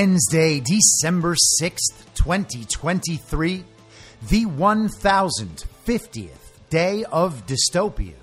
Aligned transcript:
Wednesday, 0.00 0.60
December 0.60 1.34
6th, 1.60 1.92
2023, 2.14 3.64
the 4.30 4.46
1050th 4.46 6.30
day 6.70 7.04
of 7.04 7.44
dystopia. 7.46 8.14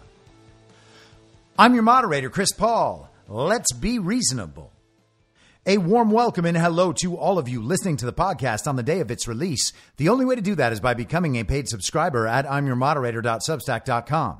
I'm 1.60 1.76
your 1.76 1.84
moderator, 1.84 2.32
Chris 2.32 2.52
Paul. 2.52 3.08
Let's 3.28 3.74
be 3.74 4.00
reasonable. 4.00 4.72
A 5.68 5.78
warm 5.78 6.10
welcome 6.10 6.46
and 6.46 6.58
hello 6.58 6.94
to 6.94 7.16
all 7.16 7.38
of 7.38 7.48
you 7.48 7.62
listening 7.62 7.98
to 7.98 8.08
the 8.08 8.14
podcast 8.14 8.66
on 8.66 8.76
the 8.76 8.82
day 8.82 9.00
of 9.00 9.12
its 9.12 9.28
release. 9.28 9.72
The 9.98 10.10
only 10.10 10.26
way 10.26 10.34
to 10.34 10.42
do 10.42 10.56
that 10.56 10.74
is 10.74 10.80
by 10.80 10.96
becoming 10.96 11.36
a 11.36 11.44
paid 11.44 11.70
subscriber 11.70 12.26
at 12.26 12.48
imyourmoderator.substack.com. 12.48 14.40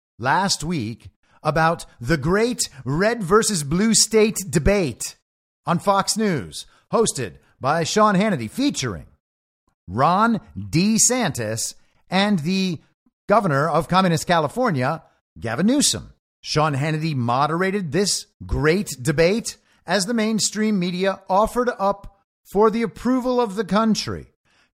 last 0.21 0.63
week 0.63 1.09
about 1.43 1.85
the 1.99 2.17
great 2.17 2.69
red 2.85 3.23
versus 3.23 3.63
blue 3.63 3.93
state 3.93 4.37
debate 4.49 5.15
on 5.65 5.79
Fox 5.79 6.15
News, 6.15 6.65
hosted 6.93 7.37
by 7.59 7.83
Sean 7.83 8.15
Hannity, 8.15 8.49
featuring 8.49 9.07
Ron 9.87 10.39
DeSantis 10.57 11.75
and 12.09 12.39
the 12.39 12.79
governor 13.27 13.69
of 13.69 13.87
Communist 13.87 14.27
California, 14.27 15.03
Gavin 15.39 15.65
Newsom. 15.65 16.13
Sean 16.41 16.75
Hannity 16.75 17.15
moderated 17.15 17.91
this 17.91 18.25
great 18.45 18.89
debate 19.01 19.57
as 19.85 20.05
the 20.05 20.13
mainstream 20.13 20.79
media 20.79 21.21
offered 21.29 21.69
up 21.79 22.19
for 22.51 22.71
the 22.71 22.81
approval 22.81 23.39
of 23.39 23.55
the 23.55 23.63
country 23.63 24.30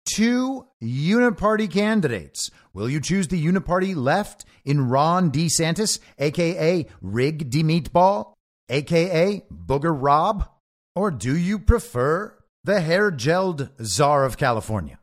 two 0.06 0.66
uniparty 0.82 1.70
candidates. 1.70 2.50
Will 2.72 2.88
you 2.88 3.00
choose 3.00 3.28
the 3.28 3.44
uniparty 3.44 3.94
left 3.94 4.44
in 4.64 4.88
Ron 4.88 5.30
DeSantis, 5.30 5.98
aka 6.18 6.86
Rig 7.02 7.50
D 7.50 7.62
Meatball, 7.62 8.32
aka 8.68 9.42
Booger 9.52 9.96
Rob? 9.96 10.48
Or 10.94 11.10
do 11.10 11.36
you 11.36 11.58
prefer 11.58 12.38
the 12.64 12.80
hair 12.80 13.10
gelled 13.12 13.70
czar 13.84 14.24
of 14.24 14.38
California? 14.38 14.98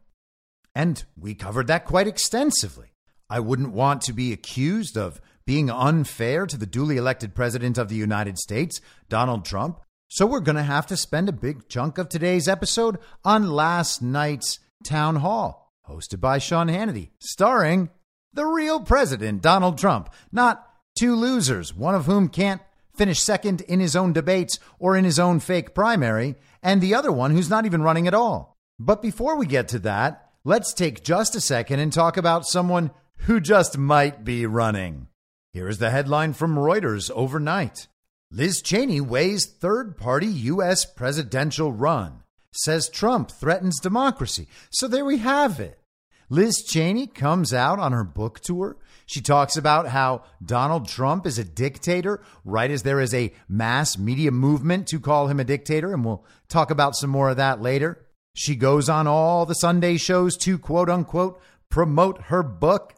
And 0.74 1.04
we 1.16 1.36
covered 1.36 1.68
that 1.68 1.86
quite 1.86 2.08
extensively. 2.08 2.94
I 3.30 3.40
wouldn't 3.40 3.74
want 3.74 4.02
to 4.04 4.14
be 4.14 4.34
accused 4.34 4.98
of 4.98 5.22
being 5.46 5.70
unfair 5.70 6.46
to 6.48 6.58
the 6.58 6.66
duly 6.66 6.98
elected 6.98 7.36
president 7.36 7.78
of 7.78 7.90
the 7.90 7.96
United 7.96 8.38
States, 8.38 8.82
Donald 9.10 9.46
Trump. 9.46 9.80
So 10.08 10.26
we're 10.26 10.40
going 10.40 10.56
to 10.56 10.64
have 10.64 10.88
to 10.88 10.98
spend 10.98 11.30
a 11.30 11.34
big 11.34 11.68
chunk 11.68 11.98
of 11.98 12.10
today's 12.10 12.48
episode 12.48 12.98
on 13.26 13.52
last 13.52 14.02
night's 14.02 14.60
town 14.84 15.18
hall, 15.18 15.74
hosted 15.88 16.20
by 16.20 16.38
Sean 16.38 16.68
Hannity, 16.68 17.12
starring 17.20 17.90
the 18.34 18.46
real 18.46 18.80
president, 18.82 19.42
Donald 19.42 19.78
Trump, 19.78 20.14
not 20.32 20.68
two 20.96 21.16
losers, 21.16 21.74
one 21.74 21.96
of 21.96 22.06
whom 22.06 22.30
can't 22.30 22.62
finish 22.96 23.20
second 23.20 23.62
in 23.62 23.80
his 23.80 23.96
own 23.96 24.14
debates 24.14 24.60
or 24.80 24.96
in 24.96 25.06
his 25.06 25.20
own 25.20 25.40
fake 25.40 25.74
primary, 25.74 26.36
and 26.62 26.82
the 26.82 26.96
other 26.96 27.12
one 27.12 27.32
who's 27.32 27.50
not 27.50 27.66
even 27.66 27.82
running 27.82 28.08
at 28.08 28.14
all. 28.14 28.58
But 28.80 29.02
before 29.02 29.36
we 29.36 29.46
get 29.46 29.68
to 29.70 29.80
that, 29.80 30.32
let's 30.44 30.74
take 30.74 31.04
just 31.04 31.36
a 31.36 31.42
second 31.42 31.80
and 31.80 31.92
talk 31.92 32.18
about 32.18 32.46
someone 32.46 32.92
who 33.20 33.40
just 33.40 33.78
might 33.78 34.24
be 34.24 34.46
running. 34.46 35.08
Here 35.54 35.68
is 35.68 35.78
the 35.78 35.92
headline 35.92 36.34
from 36.34 36.56
Reuters 36.56 37.12
overnight 37.12 37.88
Liz 38.36 38.64
Cheney 38.64 39.00
weighs 39.00 39.46
third 39.46 39.96
party 39.96 40.26
U.S. 40.26 40.86
presidential 40.86 41.72
run, 41.72 42.23
says 42.54 42.90
Trump 42.90 43.32
threatens 43.32 43.80
democracy. 43.80 44.48
So 44.72 44.88
there 44.88 45.06
we 45.06 45.18
have 45.18 45.60
it. 45.60 45.80
Liz 46.30 46.64
Cheney 46.64 47.08
comes 47.08 47.54
out 47.54 47.80
on 47.80 47.92
her 47.92 48.04
book 48.04 48.40
tour. 48.40 48.78
She 49.06 49.22
talks 49.22 49.58
about 49.58 49.90
how 49.90 50.24
Donald 50.44 50.88
Trump 50.88 51.26
is 51.26 51.38
a 51.38 51.44
dictator, 51.44 52.24
right 52.46 52.72
as 52.72 52.84
there 52.84 53.02
is 53.02 53.14
a 53.14 53.34
mass 53.48 53.98
media 53.98 54.32
movement 54.32 54.88
to 54.88 55.00
call 55.00 55.28
him 55.28 55.40
a 55.40 55.44
dictator. 55.44 55.94
And 55.94 56.04
we'll 56.04 56.26
talk 56.48 56.72
about 56.72 56.96
some 56.96 57.10
more 57.10 57.30
of 57.30 57.38
that 57.38 57.62
later. 57.62 58.06
She 58.36 58.56
goes 58.56 58.90
on 58.90 59.06
all 59.06 59.46
the 59.46 59.54
Sunday 59.54 59.98
shows 59.98 60.36
to 60.38 60.58
quote 60.58 60.90
unquote 60.90 61.40
promote 61.70 62.22
her 62.24 62.44
book. 62.44 62.94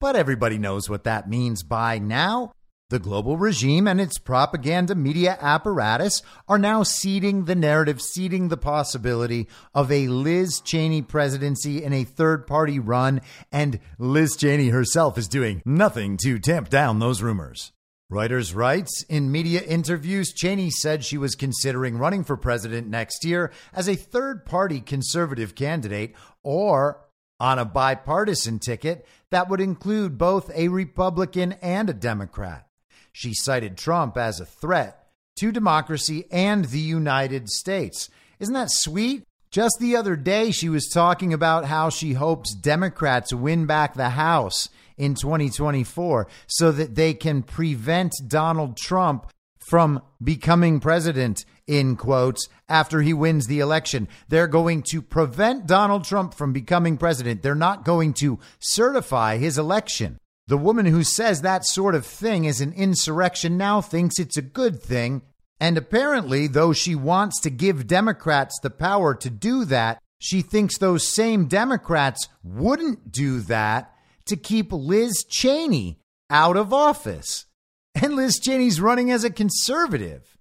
But 0.00 0.16
everybody 0.16 0.58
knows 0.58 0.90
what 0.90 1.04
that 1.04 1.28
means 1.28 1.62
by 1.62 1.98
now. 1.98 2.52
The 2.94 3.00
global 3.00 3.36
regime 3.36 3.88
and 3.88 4.00
its 4.00 4.18
propaganda 4.18 4.94
media 4.94 5.36
apparatus 5.40 6.22
are 6.46 6.60
now 6.60 6.84
seeding 6.84 7.46
the 7.46 7.56
narrative, 7.56 8.00
seeding 8.00 8.46
the 8.46 8.56
possibility 8.56 9.48
of 9.74 9.90
a 9.90 10.06
Liz 10.06 10.60
Cheney 10.60 11.02
presidency 11.02 11.82
in 11.82 11.92
a 11.92 12.04
third 12.04 12.46
party 12.46 12.78
run, 12.78 13.20
and 13.50 13.80
Liz 13.98 14.36
Cheney 14.36 14.68
herself 14.68 15.18
is 15.18 15.26
doing 15.26 15.60
nothing 15.64 16.16
to 16.18 16.38
tamp 16.38 16.68
down 16.68 17.00
those 17.00 17.20
rumors. 17.20 17.72
Reuters 18.12 18.54
writes 18.54 19.04
In 19.08 19.32
media 19.32 19.62
interviews, 19.62 20.32
Cheney 20.32 20.70
said 20.70 21.04
she 21.04 21.18
was 21.18 21.34
considering 21.34 21.98
running 21.98 22.22
for 22.22 22.36
president 22.36 22.86
next 22.86 23.24
year 23.24 23.50
as 23.72 23.88
a 23.88 23.96
third 23.96 24.46
party 24.46 24.80
conservative 24.80 25.56
candidate 25.56 26.14
or 26.44 27.00
on 27.40 27.58
a 27.58 27.64
bipartisan 27.64 28.60
ticket 28.60 29.04
that 29.30 29.50
would 29.50 29.60
include 29.60 30.16
both 30.16 30.48
a 30.54 30.68
Republican 30.68 31.54
and 31.54 31.90
a 31.90 31.92
Democrat. 31.92 32.68
She 33.16 33.32
cited 33.32 33.78
Trump 33.78 34.16
as 34.16 34.40
a 34.40 34.44
threat 34.44 35.06
to 35.36 35.52
democracy 35.52 36.24
and 36.32 36.64
the 36.64 36.80
United 36.80 37.48
States. 37.48 38.10
Isn't 38.40 38.54
that 38.54 38.72
sweet? 38.72 39.22
Just 39.52 39.76
the 39.78 39.94
other 39.94 40.16
day, 40.16 40.50
she 40.50 40.68
was 40.68 40.88
talking 40.88 41.32
about 41.32 41.64
how 41.64 41.90
she 41.90 42.14
hopes 42.14 42.52
Democrats 42.52 43.32
win 43.32 43.66
back 43.66 43.94
the 43.94 44.10
House 44.10 44.68
in 44.98 45.14
2024 45.14 46.26
so 46.48 46.72
that 46.72 46.96
they 46.96 47.14
can 47.14 47.44
prevent 47.44 48.12
Donald 48.26 48.76
Trump 48.76 49.30
from 49.60 50.02
becoming 50.20 50.80
president, 50.80 51.44
in 51.68 51.94
quotes, 51.94 52.48
after 52.68 53.00
he 53.00 53.14
wins 53.14 53.46
the 53.46 53.60
election. 53.60 54.08
They're 54.28 54.48
going 54.48 54.82
to 54.90 55.00
prevent 55.00 55.68
Donald 55.68 56.02
Trump 56.02 56.34
from 56.34 56.52
becoming 56.52 56.96
president. 56.96 57.42
They're 57.42 57.54
not 57.54 57.84
going 57.84 58.14
to 58.14 58.40
certify 58.58 59.36
his 59.36 59.56
election. 59.56 60.18
The 60.46 60.58
woman 60.58 60.86
who 60.86 61.02
says 61.02 61.40
that 61.40 61.64
sort 61.64 61.94
of 61.94 62.04
thing 62.04 62.44
is 62.44 62.60
an 62.60 62.72
insurrection 62.72 63.56
now 63.56 63.80
thinks 63.80 64.18
it's 64.18 64.36
a 64.36 64.42
good 64.42 64.82
thing. 64.82 65.22
And 65.58 65.78
apparently, 65.78 66.46
though 66.46 66.72
she 66.72 66.94
wants 66.94 67.40
to 67.40 67.50
give 67.50 67.86
Democrats 67.86 68.58
the 68.62 68.70
power 68.70 69.14
to 69.14 69.30
do 69.30 69.64
that, 69.66 70.02
she 70.18 70.42
thinks 70.42 70.76
those 70.76 71.06
same 71.06 71.46
Democrats 71.46 72.28
wouldn't 72.42 73.10
do 73.10 73.40
that 73.40 73.94
to 74.26 74.36
keep 74.36 74.72
Liz 74.72 75.24
Cheney 75.24 75.98
out 76.28 76.56
of 76.56 76.72
office. 76.72 77.46
And 77.94 78.16
Liz 78.16 78.38
Cheney's 78.38 78.80
running 78.80 79.10
as 79.10 79.24
a 79.24 79.30
conservative. 79.30 80.36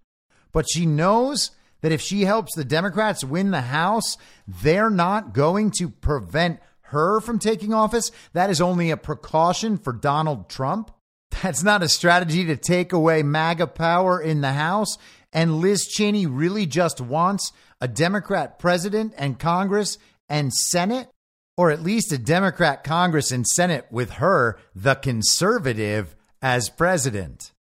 But 0.52 0.66
she 0.70 0.86
knows 0.86 1.52
that 1.82 1.92
if 1.92 2.02
she 2.02 2.24
helps 2.24 2.56
the 2.56 2.66
Democrats 2.66 3.24
win 3.24 3.52
the 3.52 3.62
House, 3.62 4.18
they're 4.48 4.90
not 4.90 5.34
going 5.34 5.72
to 5.80 5.90
prevent 5.90 6.60
her 6.94 7.20
from 7.20 7.38
taking 7.38 7.74
office, 7.74 8.12
that 8.32 8.50
is 8.50 8.62
only 8.62 8.90
a 8.90 8.98
precaution 8.98 9.78
for 9.78 9.92
Donald 9.94 10.50
Trump. 10.50 10.90
That's 11.42 11.64
not 11.64 11.84
a 11.84 11.90
strategy 11.90 12.46
to 12.46 12.56
take 12.56 12.94
away 12.94 13.24
MAGA 13.24 13.68
power 13.68 14.22
in 14.22 14.42
the 14.42 14.54
House. 14.54 14.98
And 15.34 15.60
Liz 15.60 15.88
Cheney 15.88 16.26
really 16.26 16.66
just 16.66 17.02
wants 17.02 17.52
a 17.82 17.88
Democrat 17.88 18.60
president 18.60 19.14
and 19.18 19.40
Congress 19.40 19.98
and 20.30 20.54
Senate, 20.54 21.10
or 21.58 21.72
at 21.72 21.84
least 21.84 22.12
a 22.12 22.18
Democrat 22.18 22.84
Congress 22.84 23.32
and 23.32 23.46
Senate 23.46 23.88
with 23.92 24.12
her, 24.12 24.58
the 24.76 24.96
conservative, 24.96 26.16
as 26.42 26.70
president. 26.70 27.52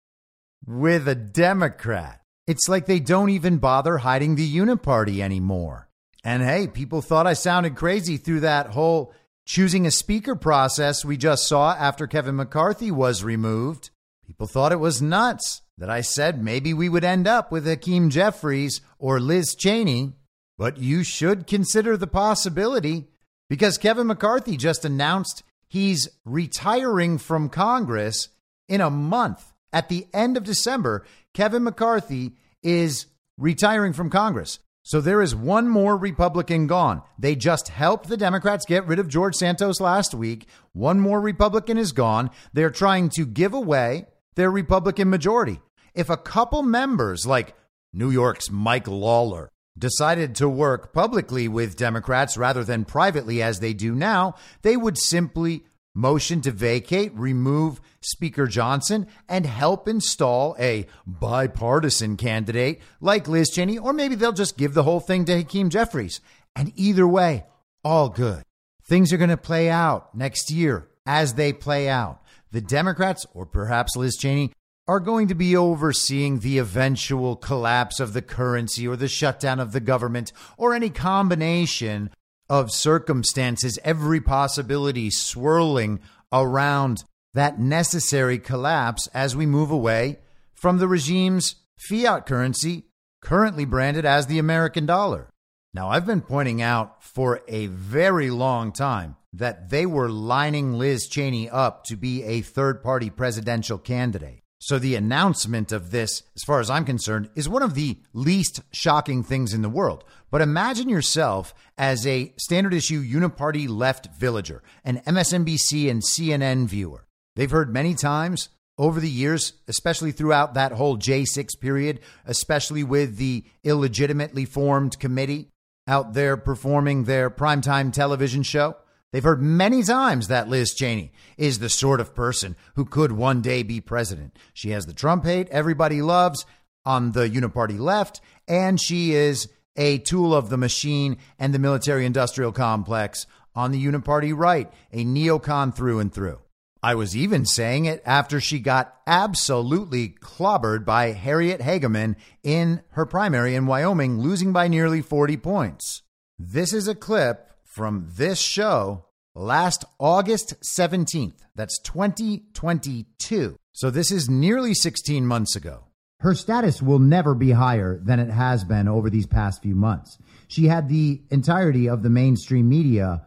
With 0.65 1.07
a 1.07 1.15
Democrat. 1.15 2.21
It's 2.45 2.67
like 2.67 2.85
they 2.85 2.99
don't 2.99 3.29
even 3.29 3.57
bother 3.57 3.97
hiding 3.97 4.35
the 4.35 4.55
uniparty 4.55 5.19
anymore. 5.19 5.89
And 6.23 6.43
hey, 6.43 6.67
people 6.67 7.01
thought 7.01 7.27
I 7.27 7.33
sounded 7.33 7.75
crazy 7.75 8.17
through 8.17 8.41
that 8.41 8.67
whole 8.67 9.13
choosing 9.45 9.85
a 9.85 9.91
speaker 9.91 10.35
process 10.35 11.03
we 11.03 11.17
just 11.17 11.47
saw 11.47 11.73
after 11.73 12.07
Kevin 12.07 12.35
McCarthy 12.35 12.91
was 12.91 13.23
removed. 13.23 13.89
People 14.25 14.47
thought 14.47 14.71
it 14.71 14.79
was 14.79 15.01
nuts 15.01 15.61
that 15.77 15.89
I 15.89 16.01
said 16.01 16.43
maybe 16.43 16.73
we 16.73 16.89
would 16.89 17.03
end 17.03 17.27
up 17.27 17.51
with 17.51 17.65
Hakeem 17.65 18.09
Jeffries 18.09 18.81
or 18.99 19.19
Liz 19.19 19.55
Cheney. 19.55 20.13
But 20.57 20.77
you 20.77 21.03
should 21.03 21.47
consider 21.47 21.97
the 21.97 22.07
possibility 22.07 23.07
because 23.49 23.77
Kevin 23.77 24.07
McCarthy 24.07 24.55
just 24.55 24.85
announced 24.85 25.43
he's 25.67 26.07
retiring 26.25 27.17
from 27.17 27.49
Congress 27.49 28.29
in 28.69 28.81
a 28.81 28.89
month. 28.89 29.51
At 29.73 29.89
the 29.89 30.07
end 30.13 30.37
of 30.37 30.43
December, 30.43 31.05
Kevin 31.33 31.63
McCarthy 31.63 32.33
is 32.61 33.07
retiring 33.37 33.93
from 33.93 34.09
Congress. 34.11 34.59
So 34.85 34.99
there 34.99 35.21
is 35.21 35.33
one 35.33 35.69
more 35.69 35.95
Republican 35.95 36.67
gone. 36.67 37.01
They 37.17 37.35
just 37.35 37.69
helped 37.69 38.09
the 38.09 38.17
Democrats 38.17 38.65
get 38.65 38.85
rid 38.85 38.99
of 38.99 39.07
George 39.07 39.33
Santos 39.35 39.79
last 39.79 40.13
week. 40.13 40.45
One 40.73 40.99
more 40.99 41.21
Republican 41.21 41.77
is 41.77 41.93
gone. 41.93 42.29
They're 42.51 42.69
trying 42.69 43.07
to 43.15 43.25
give 43.25 43.53
away 43.53 44.07
their 44.35 44.51
Republican 44.51 45.09
majority. 45.09 45.61
If 45.93 46.09
a 46.09 46.17
couple 46.17 46.63
members 46.63 47.25
like 47.25 47.55
New 47.93 48.09
York's 48.09 48.51
Mike 48.51 48.87
Lawler 48.87 49.49
decided 49.77 50.35
to 50.35 50.49
work 50.49 50.93
publicly 50.93 51.47
with 51.47 51.77
Democrats 51.77 52.35
rather 52.35 52.65
than 52.65 52.83
privately 52.83 53.41
as 53.41 53.59
they 53.59 53.73
do 53.73 53.95
now, 53.95 54.35
they 54.63 54.75
would 54.75 54.97
simply 54.97 55.63
motion 55.95 56.41
to 56.41 56.51
vacate, 56.51 57.11
remove 57.15 57.79
Speaker 58.01 58.47
Johnson, 58.47 59.07
and 59.29 59.45
help 59.45 59.87
install 59.87 60.55
a 60.59 60.87
bipartisan 61.05 62.17
candidate 62.17 62.81
like 62.99 63.27
Liz 63.27 63.49
Cheney, 63.49 63.77
or 63.77 63.93
maybe 63.93 64.15
they'll 64.15 64.31
just 64.31 64.57
give 64.57 64.73
the 64.73 64.83
whole 64.83 64.99
thing 64.99 65.25
to 65.25 65.37
Hakeem 65.37 65.69
Jeffries. 65.69 66.21
And 66.55 66.71
either 66.75 67.07
way, 67.07 67.45
all 67.83 68.09
good. 68.09 68.43
Things 68.83 69.13
are 69.13 69.17
going 69.17 69.29
to 69.29 69.37
play 69.37 69.69
out 69.69 70.13
next 70.15 70.51
year 70.51 70.87
as 71.05 71.33
they 71.33 71.53
play 71.53 71.89
out. 71.89 72.21
The 72.51 72.61
Democrats, 72.61 73.25
or 73.33 73.45
perhaps 73.45 73.95
Liz 73.95 74.15
Cheney, 74.15 74.51
are 74.87 74.99
going 74.99 75.29
to 75.29 75.35
be 75.35 75.55
overseeing 75.55 76.39
the 76.39 76.57
eventual 76.57 77.35
collapse 77.35 77.99
of 77.99 78.13
the 78.13 78.21
currency 78.21 78.87
or 78.87 78.97
the 78.97 79.07
shutdown 79.07 79.59
of 79.59 79.71
the 79.71 79.79
government 79.79 80.33
or 80.57 80.73
any 80.73 80.89
combination 80.89 82.09
of 82.49 82.71
circumstances, 82.71 83.79
every 83.83 84.21
possibility 84.21 85.09
swirling 85.09 85.99
around 86.31 87.03
that 87.33 87.59
necessary 87.59 88.37
collapse 88.37 89.07
as 89.13 89.35
we 89.35 89.45
move 89.45 89.71
away 89.71 90.19
from 90.53 90.77
the 90.77 90.87
regime's 90.87 91.55
fiat 91.77 92.25
currency, 92.25 92.85
currently 93.21 93.65
branded 93.65 94.05
as 94.05 94.27
the 94.27 94.39
American 94.39 94.85
dollar. 94.85 95.29
Now, 95.73 95.89
I've 95.89 96.05
been 96.05 96.21
pointing 96.21 96.61
out 96.61 97.03
for 97.03 97.41
a 97.47 97.65
very 97.67 98.29
long 98.29 98.71
time 98.71 99.15
that 99.33 99.69
they 99.69 99.85
were 99.85 100.09
lining 100.09 100.73
Liz 100.73 101.07
Cheney 101.07 101.49
up 101.49 101.83
to 101.85 101.95
be 101.95 102.23
a 102.23 102.41
third 102.41 102.83
party 102.83 103.09
presidential 103.09 103.79
candidate. 103.79 104.43
So 104.59 104.79
the 104.79 104.95
announcement 104.95 105.71
of 105.71 105.91
this, 105.91 106.23
as 106.35 106.43
far 106.43 106.59
as 106.59 106.69
I'm 106.69 106.85
concerned, 106.85 107.29
is 107.35 107.49
one 107.49 107.63
of 107.63 107.73
the 107.73 107.97
least 108.13 108.61
shocking 108.71 109.23
things 109.23 109.53
in 109.53 109.61
the 109.61 109.69
world. 109.69 110.05
But 110.33 110.41
imagine 110.41 110.89
yourself 110.89 111.53
as 111.77 112.07
a 112.07 112.33
standard 112.37 112.73
issue 112.73 113.03
uniparty 113.03 113.69
left 113.69 114.07
villager, 114.17 114.63
an 114.83 114.99
MSNBC 115.05 115.91
and 115.91 116.01
CNN 116.01 116.65
viewer. 116.65 117.05
They've 117.35 117.51
heard 117.51 117.71
many 117.71 117.93
times 117.93 118.49
over 118.75 118.99
the 118.99 119.11
years, 119.11 119.53
especially 119.67 120.11
throughout 120.11 120.55
that 120.55 120.71
whole 120.71 120.97
J6 120.97 121.59
period, 121.59 121.99
especially 122.25 122.83
with 122.83 123.17
the 123.17 123.43
illegitimately 123.63 124.45
formed 124.45 124.97
committee 124.97 125.49
out 125.87 126.15
there 126.15 126.35
performing 126.35 127.03
their 127.03 127.29
primetime 127.29 127.93
television 127.93 128.41
show. 128.41 128.75
They've 129.11 129.23
heard 129.23 129.43
many 129.43 129.83
times 129.83 130.29
that 130.29 130.49
Liz 130.49 130.73
Cheney 130.73 131.11
is 131.37 131.59
the 131.59 131.69
sort 131.69 131.99
of 131.99 132.15
person 132.15 132.55
who 132.73 132.85
could 132.85 133.11
one 133.11 133.43
day 133.43 133.61
be 133.61 133.81
president. 133.81 134.39
She 134.51 134.71
has 134.71 134.87
the 134.87 134.93
Trump 134.93 135.25
hate 135.25 135.47
everybody 135.49 136.01
loves 136.01 136.43
on 136.85 137.11
the 137.11 137.29
uniparty 137.29 137.77
left, 137.77 138.19
and 138.47 138.81
she 138.81 139.13
is 139.13 139.47
a 139.75 139.97
tool 139.99 140.33
of 140.35 140.49
the 140.49 140.57
machine 140.57 141.17
and 141.39 141.53
the 141.53 141.59
military 141.59 142.05
industrial 142.05 142.51
complex 142.51 143.25
on 143.55 143.71
the 143.71 143.83
uniparty 143.83 144.35
right, 144.35 144.71
a 144.91 145.03
neocon 145.03 145.75
through 145.75 145.99
and 145.99 146.13
through. 146.13 146.39
I 146.81 146.95
was 146.95 147.15
even 147.15 147.45
saying 147.45 147.85
it 147.85 148.01
after 148.05 148.41
she 148.41 148.59
got 148.59 148.93
absolutely 149.07 150.09
clobbered 150.09 150.83
by 150.83 151.13
Harriet 151.13 151.61
Hageman 151.61 152.17
in 152.43 152.81
her 152.89 153.05
primary 153.05 153.55
in 153.55 153.67
Wyoming, 153.67 154.19
losing 154.19 154.51
by 154.51 154.67
nearly 154.67 155.01
40 155.01 155.37
points. 155.37 156.01
This 156.37 156.73
is 156.73 156.89
a 156.89 156.95
clip 156.95 157.49
from 157.63 158.09
this 158.17 158.39
show 158.39 159.05
last 159.33 159.85
August 159.97 160.55
17th. 160.61 161.37
That's 161.55 161.79
2022. 161.79 163.55
So 163.71 163.89
this 163.89 164.11
is 164.11 164.29
nearly 164.29 164.73
16 164.73 165.25
months 165.25 165.55
ago. 165.55 165.85
Her 166.23 166.35
status 166.35 166.81
will 166.81 166.99
never 166.99 167.35
be 167.35 167.51
higher 167.51 167.99
than 168.01 168.21
it 168.21 168.29
has 168.29 168.63
been 168.63 168.87
over 168.87 169.09
these 169.09 169.25
past 169.25 169.61
few 169.61 169.75
months. 169.75 170.17
She 170.47 170.67
had 170.67 170.87
the 170.87 171.21
entirety 171.29 171.89
of 171.89 172.01
the 172.01 172.09
mainstream 172.09 172.69
media 172.69 173.25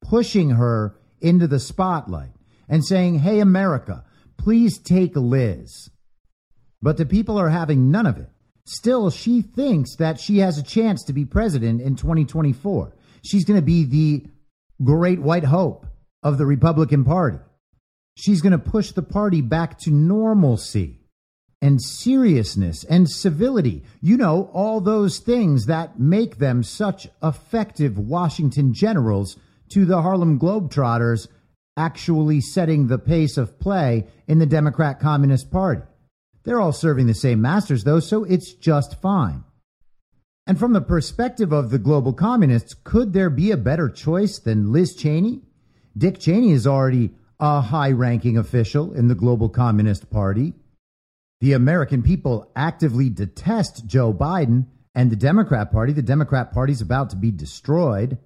pushing 0.00 0.48
her 0.48 0.96
into 1.20 1.46
the 1.46 1.58
spotlight 1.58 2.32
and 2.66 2.82
saying, 2.82 3.18
Hey, 3.18 3.40
America, 3.40 4.02
please 4.38 4.78
take 4.78 5.14
Liz. 5.14 5.90
But 6.80 6.96
the 6.96 7.04
people 7.04 7.36
are 7.38 7.50
having 7.50 7.90
none 7.90 8.06
of 8.06 8.16
it. 8.16 8.30
Still, 8.64 9.10
she 9.10 9.42
thinks 9.42 9.96
that 9.96 10.18
she 10.18 10.38
has 10.38 10.56
a 10.56 10.62
chance 10.62 11.04
to 11.04 11.12
be 11.12 11.26
president 11.26 11.82
in 11.82 11.96
2024. 11.96 12.96
She's 13.22 13.44
going 13.44 13.60
to 13.60 13.66
be 13.66 13.84
the 13.84 14.26
great 14.82 15.20
white 15.20 15.44
hope 15.44 15.84
of 16.22 16.38
the 16.38 16.46
Republican 16.46 17.04
Party. 17.04 17.40
She's 18.14 18.40
going 18.40 18.52
to 18.52 18.58
push 18.58 18.92
the 18.92 19.02
party 19.02 19.42
back 19.42 19.78
to 19.80 19.90
normalcy 19.90 20.98
and 21.60 21.82
seriousness 21.82 22.84
and 22.84 23.08
civility. 23.10 23.82
You 24.00 24.16
know, 24.16 24.50
all 24.52 24.80
those 24.80 25.18
things 25.18 25.66
that 25.66 25.98
make 25.98 26.38
them 26.38 26.62
such 26.62 27.08
effective 27.22 27.98
Washington 27.98 28.72
generals 28.72 29.36
to 29.70 29.84
the 29.84 30.02
Harlem 30.02 30.38
Globetrotters 30.38 31.28
actually 31.76 32.40
setting 32.40 32.86
the 32.86 32.98
pace 32.98 33.36
of 33.36 33.58
play 33.60 34.06
in 34.26 34.38
the 34.38 34.46
Democrat 34.46 35.00
Communist 35.00 35.50
Party. 35.50 35.82
They're 36.44 36.60
all 36.60 36.72
serving 36.72 37.06
the 37.06 37.14
same 37.14 37.40
masters, 37.40 37.84
though, 37.84 38.00
so 38.00 38.24
it's 38.24 38.52
just 38.52 39.00
fine. 39.00 39.44
And 40.46 40.58
from 40.58 40.72
the 40.72 40.80
perspective 40.80 41.52
of 41.52 41.70
the 41.70 41.78
global 41.78 42.14
communists, 42.14 42.74
could 42.74 43.12
there 43.12 43.30
be 43.30 43.50
a 43.50 43.56
better 43.56 43.90
choice 43.90 44.38
than 44.38 44.72
Liz 44.72 44.94
Cheney? 44.94 45.42
Dick 45.96 46.18
Cheney 46.18 46.52
is 46.52 46.66
already 46.66 47.10
a 47.38 47.60
high 47.60 47.92
ranking 47.92 48.38
official 48.38 48.94
in 48.94 49.08
the 49.08 49.14
global 49.14 49.48
communist 49.48 50.10
party. 50.10 50.54
The 51.40 51.52
American 51.52 52.02
people 52.02 52.50
actively 52.56 53.10
detest 53.10 53.86
Joe 53.86 54.12
Biden 54.12 54.66
and 54.94 55.10
the 55.10 55.16
Democrat 55.16 55.70
Party. 55.70 55.92
The 55.92 56.02
Democrat 56.02 56.52
Party 56.52 56.72
is 56.72 56.80
about 56.80 57.10
to 57.10 57.16
be 57.16 57.30
destroyed. 57.30 58.18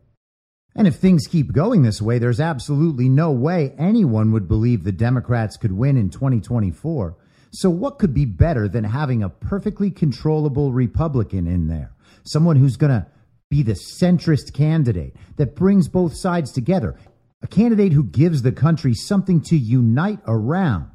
And 0.75 0.87
if 0.87 0.97
things 0.97 1.27
keep 1.27 1.53
going 1.53 1.83
this 1.83 2.01
way, 2.01 2.19
there's 2.19 2.41
absolutely 2.41 3.11
no 3.11 3.31
way 3.31 3.75
anyone 3.77 4.33
would 4.33 4.49
believe 4.49 4.85
the 4.85 4.93
Democrats 4.93 5.59
could 5.59 5.73
win 5.73 5.99
in 5.99 6.09
2024. 6.09 7.19
So, 7.51 7.69
what 7.69 7.99
could 7.99 8.15
be 8.15 8.25
better 8.25 8.67
than 8.67 8.85
having 8.85 9.23
a 9.23 9.29
perfectly 9.29 9.91
controllable 9.91 10.73
Republican 10.73 11.47
in 11.47 11.69
there? 11.69 11.93
Someone 12.25 12.57
who's 12.57 12.77
going 12.77 12.93
to 12.93 13.07
be 13.51 13.63
the 13.63 13.79
centrist 14.01 14.55
candidate 14.55 15.15
that 15.37 15.55
brings 15.55 15.89
both 15.89 16.15
sides 16.17 16.51
together. 16.51 16.97
A 17.43 17.47
candidate 17.47 17.93
who 17.93 18.05
gives 18.05 18.41
the 18.41 18.53
country 18.53 18.95
something 18.95 19.43
to 19.43 19.59
unite 19.59 20.21
around. 20.27 20.92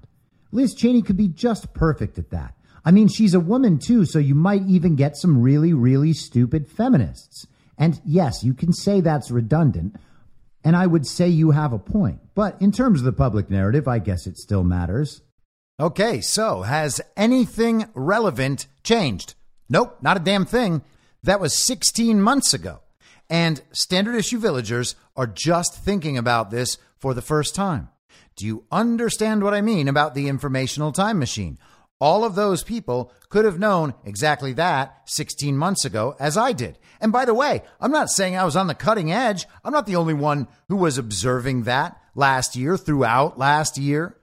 Liz 0.51 0.73
Cheney 0.73 1.01
could 1.01 1.17
be 1.17 1.27
just 1.27 1.73
perfect 1.73 2.17
at 2.17 2.29
that. 2.31 2.55
I 2.85 2.91
mean, 2.91 3.07
she's 3.07 3.33
a 3.33 3.39
woman 3.39 3.79
too, 3.79 4.05
so 4.05 4.17
you 4.19 4.35
might 4.35 4.63
even 4.67 4.95
get 4.95 5.17
some 5.17 5.41
really, 5.41 5.73
really 5.73 6.13
stupid 6.13 6.67
feminists. 6.67 7.45
And 7.77 7.99
yes, 8.05 8.43
you 8.43 8.53
can 8.53 8.73
say 8.73 9.01
that's 9.01 9.29
redundant, 9.29 9.97
and 10.63 10.75
I 10.75 10.87
would 10.87 11.05
say 11.05 11.27
you 11.27 11.51
have 11.51 11.73
a 11.73 11.79
point. 11.79 12.19
But 12.33 12.61
in 12.61 12.71
terms 12.71 12.99
of 12.99 13.05
the 13.05 13.13
public 13.13 13.49
narrative, 13.49 13.87
I 13.87 13.99
guess 13.99 14.25
it 14.25 14.37
still 14.37 14.63
matters. 14.63 15.21
Okay, 15.79 16.21
so 16.21 16.63
has 16.63 17.01
anything 17.15 17.85
relevant 17.93 18.67
changed? 18.83 19.35
Nope, 19.69 19.97
not 20.01 20.17
a 20.17 20.21
damn 20.21 20.45
thing. 20.45 20.81
That 21.23 21.39
was 21.39 21.61
16 21.61 22.21
months 22.21 22.53
ago. 22.53 22.79
And 23.29 23.61
standard 23.73 24.15
issue 24.15 24.39
villagers 24.39 24.95
are 25.15 25.27
just 25.27 25.75
thinking 25.75 26.17
about 26.17 26.51
this 26.51 26.77
for 26.97 27.13
the 27.13 27.21
first 27.21 27.53
time. 27.53 27.89
Do 28.37 28.45
you 28.45 28.65
understand 28.71 29.43
what 29.43 29.55
I 29.55 29.61
mean 29.61 29.87
about 29.87 30.13
the 30.13 30.27
informational 30.27 30.91
time 30.91 31.17
machine? 31.17 31.57
All 31.99 32.23
of 32.23 32.35
those 32.35 32.61
people 32.61 33.11
could 33.29 33.45
have 33.45 33.57
known 33.57 33.95
exactly 34.05 34.53
that 34.53 35.01
16 35.07 35.57
months 35.57 35.83
ago 35.83 36.15
as 36.19 36.37
I 36.37 36.51
did. 36.53 36.77
And 37.01 37.11
by 37.11 37.25
the 37.25 37.33
way, 37.33 37.63
I'm 37.81 37.91
not 37.91 38.11
saying 38.11 38.37
I 38.37 38.45
was 38.45 38.55
on 38.55 38.67
the 38.67 38.75
cutting 38.75 39.11
edge. 39.11 39.47
I'm 39.63 39.73
not 39.73 39.87
the 39.87 39.95
only 39.95 40.13
one 40.13 40.47
who 40.69 40.75
was 40.75 40.99
observing 40.99 41.63
that 41.63 41.99
last 42.13 42.55
year, 42.55 42.77
throughout 42.77 43.39
last 43.39 43.79
year. 43.79 44.17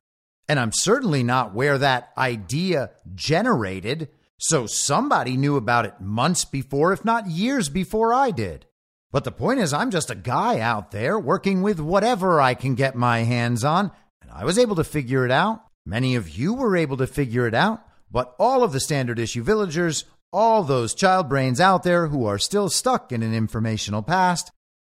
And 0.49 0.61
I'm 0.61 0.73
certainly 0.73 1.25
not 1.25 1.52
where 1.52 1.76
that 1.78 2.11
idea 2.16 2.90
generated. 3.16 4.09
So 4.38 4.66
somebody 4.66 5.37
knew 5.37 5.56
about 5.56 5.87
it 5.87 6.00
months 6.00 6.44
before, 6.44 6.92
if 6.92 7.04
not 7.04 7.26
years 7.26 7.68
before 7.68 8.14
I 8.14 8.30
did. 8.30 8.66
But 9.11 9.25
the 9.25 9.33
point 9.33 9.61
is, 9.61 9.73
I'm 9.73 9.92
just 9.92 10.11
a 10.11 10.16
guy 10.16 10.59
out 10.59 10.90
there 10.90 11.18
working 11.18 11.62
with 11.62 11.78
whatever 11.78 12.40
I 12.40 12.54
can 12.54 12.75
get 12.75 12.97
my 12.97 13.21
hands 13.21 13.64
on, 13.64 13.92
I 14.37 14.45
was 14.45 14.59
able 14.59 14.75
to 14.76 14.85
figure 14.85 15.25
it 15.25 15.31
out. 15.31 15.62
Many 15.87 16.17
of 16.17 16.29
you 16.29 16.55
were 16.55 16.76
able 16.76 16.97
to 16.97 17.07
figure 17.07 17.47
it 17.47 17.55
out, 17.55 17.87
but 18.11 18.35
all 18.38 18.64
of 18.64 18.73
the 18.73 18.81
standard 18.81 19.21
issue 19.21 19.45
villagers, 19.45 20.05
all 20.33 20.64
those 20.64 20.93
child 20.93 21.29
brains 21.29 21.61
out 21.61 21.85
there 21.85 22.09
who 22.09 22.26
are 22.26 22.38
still 22.38 22.69
stuck 22.69 23.12
in 23.12 23.23
an 23.23 23.33
informational 23.33 24.03
past, 24.03 24.50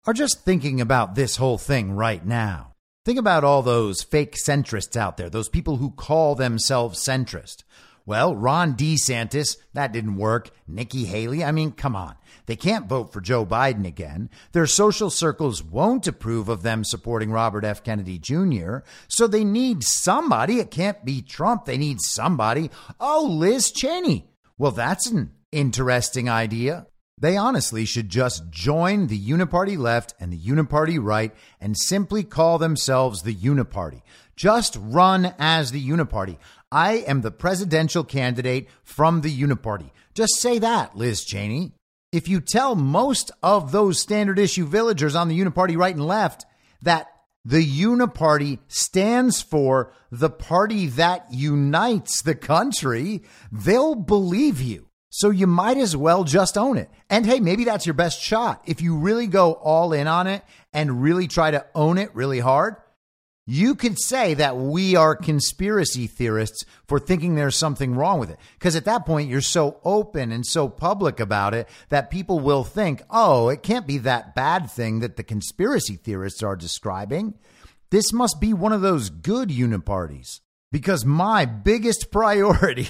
are 0.06 0.14
just 0.14 0.44
thinking 0.44 0.82
about 0.82 1.16
this 1.16 1.38
whole 1.38 1.58
thing 1.58 1.94
right 1.94 2.26
now. 2.26 2.74
Think 3.06 3.18
about 3.18 3.46
all 3.46 3.62
those 3.62 4.04
fake 4.04 4.36
centrists 4.36 4.98
out 4.98 5.16
there, 5.16 5.30
those 5.30 5.48
people 5.48 5.78
who 5.78 5.92
call 5.92 6.36
themselves 6.36 7.00
centrist. 7.00 7.64
Well, 8.06 8.36
Ron 8.36 8.74
DeSantis, 8.76 9.56
that 9.74 9.94
didn't 9.94 10.18
work. 10.18 10.50
Nikki 10.68 11.06
Haley, 11.06 11.46
I 11.46 11.52
mean, 11.52 11.72
come 11.72 11.96
on. 11.96 12.16
They 12.50 12.56
can't 12.56 12.88
vote 12.88 13.14
for 13.14 13.22
Joe 13.22 13.46
Biden 13.46 13.86
again. 13.86 14.28
Their 14.54 14.66
social 14.66 15.12
circles 15.12 15.62
won't 15.62 16.08
approve 16.08 16.50
of 16.50 16.64
them 16.64 16.84
supporting 16.84 17.32
Robert 17.32 17.64
F. 17.64 17.84
Kennedy 17.84 18.18
Jr., 18.18 18.78
so 19.08 19.28
they 19.28 19.44
need 19.44 19.84
somebody. 19.84 20.58
It 20.58 20.72
can't 20.72 21.06
be 21.06 21.22
Trump. 21.22 21.66
They 21.66 21.78
need 21.78 22.02
somebody. 22.02 22.72
Oh, 23.00 23.24
Liz 23.30 23.72
Cheney. 23.72 24.32
Well, 24.58 24.72
that's 24.72 25.06
an 25.12 25.30
interesting 25.52 26.28
idea. 26.28 26.88
They 27.20 27.38
honestly 27.38 27.86
should 27.86 28.10
just 28.10 28.50
join 28.50 29.06
the 29.06 29.20
Uniparty 29.20 29.78
left 29.78 30.16
and 30.20 30.34
the 30.34 30.40
Uniparty 30.40 30.98
right 31.00 31.36
and 31.62 31.78
simply 31.78 32.24
call 32.24 32.58
themselves 32.58 33.22
the 33.22 33.36
Uniparty. 33.36 34.02
Just 34.36 34.76
run 34.82 35.36
as 35.38 35.70
the 35.70 35.88
Uniparty. 35.88 36.40
I 36.72 36.94
am 36.94 37.22
the 37.22 37.30
presidential 37.30 38.04
candidate 38.04 38.70
from 38.84 39.22
the 39.22 39.40
Uniparty. 39.40 39.92
Just 40.16 40.40
say 40.40 40.58
that, 40.58 40.98
Liz 40.98 41.24
Cheney. 41.24 41.74
If 42.12 42.28
you 42.28 42.42
tell 42.42 42.76
most 42.76 43.32
of 43.44 43.72
those 43.72 44.00
standard 44.00 44.40
issue 44.40 44.66
villagers 44.66 45.16
on 45.16 45.28
the 45.28 45.40
Uniparty 45.40 45.78
right 45.78 45.96
and 45.96 46.06
left 46.06 46.46
that 46.82 47.08
the 47.46 47.64
Uniparty 47.64 48.60
stands 48.68 49.42
for 49.42 49.94
the 50.12 50.30
party 50.30 50.88
that 50.88 51.28
unites 51.32 52.22
the 52.22 52.36
country, 52.36 53.22
they'll 53.52 53.96
believe 53.96 54.60
you. 54.60 54.88
So 55.12 55.30
you 55.30 55.48
might 55.48 55.78
as 55.78 55.96
well 55.96 56.24
just 56.24 56.58
own 56.58 56.78
it. 56.78 56.90
And 57.10 57.26
hey, 57.26 57.40
maybe 57.40 57.64
that's 57.64 57.86
your 57.86 57.94
best 57.94 58.22
shot. 58.22 58.62
If 58.66 58.82
you 58.82 58.98
really 58.98 59.28
go 59.28 59.54
all 59.54 59.94
in 59.94 60.08
on 60.08 60.28
it 60.28 60.44
and 60.74 61.02
really 61.02 61.28
try 61.28 61.52
to 61.52 61.66
own 61.74 61.98
it 61.98 62.14
really 62.16 62.40
hard, 62.40 62.76
you 63.50 63.74
could 63.74 64.00
say 64.00 64.36
that 64.36 64.58
we 64.58 64.96
are 64.96 65.16
conspiracy 65.16 66.06
theorists 66.06 66.66
for 66.88 67.00
thinking 67.00 67.34
there's 67.34 67.56
something 67.56 67.96
wrong 67.96 68.20
with 68.20 68.30
it. 68.30 68.38
Because 68.54 68.76
at 68.76 68.86
that 68.86 69.08
point, 69.08 69.28
you're 69.28 69.42
so 69.42 69.80
open 69.84 70.32
and 70.32 70.46
so 70.46 70.70
public 70.70 71.20
about 71.20 71.56
it 71.56 71.68
that 71.90 72.12
people 72.12 72.40
will 72.40 72.64
think, 72.64 73.02
oh, 73.10 73.50
it 73.50 73.64
can't 73.64 73.88
be 73.88 73.98
that 73.98 74.36
bad 74.36 74.70
thing 74.70 75.00
that 75.00 75.16
the 75.16 75.24
conspiracy 75.24 75.96
theorists 75.96 76.44
are 76.44 76.56
describing. 76.56 77.34
This 77.90 78.14
must 78.14 78.40
be 78.40 78.54
one 78.54 78.72
of 78.72 78.82
those 78.82 79.10
good 79.10 79.50
uniparties. 79.50 80.42
Because 80.72 81.04
my 81.04 81.46
biggest 81.46 82.12
priority 82.12 82.88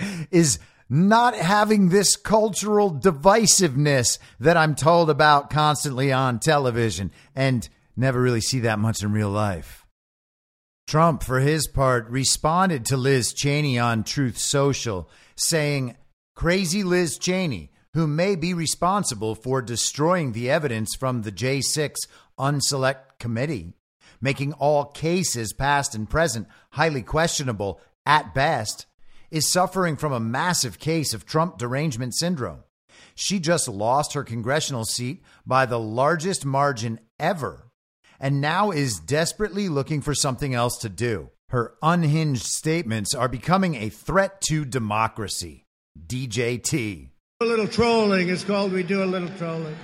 is 0.30 0.58
not 0.88 1.36
having 1.36 1.90
this 1.90 2.16
cultural 2.16 2.90
divisiveness 2.90 4.18
that 4.40 4.56
I'm 4.56 4.76
told 4.76 5.10
about 5.10 5.50
constantly 5.50 6.10
on 6.10 6.38
television. 6.38 7.10
And 7.36 7.68
never 7.96 8.20
really 8.20 8.40
see 8.40 8.60
that 8.60 8.78
much 8.78 9.02
in 9.02 9.12
real 9.12 9.30
life. 9.30 9.84
Trump, 10.86 11.22
for 11.22 11.40
his 11.40 11.66
part, 11.66 12.08
responded 12.10 12.84
to 12.86 12.96
Liz 12.96 13.32
Cheney 13.32 13.78
on 13.78 14.04
Truth 14.04 14.38
Social, 14.38 15.08
saying, 15.36 15.96
Crazy 16.34 16.82
Liz 16.82 17.16
Cheney, 17.18 17.70
who 17.94 18.06
may 18.06 18.34
be 18.34 18.52
responsible 18.52 19.34
for 19.34 19.62
destroying 19.62 20.32
the 20.32 20.50
evidence 20.50 20.94
from 20.94 21.22
the 21.22 21.32
J6 21.32 21.94
Unselect 22.38 23.18
Committee, 23.18 23.72
making 24.20 24.52
all 24.54 24.84
cases, 24.84 25.52
past 25.52 25.94
and 25.94 26.10
present, 26.10 26.48
highly 26.70 27.02
questionable 27.02 27.80
at 28.04 28.34
best, 28.34 28.86
is 29.30 29.50
suffering 29.50 29.96
from 29.96 30.12
a 30.12 30.20
massive 30.20 30.78
case 30.78 31.14
of 31.14 31.24
Trump 31.24 31.56
derangement 31.56 32.14
syndrome. 32.14 32.62
She 33.14 33.38
just 33.38 33.68
lost 33.68 34.12
her 34.12 34.24
congressional 34.24 34.84
seat 34.84 35.22
by 35.46 35.66
the 35.66 35.78
largest 35.78 36.44
margin 36.44 37.00
ever 37.18 37.70
and 38.20 38.40
now 38.40 38.70
is 38.70 38.98
desperately 38.98 39.68
looking 39.68 40.00
for 40.00 40.14
something 40.14 40.54
else 40.54 40.78
to 40.78 40.88
do. 40.88 41.30
Her 41.48 41.74
unhinged 41.82 42.44
statements 42.44 43.14
are 43.14 43.28
becoming 43.28 43.74
a 43.76 43.88
threat 43.88 44.40
to 44.48 44.64
democracy. 44.64 45.66
DJT. 46.06 47.10
A 47.40 47.44
little 47.44 47.68
trolling 47.68 48.28
is 48.28 48.44
called 48.44 48.72
we 48.72 48.82
do 48.82 49.02
a 49.02 49.06
little 49.06 49.28
trolling. 49.38 49.76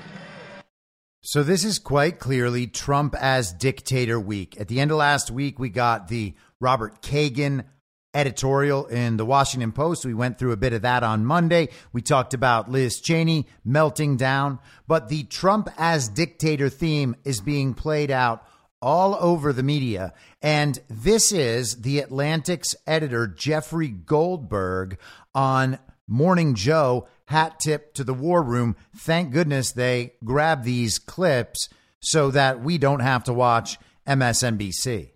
So 1.23 1.43
this 1.43 1.65
is 1.65 1.79
quite 1.79 2.19
clearly 2.19 2.67
Trump 2.67 3.15
as 3.15 3.53
dictator 3.53 4.19
week. 4.19 4.59
At 4.59 4.69
the 4.69 4.81
end 4.81 4.91
of 4.91 4.97
last 4.97 5.31
week, 5.31 5.59
we 5.59 5.69
got 5.69 6.09
the 6.09 6.35
Robert 6.61 7.03
Kagan 7.03 7.65
editorial 8.15 8.87
in 8.87 9.17
the 9.17 9.25
Washington 9.25 9.73
Post. 9.73 10.05
We 10.05 10.15
went 10.15 10.39
through 10.39 10.53
a 10.53 10.57
bit 10.57 10.73
of 10.73 10.83
that 10.83 11.03
on 11.03 11.25
Monday. 11.25 11.69
We 11.93 12.03
talked 12.03 12.35
about 12.35 12.71
Liz 12.71 13.01
Cheney 13.01 13.47
melting 13.65 14.17
down, 14.17 14.59
but 14.87 15.09
the 15.09 15.25
Trump 15.25 15.69
as 15.79 16.09
dictator 16.09 16.69
theme 16.69 17.17
is 17.25 17.41
being 17.41 17.75
played 17.75 18.11
out 18.11 18.45
all 18.83 19.17
over 19.21 19.53
the 19.53 19.63
media. 19.63 20.13
And 20.43 20.79
this 20.89 21.33
is 21.33 21.83
the 21.83 21.99
Atlantic's 21.99 22.75
editor, 22.87 23.27
Jeffrey 23.27 23.89
Goldberg, 23.89 24.99
on 25.35 25.79
Morning 26.09 26.55
Joe, 26.55 27.07
hat 27.27 27.61
tip 27.61 27.95
to 27.95 28.03
the 28.03 28.15
war 28.15 28.43
room. 28.43 28.75
Thank 28.97 29.33
goodness 29.33 29.71
they 29.71 30.15
grabbed 30.25 30.65
these 30.65 30.99
clips 30.99 31.69
so 32.01 32.31
that 32.33 32.63
we 32.63 32.79
don't 32.79 33.01
have 33.01 33.25
to 33.25 33.33
watch 33.33 33.79
MSNBC 34.09 35.11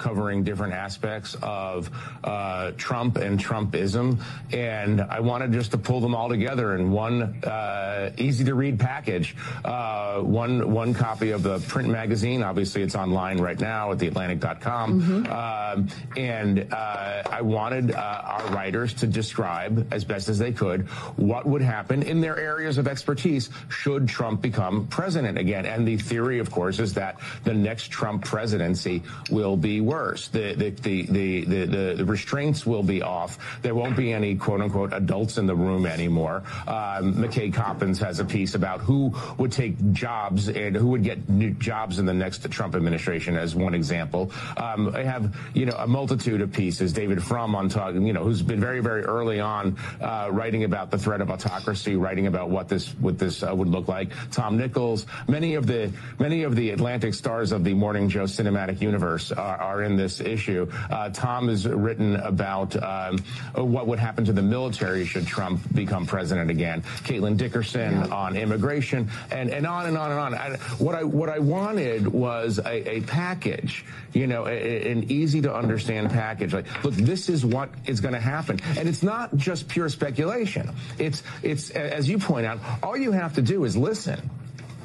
covering 0.00 0.42
different 0.42 0.72
aspects 0.72 1.36
of 1.42 1.90
uh, 2.24 2.72
Trump 2.76 3.18
and 3.18 3.38
Trumpism, 3.38 4.18
and 4.52 5.00
I 5.00 5.20
wanted 5.20 5.52
just 5.52 5.70
to 5.72 5.78
pull 5.78 6.00
them 6.00 6.14
all 6.14 6.28
together 6.28 6.74
in 6.74 6.90
one 6.90 7.22
uh, 7.44 8.12
easy 8.18 8.44
to 8.44 8.54
read 8.54 8.80
package. 8.80 9.36
Uh, 9.64 10.20
one 10.20 10.72
one 10.72 10.94
copy 10.94 11.30
of 11.30 11.42
the 11.42 11.58
print 11.60 11.88
magazine. 11.88 12.42
Obviously, 12.42 12.82
it's 12.82 12.96
online 12.96 13.38
right 13.38 13.60
now 13.60 13.92
at 13.92 13.98
theatlantic.com, 13.98 15.00
mm-hmm. 15.00 15.20
Um, 15.30 15.88
and 16.16 16.72
uh, 16.72 17.22
I 17.30 17.42
wanted 17.42 17.92
uh, 17.92 18.22
our 18.24 18.46
writers 18.48 18.94
to 18.94 19.06
describe 19.06 19.92
as 19.92 20.04
best 20.04 20.28
as 20.28 20.38
they 20.38 20.52
could 20.52 20.88
what 21.16 21.46
would 21.46 21.62
happen 21.62 22.02
in 22.02 22.20
their 22.20 22.38
areas 22.38 22.78
of 22.78 22.88
expertise 22.88 23.50
should 23.68 24.08
Trump 24.08 24.40
become 24.40 24.86
president 24.86 25.38
again. 25.38 25.66
And 25.66 25.86
the 25.86 25.98
theory, 25.98 26.38
of 26.38 26.50
course, 26.50 26.78
is 26.78 26.94
that 26.94 27.18
the 27.44 27.54
next 27.54 27.90
Trump 27.90 28.24
presidency 28.24 29.02
will 29.30 29.56
be 29.56 29.80
worse. 29.90 30.28
The 30.28 30.54
the, 30.54 30.70
the, 30.70 31.02
the, 31.06 31.44
the, 31.44 31.94
the 31.98 32.04
restraints 32.04 32.64
will 32.64 32.82
be 32.84 33.02
off. 33.02 33.38
There 33.62 33.74
won't 33.74 33.96
be 33.96 34.12
any 34.12 34.36
quote 34.36 34.60
unquote 34.60 34.92
adults 34.92 35.36
in 35.36 35.46
the 35.46 35.56
room 35.66 35.84
anymore. 35.84 36.44
Um, 36.66 37.14
McKay 37.22 37.52
Coppins 37.52 37.98
has 37.98 38.20
a 38.20 38.24
piece 38.24 38.54
about 38.54 38.80
who 38.80 39.12
would 39.38 39.52
take 39.52 39.74
jobs 39.92 40.48
and 40.48 40.76
who 40.76 40.88
would 40.92 41.02
get 41.02 41.28
new 41.28 41.50
jobs 41.50 41.98
in 41.98 42.06
the 42.06 42.14
next 42.14 42.48
Trump 42.50 42.74
administration 42.74 43.36
as 43.36 43.56
one 43.56 43.74
example. 43.74 44.30
Um, 44.56 44.94
I 44.94 45.02
have, 45.02 45.34
you 45.54 45.66
know, 45.66 45.76
a 45.76 45.86
multitude 45.86 46.40
of 46.40 46.52
pieces. 46.52 46.92
David 46.92 47.22
Frum 47.22 47.54
on 47.54 47.68
talking, 47.68 48.06
you 48.06 48.12
know, 48.12 48.22
who's 48.22 48.42
been 48.42 48.60
very, 48.60 48.80
very 48.80 49.02
early 49.02 49.40
on 49.40 49.76
uh, 50.00 50.28
writing 50.30 50.64
about 50.64 50.90
the 50.90 50.98
threat 50.98 51.20
of 51.20 51.30
autocracy, 51.30 51.96
writing 51.96 52.26
about 52.26 52.48
what 52.50 52.68
this 52.68 52.88
what 53.00 53.18
this 53.18 53.42
uh, 53.42 53.52
would 53.58 53.68
look 53.68 53.88
like. 53.88 54.08
Tom 54.30 54.56
Nichols, 54.56 55.06
many 55.26 55.56
of 55.56 55.66
the 55.66 55.90
many 56.18 56.44
of 56.44 56.54
the 56.54 56.70
Atlantic 56.70 57.14
stars 57.14 57.50
of 57.50 57.64
the 57.64 57.74
Morning 57.74 58.08
Joe 58.08 58.24
cinematic 58.24 58.80
universe 58.80 59.32
are, 59.32 59.56
are 59.56 59.69
are 59.70 59.82
in 59.82 59.96
this 59.96 60.20
issue. 60.20 60.70
Uh, 60.90 61.10
Tom 61.10 61.48
has 61.48 61.66
written 61.66 62.16
about 62.16 62.70
um, 62.82 63.18
what 63.54 63.86
would 63.86 63.98
happen 63.98 64.24
to 64.24 64.32
the 64.32 64.42
military 64.42 65.04
should 65.04 65.26
Trump 65.26 65.60
become 65.74 66.06
president 66.06 66.50
again. 66.50 66.82
Caitlin 67.04 67.36
Dickerson 67.36 67.92
yeah. 67.92 68.06
on 68.14 68.36
immigration, 68.36 69.08
and, 69.30 69.50
and 69.50 69.66
on 69.66 69.86
and 69.86 69.96
on 69.96 70.10
and 70.10 70.20
on. 70.20 70.34
I, 70.34 70.56
what 70.78 70.94
I 70.94 71.04
what 71.04 71.28
I 71.28 71.38
wanted 71.38 72.08
was 72.08 72.58
a, 72.58 72.96
a 72.96 73.00
package, 73.02 73.84
you 74.12 74.26
know, 74.26 74.46
a, 74.46 74.90
an 74.90 75.10
easy 75.10 75.40
to 75.42 75.54
understand 75.54 76.10
package. 76.10 76.52
Like, 76.52 76.66
look, 76.84 76.94
this 76.94 77.28
is 77.28 77.46
what 77.46 77.70
is 77.86 78.00
going 78.00 78.14
to 78.14 78.20
happen, 78.20 78.58
and 78.76 78.88
it's 78.88 79.02
not 79.02 79.36
just 79.36 79.68
pure 79.68 79.88
speculation. 79.88 80.70
It's 80.98 81.22
it's 81.42 81.70
as 81.70 82.08
you 82.08 82.18
point 82.18 82.46
out, 82.46 82.58
all 82.82 82.96
you 82.96 83.12
have 83.12 83.34
to 83.34 83.42
do 83.42 83.64
is 83.64 83.76
listen 83.76 84.18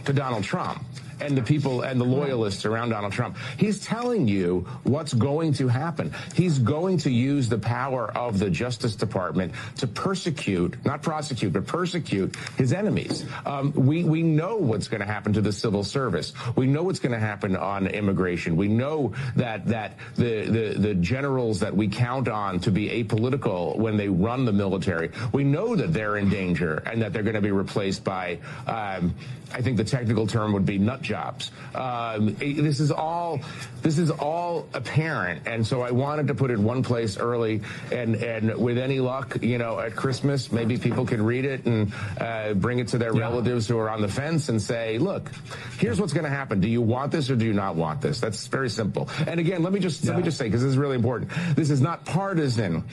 to 0.06 0.14
Donald 0.14 0.44
Trump 0.44 0.84
and 1.20 1.38
the 1.38 1.42
people 1.42 1.82
and 1.82 2.00
the 2.00 2.06
loyalists 2.06 2.66
around 2.66 2.90
Donald 2.90 3.14
Trump. 3.14 3.38
He's 3.58 3.80
telling 3.80 4.28
you 4.28 4.68
what's 4.84 5.14
going 5.14 5.54
to 5.54 5.68
happen. 5.68 6.14
He's 6.36 6.60
going 6.60 6.98
to 7.00 7.12
use 7.12 7.50
the 7.50 7.58
power 7.58 8.12
of 8.12 8.40
the 8.40 8.50
Justice 8.50 8.96
Department 8.96 9.54
to 9.78 9.88
persecute, 9.88 10.76
not 10.86 11.02
prosecute, 11.02 11.54
but 11.54 11.66
persecute 11.68 12.36
his 12.58 12.74
enemies. 12.74 13.26
Um, 13.46 13.72
we 13.74 14.04
we 14.04 14.24
know 14.24 14.58
what's 14.58 14.88
going 14.88 15.02
to 15.02 15.08
happen 15.08 15.34
to 15.34 15.42
the 15.42 15.54
civil 15.54 15.84
service. 15.84 16.34
We 16.56 16.68
know 16.68 16.84
what's 16.84 17.00
going 17.00 17.14
to 17.14 17.20
happen 17.20 17.56
on 17.56 17.88
immigration. 17.88 18.56
We 18.56 18.68
know 18.68 19.14
that 19.36 19.68
that 19.68 19.98
the, 20.16 20.46
the 20.46 20.80
the 20.80 20.96
generals 20.96 21.60
that 21.60 21.76
we 21.76 21.88
count 21.88 22.28
on 22.28 22.60
to 22.62 22.72
be 22.72 22.90
apolitical 23.04 23.78
when 23.78 23.98
they 23.98 24.10
run 24.10 24.46
the 24.46 24.54
military, 24.54 25.12
we 25.32 25.44
know 25.44 25.76
that 25.76 25.94
they're 25.94 26.18
in 26.18 26.30
danger 26.30 26.84
and 26.86 27.02
that 27.02 27.14
they're 27.14 27.24
going 27.24 27.36
to 27.36 27.42
be 27.42 27.52
replaced 27.52 28.04
by. 28.04 28.40
Um, 28.68 29.16
I 29.54 29.62
think 29.62 29.78
the 29.78 29.84
technical 29.84 30.28
term 30.28 30.54
would 30.54 30.66
be 30.66 30.78
nut 30.78 31.02
jobs. 31.06 31.52
Um, 31.74 32.36
this 32.36 32.80
is 32.80 32.92
all 32.92 33.40
this 33.82 33.98
is 33.98 34.12
all 34.12 34.68
apparent, 34.74 35.48
and 35.48 35.66
so 35.66 35.82
I 35.82 35.92
wanted 35.92 36.28
to 36.28 36.36
put 36.36 36.52
it 36.52 36.58
one 36.58 36.84
place 36.84 37.18
early, 37.18 37.62
and 37.92 38.16
and 38.16 38.56
with 38.58 38.78
any 38.78 39.00
luck, 39.00 39.38
you 39.42 39.58
know, 39.58 39.80
at 39.80 39.96
Christmas, 39.96 40.52
maybe 40.52 40.78
people 40.78 41.06
can 41.06 41.24
read 41.24 41.46
it 41.46 41.66
and 41.66 41.94
uh, 42.20 42.54
bring 42.54 42.80
it 42.80 42.90
to 42.90 42.98
their 42.98 43.14
yeah. 43.14 43.22
relatives 43.22 43.68
who 43.68 43.78
are 43.78 43.90
on 43.90 44.02
the 44.02 44.08
fence 44.08 44.50
and 44.50 44.62
say, 44.62 44.98
look, 44.98 45.32
here's 45.80 46.00
what's 46.02 46.14
going 46.14 46.26
to 46.26 46.30
happen. 46.30 46.60
Do 46.60 46.68
you 46.68 46.82
want 46.82 47.12
this 47.12 47.30
or 47.30 47.36
do 47.36 47.46
you 47.46 47.54
not 47.54 47.76
want 47.76 48.02
this? 48.02 48.20
That's 48.20 48.48
very 48.48 48.70
simple. 48.70 49.10
And 49.28 49.40
again, 49.40 49.64
let 49.64 49.74
me 49.74 49.80
just 49.80 50.04
yeah. 50.04 50.12
let 50.12 50.18
me 50.18 50.24
just 50.24 50.38
say 50.38 50.46
because 50.46 50.62
this 50.62 50.72
is 50.72 50.78
really 50.78 50.96
important. 50.96 51.32
This 51.56 51.70
is 51.70 51.82
not 51.82 52.06
partisan 52.06 52.84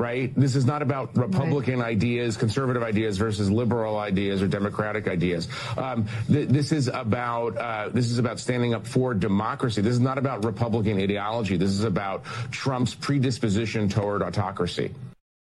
right? 0.00 0.34
This 0.34 0.56
is 0.56 0.64
not 0.64 0.80
about 0.80 1.14
Republican 1.16 1.80
right. 1.80 1.88
ideas, 1.88 2.36
conservative 2.38 2.82
ideas 2.82 3.18
versus 3.18 3.50
liberal 3.50 3.98
ideas 3.98 4.40
or 4.40 4.48
democratic 4.48 5.06
ideas. 5.06 5.46
Um, 5.76 6.08
th- 6.26 6.48
this 6.48 6.72
is 6.72 6.88
about 6.88 7.56
uh, 7.56 7.90
this 7.90 8.10
is 8.10 8.18
about 8.18 8.40
standing 8.40 8.72
up 8.72 8.86
for 8.86 9.12
democracy. 9.12 9.82
This 9.82 9.92
is 9.92 10.00
not 10.00 10.16
about 10.16 10.44
Republican 10.44 10.98
ideology. 10.98 11.58
This 11.58 11.70
is 11.70 11.84
about 11.84 12.24
Trump's 12.50 12.94
predisposition 12.94 13.88
toward 13.90 14.22
autocracy. 14.22 14.94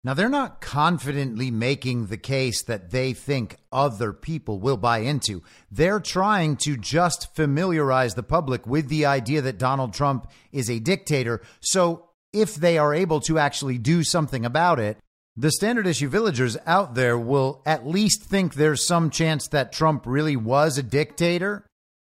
Now, 0.04 0.14
they're 0.14 0.28
not 0.28 0.60
confidently 0.60 1.50
making 1.50 2.06
the 2.06 2.16
case 2.16 2.62
that 2.62 2.92
they 2.92 3.12
think 3.12 3.56
other 3.72 4.12
people 4.12 4.60
will 4.60 4.76
buy 4.76 4.98
into. 4.98 5.42
They're 5.72 6.00
trying 6.00 6.56
to 6.58 6.76
just 6.76 7.34
familiarize 7.34 8.14
the 8.14 8.22
public 8.22 8.64
with 8.64 8.88
the 8.88 9.06
idea 9.06 9.42
that 9.42 9.58
Donald 9.58 9.92
Trump 9.92 10.30
is 10.52 10.70
a 10.70 10.78
dictator. 10.78 11.42
So 11.60 12.07
if 12.32 12.54
they 12.54 12.78
are 12.78 12.94
able 12.94 13.20
to 13.20 13.38
actually 13.38 13.78
do 13.78 14.02
something 14.02 14.44
about 14.44 14.78
it, 14.78 14.98
the 15.36 15.52
standard 15.52 15.86
issue 15.86 16.08
villagers 16.08 16.56
out 16.66 16.94
there 16.94 17.16
will 17.16 17.62
at 17.64 17.86
least 17.86 18.24
think 18.24 18.54
there's 18.54 18.86
some 18.86 19.08
chance 19.08 19.46
that 19.48 19.72
Trump 19.72 20.04
really 20.04 20.36
was 20.36 20.78
a 20.78 20.82
dictator, 20.82 21.64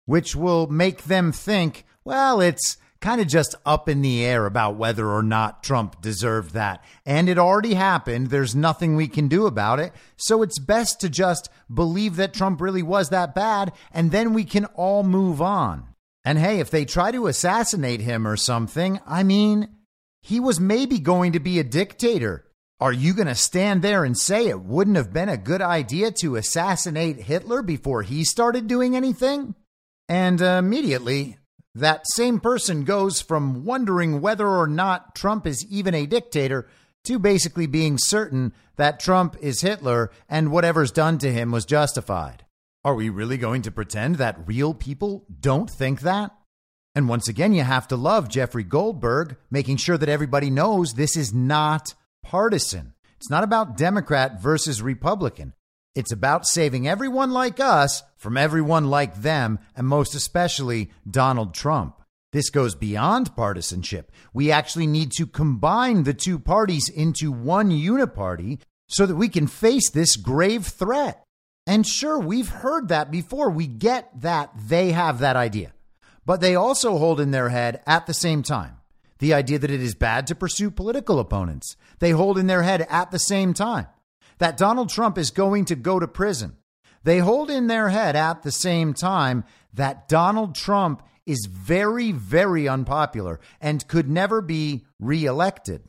which 0.06 0.34
will 0.34 0.66
make 0.66 1.04
them 1.04 1.30
think, 1.30 1.84
well, 2.04 2.40
it's 2.40 2.76
kind 3.00 3.20
of 3.20 3.26
just 3.28 3.54
up 3.64 3.88
in 3.88 4.02
the 4.02 4.24
air 4.24 4.46
about 4.46 4.76
whether 4.76 5.08
or 5.08 5.22
not 5.22 5.62
Trump 5.62 6.02
deserved 6.02 6.52
that. 6.52 6.84
And 7.06 7.28
it 7.28 7.38
already 7.38 7.74
happened. 7.74 8.26
There's 8.26 8.54
nothing 8.54 8.94
we 8.94 9.08
can 9.08 9.28
do 9.28 9.46
about 9.46 9.80
it. 9.80 9.92
So 10.16 10.42
it's 10.42 10.58
best 10.58 11.00
to 11.00 11.08
just 11.08 11.48
believe 11.72 12.16
that 12.16 12.34
Trump 12.34 12.60
really 12.60 12.82
was 12.82 13.08
that 13.08 13.34
bad, 13.34 13.72
and 13.92 14.10
then 14.10 14.34
we 14.34 14.44
can 14.44 14.66
all 14.66 15.02
move 15.02 15.40
on. 15.40 15.86
And 16.24 16.38
hey, 16.38 16.60
if 16.60 16.70
they 16.70 16.84
try 16.84 17.10
to 17.12 17.28
assassinate 17.28 18.02
him 18.02 18.26
or 18.26 18.36
something, 18.36 19.00
I 19.06 19.22
mean, 19.22 19.68
he 20.22 20.40
was 20.40 20.60
maybe 20.60 20.98
going 20.98 21.32
to 21.32 21.40
be 21.40 21.58
a 21.58 21.64
dictator. 21.64 22.46
Are 22.80 22.92
you 22.92 23.12
going 23.12 23.28
to 23.28 23.34
stand 23.34 23.82
there 23.82 24.04
and 24.04 24.16
say 24.16 24.46
it 24.46 24.62
wouldn't 24.62 24.96
have 24.96 25.12
been 25.12 25.28
a 25.28 25.36
good 25.36 25.60
idea 25.60 26.10
to 26.20 26.36
assassinate 26.36 27.20
Hitler 27.20 27.62
before 27.62 28.02
he 28.02 28.24
started 28.24 28.66
doing 28.66 28.96
anything? 28.96 29.54
And 30.08 30.40
uh, 30.40 30.56
immediately, 30.58 31.36
that 31.74 32.04
same 32.14 32.40
person 32.40 32.84
goes 32.84 33.20
from 33.20 33.64
wondering 33.64 34.20
whether 34.20 34.48
or 34.48 34.66
not 34.66 35.14
Trump 35.14 35.46
is 35.46 35.64
even 35.70 35.94
a 35.94 36.06
dictator 36.06 36.66
to 37.04 37.18
basically 37.18 37.66
being 37.66 37.96
certain 37.98 38.52
that 38.76 39.00
Trump 39.00 39.36
is 39.40 39.60
Hitler 39.60 40.10
and 40.28 40.50
whatever's 40.50 40.90
done 40.90 41.18
to 41.18 41.32
him 41.32 41.50
was 41.50 41.64
justified. 41.64 42.44
Are 42.82 42.94
we 42.94 43.10
really 43.10 43.36
going 43.36 43.62
to 43.62 43.70
pretend 43.70 44.16
that 44.16 44.48
real 44.48 44.72
people 44.74 45.26
don't 45.40 45.70
think 45.70 46.00
that? 46.00 46.32
And 46.94 47.08
once 47.08 47.28
again, 47.28 47.52
you 47.52 47.62
have 47.62 47.86
to 47.88 47.96
love 47.96 48.28
Jeffrey 48.28 48.64
Goldberg, 48.64 49.36
making 49.50 49.76
sure 49.76 49.96
that 49.96 50.08
everybody 50.08 50.50
knows 50.50 50.94
this 50.94 51.16
is 51.16 51.32
not 51.32 51.94
partisan. 52.24 52.94
It's 53.16 53.30
not 53.30 53.44
about 53.44 53.76
Democrat 53.76 54.40
versus 54.40 54.82
Republican. 54.82 55.54
It's 55.94 56.12
about 56.12 56.46
saving 56.46 56.88
everyone 56.88 57.32
like 57.32 57.60
us 57.60 58.02
from 58.16 58.36
everyone 58.36 58.90
like 58.90 59.22
them, 59.22 59.58
and 59.76 59.86
most 59.86 60.14
especially 60.14 60.90
Donald 61.08 61.54
Trump. 61.54 62.00
This 62.32 62.50
goes 62.50 62.74
beyond 62.74 63.34
partisanship. 63.34 64.12
We 64.32 64.52
actually 64.52 64.86
need 64.86 65.12
to 65.12 65.26
combine 65.26 66.04
the 66.04 66.14
two 66.14 66.38
parties 66.38 66.88
into 66.88 67.32
one 67.32 67.70
uniparty 67.70 68.60
so 68.88 69.04
that 69.06 69.16
we 69.16 69.28
can 69.28 69.46
face 69.46 69.90
this 69.90 70.16
grave 70.16 70.66
threat. 70.66 71.24
And 71.66 71.86
sure, 71.86 72.18
we've 72.18 72.48
heard 72.48 72.88
that 72.88 73.10
before. 73.10 73.50
We 73.50 73.66
get 73.66 74.08
that 74.20 74.52
they 74.56 74.92
have 74.92 75.20
that 75.20 75.36
idea. 75.36 75.72
But 76.26 76.40
they 76.40 76.54
also 76.54 76.98
hold 76.98 77.20
in 77.20 77.30
their 77.30 77.48
head 77.48 77.82
at 77.86 78.06
the 78.06 78.14
same 78.14 78.42
time 78.42 78.76
the 79.20 79.34
idea 79.34 79.58
that 79.58 79.70
it 79.70 79.80
is 79.80 79.94
bad 79.94 80.26
to 80.26 80.34
pursue 80.34 80.70
political 80.70 81.18
opponents. 81.18 81.76
They 81.98 82.10
hold 82.10 82.38
in 82.38 82.46
their 82.46 82.62
head 82.62 82.86
at 82.90 83.10
the 83.10 83.18
same 83.18 83.54
time 83.54 83.86
that 84.38 84.56
Donald 84.56 84.88
Trump 84.88 85.18
is 85.18 85.30
going 85.30 85.66
to 85.66 85.76
go 85.76 86.00
to 86.00 86.08
prison. 86.08 86.56
They 87.04 87.18
hold 87.18 87.50
in 87.50 87.66
their 87.66 87.90
head 87.90 88.16
at 88.16 88.42
the 88.42 88.50
same 88.50 88.94
time 88.94 89.44
that 89.72 90.08
Donald 90.08 90.54
Trump 90.54 91.02
is 91.26 91.46
very, 91.50 92.12
very 92.12 92.66
unpopular 92.66 93.40
and 93.60 93.86
could 93.86 94.08
never 94.08 94.40
be 94.40 94.84
reelected. 94.98 95.82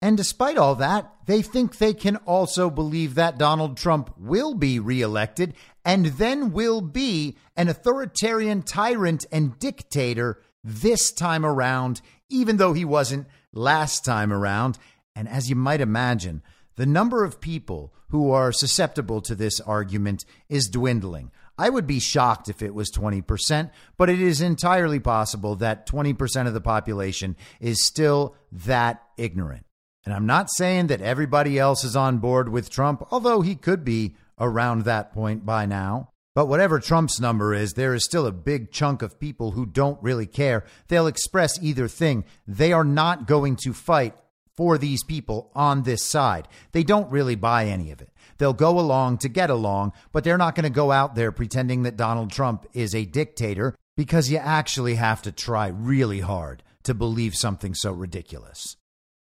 And 0.00 0.16
despite 0.16 0.56
all 0.56 0.76
that, 0.76 1.12
they 1.26 1.42
think 1.42 1.76
they 1.76 1.92
can 1.92 2.16
also 2.18 2.70
believe 2.70 3.16
that 3.16 3.38
Donald 3.38 3.76
Trump 3.76 4.14
will 4.16 4.54
be 4.54 4.78
reelected 4.78 5.54
and 5.88 6.04
then 6.04 6.52
will 6.52 6.82
be 6.82 7.34
an 7.56 7.66
authoritarian 7.66 8.60
tyrant 8.60 9.24
and 9.32 9.58
dictator 9.58 10.38
this 10.62 11.10
time 11.10 11.46
around, 11.46 12.02
even 12.28 12.58
though 12.58 12.74
he 12.74 12.84
wasn't 12.84 13.26
last 13.54 14.04
time 14.04 14.30
around. 14.30 14.78
And 15.16 15.26
as 15.26 15.48
you 15.48 15.56
might 15.56 15.80
imagine, 15.80 16.42
the 16.76 16.84
number 16.84 17.24
of 17.24 17.40
people 17.40 17.94
who 18.10 18.30
are 18.30 18.52
susceptible 18.52 19.22
to 19.22 19.34
this 19.34 19.60
argument 19.60 20.26
is 20.50 20.68
dwindling. 20.68 21.30
I 21.56 21.70
would 21.70 21.86
be 21.86 22.00
shocked 22.00 22.50
if 22.50 22.60
it 22.60 22.74
was 22.74 22.92
20%, 22.92 23.70
but 23.96 24.10
it 24.10 24.20
is 24.20 24.42
entirely 24.42 25.00
possible 25.00 25.56
that 25.56 25.86
20% 25.88 26.46
of 26.46 26.52
the 26.52 26.60
population 26.60 27.34
is 27.60 27.86
still 27.86 28.36
that 28.52 29.02
ignorant. 29.16 29.64
And 30.04 30.12
I'm 30.12 30.26
not 30.26 30.50
saying 30.54 30.88
that 30.88 31.00
everybody 31.00 31.58
else 31.58 31.82
is 31.82 31.96
on 31.96 32.18
board 32.18 32.50
with 32.50 32.68
Trump, 32.68 33.06
although 33.10 33.40
he 33.40 33.54
could 33.54 33.86
be 33.86 34.14
around 34.40 34.84
that 34.84 35.12
point 35.12 35.44
by 35.44 35.66
now. 35.66 36.10
But 36.34 36.46
whatever 36.46 36.78
Trump's 36.78 37.18
number 37.18 37.52
is, 37.52 37.72
there 37.72 37.94
is 37.94 38.04
still 38.04 38.26
a 38.26 38.32
big 38.32 38.70
chunk 38.70 39.02
of 39.02 39.18
people 39.18 39.52
who 39.52 39.66
don't 39.66 40.00
really 40.02 40.26
care. 40.26 40.64
They'll 40.86 41.08
express 41.08 41.60
either 41.60 41.88
thing. 41.88 42.24
They 42.46 42.72
are 42.72 42.84
not 42.84 43.26
going 43.26 43.56
to 43.64 43.72
fight 43.72 44.14
for 44.56 44.78
these 44.78 45.02
people 45.04 45.50
on 45.54 45.82
this 45.82 46.04
side. 46.04 46.48
They 46.72 46.82
don't 46.82 47.10
really 47.10 47.34
buy 47.34 47.66
any 47.66 47.90
of 47.90 48.00
it. 48.00 48.10
They'll 48.38 48.52
go 48.52 48.78
along 48.78 49.18
to 49.18 49.28
get 49.28 49.50
along, 49.50 49.92
but 50.12 50.24
they're 50.24 50.38
not 50.38 50.54
going 50.54 50.64
to 50.64 50.70
go 50.70 50.92
out 50.92 51.14
there 51.14 51.32
pretending 51.32 51.82
that 51.82 51.96
Donald 51.96 52.30
Trump 52.30 52.66
is 52.72 52.94
a 52.94 53.04
dictator 53.04 53.74
because 53.96 54.30
you 54.30 54.38
actually 54.38 54.94
have 54.94 55.22
to 55.22 55.32
try 55.32 55.66
really 55.66 56.20
hard 56.20 56.62
to 56.84 56.94
believe 56.94 57.34
something 57.34 57.74
so 57.74 57.92
ridiculous. 57.92 58.77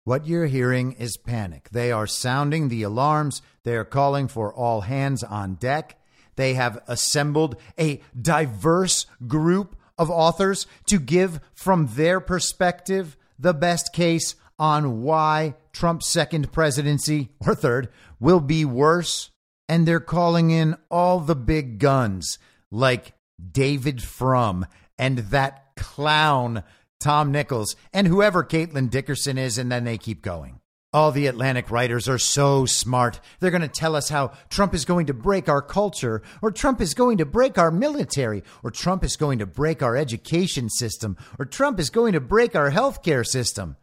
What 0.05 0.27
you're 0.27 0.47
hearing 0.47 0.93
is 0.93 1.17
panic. 1.17 1.69
They 1.71 1.93
are 1.93 2.09
sounding 2.09 2.69
the 2.69 2.83
alarms. 2.83 3.41
They 3.63 3.77
are 3.77 3.85
calling 3.85 4.27
for 4.27 4.53
all 4.53 4.81
hands 4.81 5.23
on 5.23 5.55
deck. 5.55 5.97
They 6.35 6.55
have 6.55 6.83
assembled 6.89 7.55
a 7.79 8.01
diverse 8.21 9.07
group 9.29 9.77
of 9.97 10.11
authors 10.11 10.67
to 10.87 10.99
give 10.99 11.41
from 11.55 11.91
their 11.95 12.19
perspective 12.19 13.17
the 13.39 13.55
best 13.55 13.93
case 13.93 14.35
on 14.59 15.03
why 15.03 15.55
Trump's 15.73 16.09
second 16.09 16.51
presidency 16.51 17.31
or 17.47 17.55
third 17.55 17.89
will 18.19 18.41
be 18.41 18.65
worse. 18.65 19.31
And 19.69 19.87
they're 19.87 20.01
calling 20.01 20.51
in 20.51 20.77
all 20.91 21.21
the 21.21 21.37
big 21.37 21.79
guns 21.79 22.41
like 22.73 23.13
David 23.53 24.03
Frum 24.03 24.67
and 24.99 25.19
that 25.19 25.77
clown 25.77 26.65
Tom 27.03 27.33
Nichols 27.33 27.77
and 27.93 28.07
whoever 28.07 28.45
Caitlin 28.45 28.89
Dickerson 28.89 29.37
is, 29.37 29.59
and 29.59 29.71
then 29.71 29.85
they 29.85 29.99
keep 29.99 30.23
going. 30.23 30.61
All 30.95 31.11
the 31.11 31.27
Atlantic 31.27 31.71
writers 31.71 32.07
are 32.07 32.19
so 32.19 32.67
smart. 32.67 33.19
They're 33.41 33.51
going 33.51 33.63
to 33.63 33.69
tell 33.69 33.97
us 33.97 34.11
how 34.11 34.33
Trump 34.51 34.75
is 34.75 34.85
going 34.85 35.07
to 35.07 35.15
break 35.15 35.49
our 35.49 35.63
culture, 35.63 36.23
or 36.43 36.51
Trump 36.51 36.83
is 36.83 36.93
going 36.93 37.19
to 37.19 37.25
break 37.25 37.57
our 37.57 37.71
military, 37.71 38.45
or 38.63 38.71
Trump 38.71 39.03
is 39.03 39.17
going 39.17 39.39
to 39.39 39.47
break 39.47 39.83
our 39.83 39.97
education 39.97 40.69
system, 40.69 41.17
or 41.39 41.47
Trump 41.47 41.81
is 41.81 41.89
going 41.89 42.13
to 42.13 42.21
break 42.21 42.55
our 42.55 42.71
healthcare 42.71 43.27
system. 43.27 43.77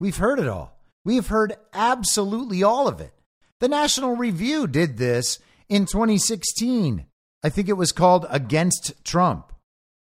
We've 0.00 0.16
heard 0.16 0.40
it 0.40 0.48
all. 0.48 0.76
We've 1.04 1.28
heard 1.28 1.54
absolutely 1.72 2.64
all 2.64 2.88
of 2.88 3.00
it. 3.00 3.12
The 3.60 3.68
National 3.68 4.16
Review 4.16 4.66
did 4.66 4.98
this 4.98 5.38
in 5.68 5.86
2016. 5.86 7.06
I 7.44 7.48
think 7.48 7.68
it 7.68 7.74
was 7.74 7.92
called 7.92 8.26
Against 8.28 8.92
Trump. 9.04 9.52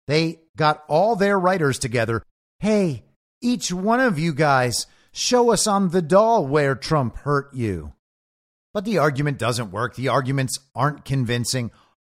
They 0.08 0.40
got 0.56 0.82
all 0.88 1.14
their 1.14 1.38
writers 1.38 1.78
together. 1.78 2.22
Hey, 2.60 3.04
each 3.40 3.72
one 3.72 4.00
of 4.00 4.18
you 4.18 4.34
guys, 4.34 4.88
show 5.12 5.52
us 5.52 5.68
on 5.68 5.90
the 5.90 6.02
doll 6.02 6.44
where 6.44 6.74
Trump 6.74 7.16
hurt 7.18 7.54
you. 7.54 7.92
But 8.74 8.84
the 8.84 8.98
argument 8.98 9.38
doesn't 9.38 9.70
work. 9.70 9.94
The 9.94 10.08
arguments 10.08 10.58
aren't 10.74 11.04
convincing. 11.04 11.70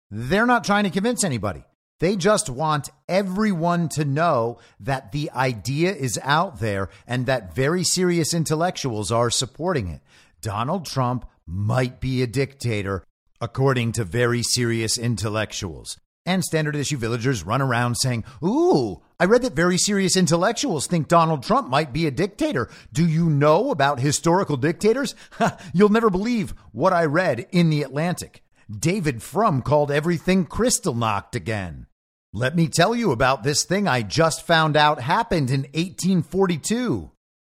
They're 0.09 0.45
not 0.45 0.63
trying 0.63 0.85
to 0.85 0.89
convince 0.89 1.25
anybody. 1.25 1.65
They 1.99 2.15
just 2.15 2.49
want 2.49 2.89
everyone 3.09 3.89
to 3.89 4.05
know 4.05 4.59
that 4.79 5.11
the 5.11 5.29
idea 5.31 5.93
is 5.93 6.17
out 6.23 6.61
there 6.61 6.89
and 7.05 7.25
that 7.25 7.53
very 7.53 7.83
serious 7.83 8.33
intellectuals 8.33 9.11
are 9.11 9.29
supporting 9.29 9.89
it. 9.89 10.01
Donald 10.41 10.85
Trump 10.85 11.25
might 11.45 11.99
be 11.99 12.21
a 12.21 12.27
dictator, 12.27 13.03
according 13.41 13.91
to 13.93 14.05
very 14.05 14.43
serious 14.43 14.97
intellectuals. 14.97 15.97
And 16.27 16.43
standard 16.43 16.75
issue 16.75 16.97
villagers 16.97 17.45
run 17.45 17.61
around 17.61 17.95
saying, 17.95 18.25
Ooh, 18.43 19.01
I 19.17 19.23
read 19.23 19.43
that 19.43 19.53
very 19.53 19.77
serious 19.77 20.17
intellectuals 20.17 20.85
think 20.85 21.07
Donald 21.07 21.41
Trump 21.41 21.69
might 21.69 21.93
be 21.93 22.05
a 22.05 22.11
dictator. 22.11 22.69
Do 22.91 23.07
you 23.07 23.29
know 23.29 23.71
about 23.71 24.01
historical 24.01 24.57
dictators? 24.57 25.15
You'll 25.73 25.87
never 25.87 26.09
believe 26.09 26.53
what 26.73 26.91
I 26.91 27.05
read 27.05 27.47
in 27.53 27.69
The 27.69 27.81
Atlantic. 27.81 28.43
David 28.69 29.23
Frum 29.23 29.61
called 29.61 29.89
everything 29.89 30.45
Kristallnacht 30.45 31.33
again. 31.33 31.87
Let 32.33 32.57
me 32.57 32.67
tell 32.67 32.93
you 32.93 33.13
about 33.13 33.43
this 33.43 33.63
thing 33.63 33.87
I 33.87 34.01
just 34.01 34.45
found 34.45 34.75
out 34.75 34.99
happened 34.99 35.49
in 35.49 35.61
1842. 35.61 37.09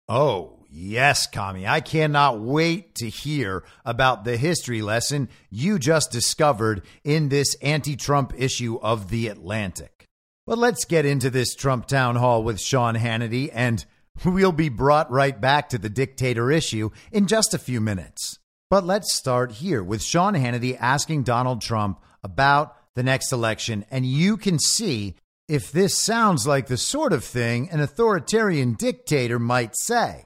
Oh, 0.09 0.54
Yes, 0.77 1.25
Kami, 1.25 1.65
I 1.65 1.79
cannot 1.79 2.41
wait 2.41 2.95
to 2.95 3.07
hear 3.07 3.63
about 3.85 4.25
the 4.25 4.35
history 4.35 4.81
lesson 4.81 5.29
you 5.49 5.79
just 5.79 6.11
discovered 6.11 6.81
in 7.05 7.29
this 7.29 7.55
anti 7.61 7.95
Trump 7.95 8.33
issue 8.35 8.77
of 8.81 9.09
The 9.09 9.29
Atlantic. 9.29 10.03
But 10.45 10.57
let's 10.57 10.83
get 10.83 11.05
into 11.05 11.29
this 11.29 11.55
Trump 11.55 11.87
town 11.87 12.17
hall 12.17 12.43
with 12.43 12.59
Sean 12.59 12.95
Hannity, 12.95 13.49
and 13.53 13.85
we'll 14.25 14.51
be 14.51 14.67
brought 14.67 15.09
right 15.09 15.39
back 15.39 15.69
to 15.69 15.77
the 15.77 15.87
dictator 15.87 16.51
issue 16.51 16.89
in 17.09 17.27
just 17.27 17.53
a 17.53 17.57
few 17.57 17.79
minutes. 17.79 18.37
But 18.69 18.83
let's 18.83 19.13
start 19.13 19.53
here 19.53 19.81
with 19.81 20.03
Sean 20.03 20.33
Hannity 20.33 20.77
asking 20.77 21.23
Donald 21.23 21.61
Trump 21.61 22.01
about 22.21 22.75
the 22.95 23.03
next 23.03 23.31
election, 23.31 23.85
and 23.89 24.05
you 24.05 24.35
can 24.35 24.59
see 24.59 25.15
if 25.47 25.71
this 25.71 25.97
sounds 25.97 26.45
like 26.45 26.67
the 26.67 26.75
sort 26.75 27.13
of 27.13 27.23
thing 27.23 27.69
an 27.69 27.79
authoritarian 27.79 28.73
dictator 28.73 29.39
might 29.39 29.77
say. 29.77 30.25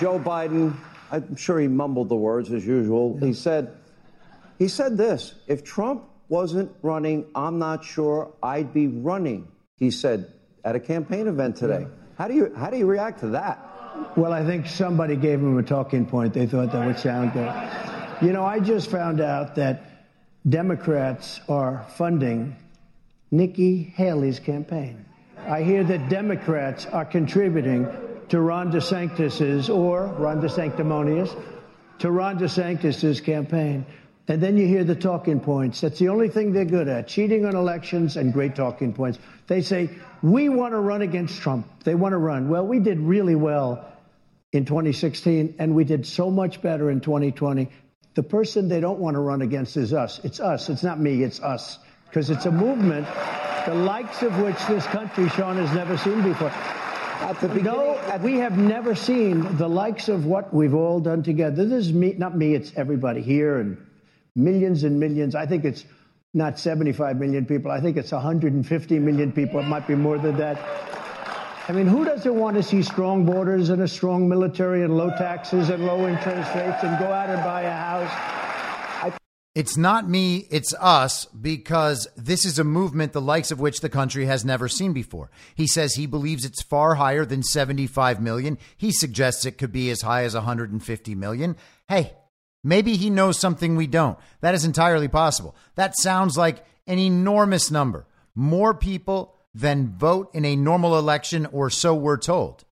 Joe 0.00 0.18
Biden, 0.18 0.74
I'm 1.12 1.36
sure 1.36 1.60
he 1.60 1.68
mumbled 1.68 2.08
the 2.08 2.16
words 2.16 2.50
as 2.52 2.66
usual. 2.66 3.18
He 3.18 3.34
said, 3.34 3.76
he 4.58 4.66
said 4.66 4.96
this, 4.96 5.34
if 5.46 5.62
Trump 5.62 6.04
wasn't 6.30 6.72
running, 6.80 7.26
I'm 7.34 7.58
not 7.58 7.84
sure 7.84 8.32
I'd 8.42 8.72
be 8.72 8.86
running, 8.86 9.48
he 9.76 9.90
said 9.90 10.32
at 10.64 10.74
a 10.74 10.80
campaign 10.80 11.26
event 11.26 11.56
today. 11.56 11.86
How 12.16 12.28
do 12.28 12.34
you 12.34 12.50
how 12.56 12.70
do 12.70 12.78
you 12.78 12.86
react 12.86 13.20
to 13.20 13.28
that? 13.28 13.58
Well, 14.16 14.32
I 14.32 14.42
think 14.42 14.66
somebody 14.66 15.16
gave 15.16 15.38
him 15.38 15.58
a 15.58 15.62
talking 15.62 16.06
point. 16.06 16.32
They 16.32 16.46
thought 16.46 16.72
that 16.72 16.86
would 16.86 16.98
sound 16.98 17.34
good. 17.34 17.52
You 18.22 18.32
know, 18.32 18.44
I 18.44 18.58
just 18.58 18.90
found 18.90 19.20
out 19.20 19.54
that 19.56 19.84
Democrats 20.48 21.40
are 21.46 21.84
funding 21.96 22.56
Nikki 23.30 23.82
Haley's 23.82 24.38
campaign. 24.38 25.04
I 25.46 25.62
hear 25.62 25.84
that 25.84 26.08
Democrats 26.08 26.86
are 26.86 27.04
contributing 27.04 27.86
to 28.30 28.40
Ron 28.40 28.72
DeSantis's 28.72 29.68
or 29.68 30.06
Ron 30.06 30.40
DeSanctimonious 30.40 31.36
to 31.98 32.10
Ron 32.10 32.38
DeSantis's 32.38 33.20
campaign. 33.20 33.84
And 34.28 34.40
then 34.40 34.56
you 34.56 34.66
hear 34.66 34.84
the 34.84 34.94
talking 34.94 35.40
points. 35.40 35.80
That's 35.80 35.98
the 35.98 36.08
only 36.08 36.28
thing 36.28 36.52
they're 36.52 36.64
good 36.64 36.86
at 36.86 37.08
cheating 37.08 37.44
on 37.44 37.56
elections 37.56 38.16
and 38.16 38.32
great 38.32 38.54
talking 38.54 38.92
points. 38.92 39.18
They 39.48 39.60
say, 39.60 39.90
We 40.22 40.48
want 40.48 40.72
to 40.72 40.78
run 40.78 41.02
against 41.02 41.42
Trump. 41.42 41.66
They 41.82 41.96
want 41.96 42.12
to 42.12 42.18
run. 42.18 42.48
Well, 42.48 42.64
we 42.64 42.78
did 42.78 43.00
really 43.00 43.34
well 43.34 43.84
in 44.52 44.64
2016, 44.64 45.56
and 45.58 45.74
we 45.74 45.82
did 45.82 46.06
so 46.06 46.30
much 46.30 46.62
better 46.62 46.90
in 46.90 47.00
2020. 47.00 47.68
The 48.14 48.22
person 48.22 48.68
they 48.68 48.80
don't 48.80 49.00
want 49.00 49.14
to 49.14 49.20
run 49.20 49.42
against 49.42 49.76
is 49.76 49.92
us. 49.92 50.20
It's 50.22 50.38
us. 50.38 50.68
It's 50.68 50.84
not 50.84 51.00
me. 51.00 51.24
It's 51.24 51.40
us. 51.40 51.80
Because 52.08 52.30
it's 52.30 52.46
a 52.46 52.52
movement, 52.52 53.08
the 53.66 53.74
likes 53.74 54.22
of 54.22 54.36
which 54.40 54.58
this 54.68 54.86
country, 54.86 55.28
Sean, 55.30 55.56
has 55.56 55.72
never 55.74 55.96
seen 55.98 56.22
before. 56.22 56.52
At 57.20 57.38
the 57.38 57.48
beginning, 57.48 57.74
no, 57.74 57.98
at 57.98 58.22
we 58.22 58.38
have 58.38 58.56
never 58.56 58.94
seen 58.94 59.56
the 59.58 59.68
likes 59.68 60.08
of 60.08 60.24
what 60.24 60.54
we've 60.54 60.74
all 60.74 61.00
done 61.00 61.22
together. 61.22 61.64
This 61.64 61.86
is 61.86 61.92
me, 61.92 62.14
not 62.16 62.36
me, 62.36 62.54
it's 62.54 62.72
everybody 62.76 63.20
here 63.20 63.58
and 63.58 63.76
millions 64.34 64.84
and 64.84 64.98
millions. 64.98 65.34
I 65.34 65.44
think 65.44 65.64
it's 65.64 65.84
not 66.32 66.58
75 66.58 67.18
million 67.18 67.44
people. 67.44 67.70
I 67.70 67.80
think 67.80 67.98
it's 67.98 68.10
150 68.10 68.98
million 68.98 69.32
people. 69.32 69.60
It 69.60 69.66
might 69.66 69.86
be 69.86 69.94
more 69.94 70.16
than 70.16 70.38
that. 70.38 70.58
I 71.68 71.72
mean, 71.72 71.86
who 71.86 72.04
doesn't 72.04 72.34
want 72.34 72.56
to 72.56 72.62
see 72.62 72.82
strong 72.82 73.26
borders 73.26 73.68
and 73.68 73.82
a 73.82 73.88
strong 73.88 74.28
military 74.28 74.82
and 74.82 74.96
low 74.96 75.10
taxes 75.10 75.68
and 75.68 75.84
low 75.84 76.08
interest 76.08 76.54
rates 76.54 76.82
and 76.82 76.98
go 76.98 77.12
out 77.12 77.28
and 77.28 77.44
buy 77.44 77.62
a 77.62 77.70
house? 77.70 78.39
It's 79.52 79.76
not 79.76 80.08
me, 80.08 80.46
it's 80.50 80.72
us, 80.74 81.24
because 81.26 82.06
this 82.16 82.44
is 82.44 82.60
a 82.60 82.64
movement 82.64 83.12
the 83.12 83.20
likes 83.20 83.50
of 83.50 83.58
which 83.58 83.80
the 83.80 83.88
country 83.88 84.26
has 84.26 84.44
never 84.44 84.68
seen 84.68 84.92
before. 84.92 85.28
He 85.56 85.66
says 85.66 85.94
he 85.94 86.06
believes 86.06 86.44
it's 86.44 86.62
far 86.62 86.94
higher 86.94 87.24
than 87.24 87.42
75 87.42 88.22
million. 88.22 88.58
He 88.76 88.92
suggests 88.92 89.44
it 89.44 89.58
could 89.58 89.72
be 89.72 89.90
as 89.90 90.02
high 90.02 90.22
as 90.22 90.34
150 90.34 91.14
million. 91.16 91.56
Hey, 91.88 92.12
maybe 92.62 92.96
he 92.96 93.10
knows 93.10 93.40
something 93.40 93.74
we 93.74 93.88
don't. 93.88 94.16
That 94.40 94.54
is 94.54 94.64
entirely 94.64 95.08
possible. 95.08 95.56
That 95.74 95.98
sounds 95.98 96.38
like 96.38 96.64
an 96.86 97.00
enormous 97.00 97.72
number. 97.72 98.06
more 98.34 98.74
people 98.74 99.34
than 99.54 99.88
vote 99.88 100.30
in 100.32 100.44
a 100.44 100.56
normal 100.56 100.96
election, 100.96 101.46
or 101.46 101.70
so 101.70 101.94
we're 101.94 102.16
told. 102.16 102.64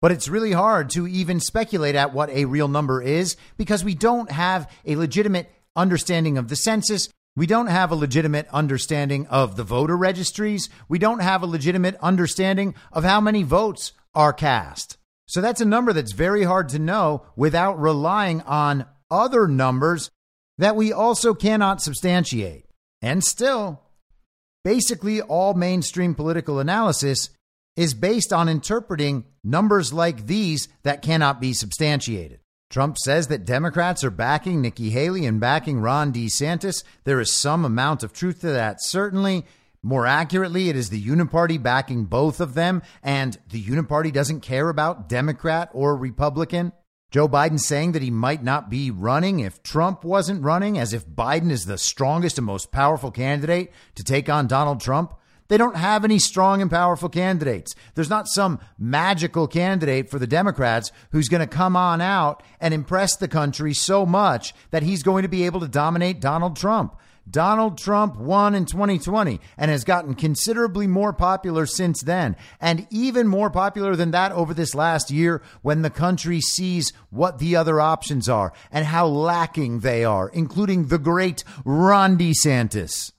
But 0.00 0.10
it's 0.10 0.28
really 0.28 0.52
hard 0.52 0.90
to 0.90 1.06
even 1.06 1.38
speculate 1.38 1.94
at 1.94 2.12
what 2.12 2.30
a 2.30 2.46
real 2.46 2.68
number 2.68 3.00
is 3.00 3.36
because 3.56 3.84
we 3.84 3.94
don't 3.94 4.30
have 4.30 4.68
a 4.84 4.96
legitimate 4.96 5.50
understanding 5.76 6.38
of 6.38 6.48
the 6.48 6.56
census. 6.56 7.08
We 7.34 7.46
don't 7.46 7.68
have 7.68 7.90
a 7.90 7.96
legitimate 7.96 8.46
understanding 8.52 9.26
of 9.28 9.56
the 9.56 9.64
voter 9.64 9.96
registries. 9.96 10.68
We 10.88 10.98
don't 10.98 11.20
have 11.20 11.42
a 11.42 11.46
legitimate 11.46 11.96
understanding 12.02 12.74
of 12.92 13.04
how 13.04 13.20
many 13.20 13.42
votes 13.42 13.92
are 14.14 14.32
cast. 14.32 14.98
So 15.26 15.40
that's 15.40 15.62
a 15.62 15.66
number 15.66 15.92
that's 15.92 16.12
very 16.12 16.44
hard 16.44 16.68
to 16.70 16.78
know 16.78 17.24
without 17.36 17.80
relying 17.80 18.42
on 18.42 18.84
other 19.10 19.48
numbers 19.48 20.10
that 20.58 20.76
we 20.76 20.92
also 20.92 21.32
cannot 21.32 21.80
substantiate. 21.80 22.66
And 23.00 23.24
still, 23.24 23.80
basically 24.62 25.22
all 25.22 25.54
mainstream 25.54 26.14
political 26.14 26.58
analysis 26.58 27.30
is 27.76 27.94
based 27.94 28.32
on 28.32 28.48
interpreting 28.48 29.24
numbers 29.42 29.92
like 29.92 30.26
these 30.26 30.68
that 30.82 31.00
cannot 31.00 31.40
be 31.40 31.54
substantiated. 31.54 32.41
Trump 32.72 32.96
says 32.96 33.26
that 33.26 33.44
Democrats 33.44 34.02
are 34.02 34.10
backing 34.10 34.62
Nikki 34.62 34.88
Haley 34.88 35.26
and 35.26 35.38
backing 35.38 35.80
Ron 35.80 36.10
DeSantis. 36.10 36.82
There 37.04 37.20
is 37.20 37.30
some 37.30 37.66
amount 37.66 38.02
of 38.02 38.14
truth 38.14 38.40
to 38.40 38.46
that, 38.46 38.82
certainly. 38.82 39.44
More 39.82 40.06
accurately, 40.06 40.70
it 40.70 40.76
is 40.76 40.88
the 40.88 41.04
Uniparty 41.04 41.62
backing 41.62 42.06
both 42.06 42.40
of 42.40 42.54
them, 42.54 42.80
and 43.02 43.36
the 43.50 43.62
Uniparty 43.62 44.10
doesn't 44.10 44.40
care 44.40 44.70
about 44.70 45.06
Democrat 45.06 45.68
or 45.74 45.94
Republican. 45.94 46.72
Joe 47.10 47.28
Biden 47.28 47.60
saying 47.60 47.92
that 47.92 48.00
he 48.00 48.10
might 48.10 48.42
not 48.42 48.70
be 48.70 48.90
running 48.90 49.40
if 49.40 49.62
Trump 49.62 50.02
wasn't 50.02 50.42
running, 50.42 50.78
as 50.78 50.94
if 50.94 51.06
Biden 51.06 51.50
is 51.50 51.66
the 51.66 51.76
strongest 51.76 52.38
and 52.38 52.46
most 52.46 52.72
powerful 52.72 53.10
candidate 53.10 53.70
to 53.96 54.02
take 54.02 54.30
on 54.30 54.46
Donald 54.46 54.80
Trump. 54.80 55.12
They 55.48 55.56
don't 55.56 55.76
have 55.76 56.04
any 56.04 56.18
strong 56.18 56.62
and 56.62 56.70
powerful 56.70 57.08
candidates. 57.08 57.74
There's 57.94 58.10
not 58.10 58.28
some 58.28 58.60
magical 58.78 59.46
candidate 59.46 60.10
for 60.10 60.18
the 60.18 60.26
Democrats 60.26 60.92
who's 61.10 61.28
going 61.28 61.40
to 61.40 61.46
come 61.46 61.76
on 61.76 62.00
out 62.00 62.42
and 62.60 62.72
impress 62.72 63.16
the 63.16 63.28
country 63.28 63.74
so 63.74 64.06
much 64.06 64.54
that 64.70 64.82
he's 64.82 65.02
going 65.02 65.22
to 65.22 65.28
be 65.28 65.44
able 65.44 65.60
to 65.60 65.68
dominate 65.68 66.20
Donald 66.20 66.56
Trump. 66.56 66.96
Donald 67.30 67.78
Trump 67.78 68.16
won 68.16 68.54
in 68.54 68.66
2020 68.66 69.40
and 69.56 69.70
has 69.70 69.84
gotten 69.84 70.14
considerably 70.14 70.86
more 70.86 71.12
popular 71.12 71.66
since 71.66 72.00
then, 72.00 72.36
and 72.60 72.86
even 72.90 73.28
more 73.28 73.50
popular 73.50 73.94
than 73.94 74.10
that 74.10 74.32
over 74.32 74.52
this 74.52 74.74
last 74.74 75.10
year 75.10 75.40
when 75.62 75.82
the 75.82 75.90
country 75.90 76.40
sees 76.40 76.92
what 77.10 77.38
the 77.38 77.54
other 77.54 77.80
options 77.80 78.28
are 78.28 78.52
and 78.70 78.86
how 78.86 79.06
lacking 79.06 79.80
they 79.80 80.04
are, 80.04 80.28
including 80.30 80.88
the 80.88 80.98
great 80.98 81.44
Ron 81.64 82.18
DeSantis. 82.18 83.12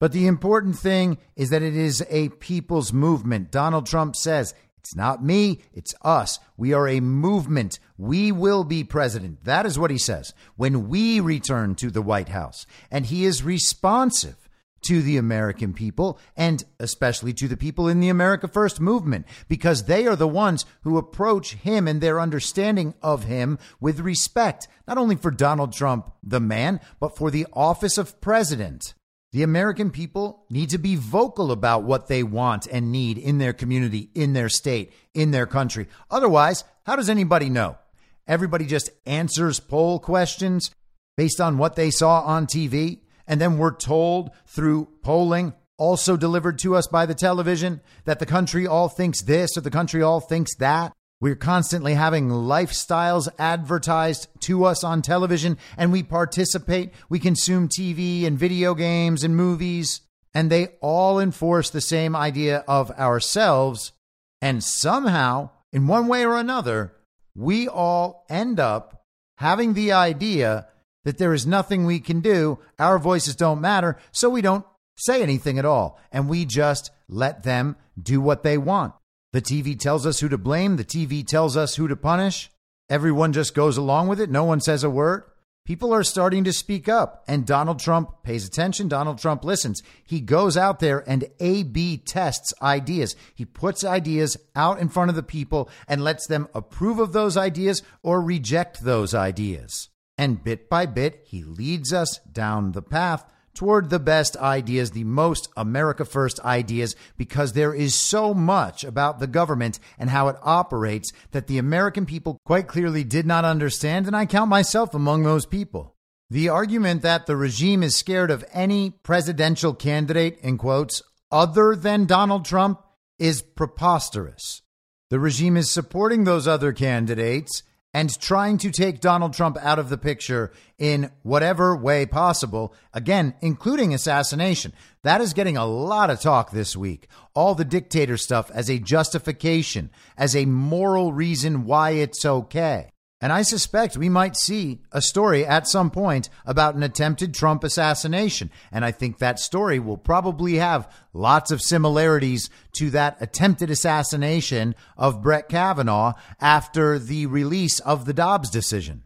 But 0.00 0.12
the 0.12 0.26
important 0.26 0.76
thing 0.76 1.18
is 1.36 1.50
that 1.50 1.62
it 1.62 1.76
is 1.76 2.04
a 2.08 2.30
people's 2.30 2.92
movement. 2.92 3.52
Donald 3.52 3.86
Trump 3.86 4.16
says 4.16 4.54
it's 4.78 4.96
not 4.96 5.22
me, 5.22 5.60
it's 5.74 5.94
us. 6.02 6.40
We 6.56 6.72
are 6.72 6.88
a 6.88 7.00
movement. 7.00 7.78
We 7.98 8.32
will 8.32 8.64
be 8.64 8.82
president. 8.82 9.44
That 9.44 9.66
is 9.66 9.78
what 9.78 9.90
he 9.90 9.98
says 9.98 10.32
when 10.56 10.88
we 10.88 11.20
return 11.20 11.74
to 11.76 11.90
the 11.90 12.00
White 12.02 12.30
House. 12.30 12.66
And 12.90 13.06
he 13.06 13.26
is 13.26 13.42
responsive 13.42 14.48
to 14.82 15.02
the 15.02 15.18
American 15.18 15.74
people 15.74 16.18
and 16.34 16.64
especially 16.78 17.34
to 17.34 17.46
the 17.46 17.58
people 17.58 17.86
in 17.86 18.00
the 18.00 18.08
America 18.08 18.48
First 18.48 18.80
movement 18.80 19.26
because 19.48 19.84
they 19.84 20.06
are 20.06 20.16
the 20.16 20.26
ones 20.26 20.64
who 20.80 20.96
approach 20.96 21.56
him 21.56 21.86
and 21.86 22.00
their 22.00 22.18
understanding 22.18 22.94
of 23.02 23.24
him 23.24 23.58
with 23.80 24.00
respect, 24.00 24.66
not 24.88 24.96
only 24.96 25.16
for 25.16 25.30
Donald 25.30 25.74
Trump, 25.74 26.10
the 26.22 26.40
man, 26.40 26.80
but 26.98 27.18
for 27.18 27.30
the 27.30 27.46
office 27.52 27.98
of 27.98 28.18
president. 28.22 28.94
The 29.32 29.42
American 29.44 29.90
people 29.90 30.44
need 30.50 30.70
to 30.70 30.78
be 30.78 30.96
vocal 30.96 31.52
about 31.52 31.84
what 31.84 32.08
they 32.08 32.24
want 32.24 32.66
and 32.66 32.90
need 32.90 33.16
in 33.16 33.38
their 33.38 33.52
community, 33.52 34.10
in 34.12 34.32
their 34.32 34.48
state, 34.48 34.92
in 35.14 35.30
their 35.30 35.46
country. 35.46 35.86
Otherwise, 36.10 36.64
how 36.84 36.96
does 36.96 37.08
anybody 37.08 37.48
know? 37.48 37.78
Everybody 38.26 38.66
just 38.66 38.90
answers 39.06 39.60
poll 39.60 40.00
questions 40.00 40.72
based 41.16 41.40
on 41.40 41.58
what 41.58 41.76
they 41.76 41.90
saw 41.90 42.22
on 42.22 42.46
TV. 42.46 43.02
And 43.28 43.40
then 43.40 43.56
we're 43.56 43.76
told 43.76 44.30
through 44.46 44.88
polling, 45.02 45.54
also 45.78 46.16
delivered 46.16 46.58
to 46.60 46.74
us 46.74 46.88
by 46.88 47.06
the 47.06 47.14
television, 47.14 47.80
that 48.06 48.18
the 48.18 48.26
country 48.26 48.66
all 48.66 48.88
thinks 48.88 49.22
this 49.22 49.56
or 49.56 49.60
the 49.60 49.70
country 49.70 50.02
all 50.02 50.20
thinks 50.20 50.56
that. 50.56 50.92
We're 51.20 51.36
constantly 51.36 51.94
having 51.94 52.30
lifestyles 52.30 53.28
advertised 53.38 54.28
to 54.40 54.64
us 54.64 54.82
on 54.82 55.02
television, 55.02 55.58
and 55.76 55.92
we 55.92 56.02
participate. 56.02 56.94
We 57.10 57.18
consume 57.18 57.68
TV 57.68 58.24
and 58.24 58.38
video 58.38 58.74
games 58.74 59.22
and 59.22 59.36
movies, 59.36 60.00
and 60.32 60.48
they 60.48 60.68
all 60.80 61.20
enforce 61.20 61.68
the 61.68 61.82
same 61.82 62.16
idea 62.16 62.64
of 62.66 62.90
ourselves. 62.92 63.92
And 64.40 64.64
somehow, 64.64 65.50
in 65.74 65.86
one 65.86 66.08
way 66.08 66.24
or 66.24 66.38
another, 66.38 66.94
we 67.34 67.68
all 67.68 68.24
end 68.30 68.58
up 68.58 69.04
having 69.36 69.74
the 69.74 69.92
idea 69.92 70.68
that 71.04 71.18
there 71.18 71.34
is 71.34 71.46
nothing 71.46 71.84
we 71.84 72.00
can 72.00 72.20
do. 72.20 72.58
Our 72.78 72.98
voices 72.98 73.36
don't 73.36 73.60
matter, 73.60 73.98
so 74.10 74.30
we 74.30 74.40
don't 74.40 74.64
say 74.96 75.22
anything 75.22 75.58
at 75.58 75.66
all, 75.66 76.00
and 76.10 76.30
we 76.30 76.46
just 76.46 76.90
let 77.08 77.42
them 77.42 77.76
do 78.00 78.22
what 78.22 78.42
they 78.42 78.56
want. 78.56 78.94
The 79.32 79.42
TV 79.42 79.78
tells 79.78 80.06
us 80.06 80.20
who 80.20 80.28
to 80.28 80.38
blame. 80.38 80.76
The 80.76 80.84
TV 80.84 81.24
tells 81.24 81.56
us 81.56 81.76
who 81.76 81.86
to 81.86 81.96
punish. 81.96 82.50
Everyone 82.88 83.32
just 83.32 83.54
goes 83.54 83.76
along 83.76 84.08
with 84.08 84.20
it. 84.20 84.28
No 84.28 84.42
one 84.42 84.60
says 84.60 84.82
a 84.82 84.90
word. 84.90 85.22
People 85.64 85.94
are 85.94 86.02
starting 86.02 86.42
to 86.44 86.52
speak 86.52 86.88
up, 86.88 87.22
and 87.28 87.46
Donald 87.46 87.78
Trump 87.78 88.24
pays 88.24 88.44
attention. 88.44 88.88
Donald 88.88 89.18
Trump 89.18 89.44
listens. 89.44 89.82
He 90.04 90.20
goes 90.20 90.56
out 90.56 90.80
there 90.80 91.08
and 91.08 91.26
A 91.38 91.62
B 91.62 91.96
tests 91.96 92.52
ideas. 92.60 93.14
He 93.34 93.44
puts 93.44 93.84
ideas 93.84 94.36
out 94.56 94.80
in 94.80 94.88
front 94.88 95.10
of 95.10 95.16
the 95.16 95.22
people 95.22 95.70
and 95.86 96.02
lets 96.02 96.26
them 96.26 96.48
approve 96.54 96.98
of 96.98 97.12
those 97.12 97.36
ideas 97.36 97.84
or 98.02 98.20
reject 98.20 98.82
those 98.82 99.14
ideas. 99.14 99.90
And 100.18 100.42
bit 100.42 100.68
by 100.68 100.86
bit, 100.86 101.22
he 101.24 101.44
leads 101.44 101.92
us 101.92 102.18
down 102.32 102.72
the 102.72 102.82
path 102.82 103.24
toward 103.60 103.90
the 103.90 103.98
best 103.98 104.38
ideas, 104.38 104.92
the 104.92 105.04
most 105.04 105.46
America 105.54 106.02
First 106.02 106.40
ideas, 106.40 106.96
because 107.18 107.52
there 107.52 107.74
is 107.74 107.94
so 107.94 108.32
much 108.32 108.84
about 108.84 109.18
the 109.18 109.26
government 109.26 109.78
and 109.98 110.08
how 110.08 110.28
it 110.28 110.36
operates 110.42 111.12
that 111.32 111.46
the 111.46 111.58
American 111.58 112.06
people 112.06 112.38
quite 112.46 112.66
clearly 112.66 113.04
did 113.04 113.26
not 113.26 113.44
understand, 113.44 114.06
and 114.06 114.16
I 114.16 114.24
count 114.24 114.48
myself 114.48 114.94
among 114.94 115.24
those 115.24 115.44
people. 115.44 115.94
The 116.30 116.48
argument 116.48 117.02
that 117.02 117.26
the 117.26 117.36
regime 117.36 117.82
is 117.82 117.94
scared 117.94 118.30
of 118.30 118.46
any 118.50 118.92
presidential 119.02 119.74
candidate, 119.74 120.38
in 120.40 120.56
quotes, 120.56 121.02
other 121.30 121.76
than 121.76 122.06
Donald 122.06 122.46
Trump 122.46 122.80
is 123.18 123.42
preposterous. 123.42 124.62
The 125.10 125.20
regime 125.20 125.58
is 125.58 125.70
supporting 125.70 126.24
those 126.24 126.48
other 126.48 126.72
candidates 126.72 127.62
and 127.92 128.18
trying 128.20 128.58
to 128.58 128.70
take 128.70 129.00
Donald 129.00 129.32
Trump 129.32 129.56
out 129.60 129.78
of 129.78 129.88
the 129.88 129.98
picture 129.98 130.52
in 130.78 131.10
whatever 131.22 131.76
way 131.76 132.06
possible, 132.06 132.74
again, 132.92 133.34
including 133.40 133.92
assassination. 133.92 134.72
That 135.02 135.20
is 135.20 135.32
getting 135.32 135.56
a 135.56 135.66
lot 135.66 136.10
of 136.10 136.20
talk 136.20 136.50
this 136.50 136.76
week. 136.76 137.08
All 137.34 137.54
the 137.54 137.64
dictator 137.64 138.16
stuff 138.16 138.50
as 138.52 138.70
a 138.70 138.78
justification, 138.78 139.90
as 140.16 140.36
a 140.36 140.44
moral 140.44 141.12
reason 141.12 141.64
why 141.64 141.90
it's 141.90 142.24
okay. 142.24 142.90
And 143.22 143.32
I 143.34 143.42
suspect 143.42 143.98
we 143.98 144.08
might 144.08 144.34
see 144.34 144.80
a 144.92 145.02
story 145.02 145.44
at 145.44 145.68
some 145.68 145.90
point 145.90 146.30
about 146.46 146.74
an 146.74 146.82
attempted 146.82 147.34
Trump 147.34 147.62
assassination. 147.64 148.50
And 148.72 148.82
I 148.82 148.92
think 148.92 149.18
that 149.18 149.38
story 149.38 149.78
will 149.78 149.98
probably 149.98 150.54
have 150.54 150.90
lots 151.12 151.50
of 151.50 151.60
similarities 151.60 152.48
to 152.78 152.88
that 152.90 153.18
attempted 153.20 153.70
assassination 153.70 154.74
of 154.96 155.22
Brett 155.22 155.50
Kavanaugh 155.50 156.14
after 156.40 156.98
the 156.98 157.26
release 157.26 157.78
of 157.80 158.06
the 158.06 158.14
Dobbs 158.14 158.48
decision. 158.48 159.02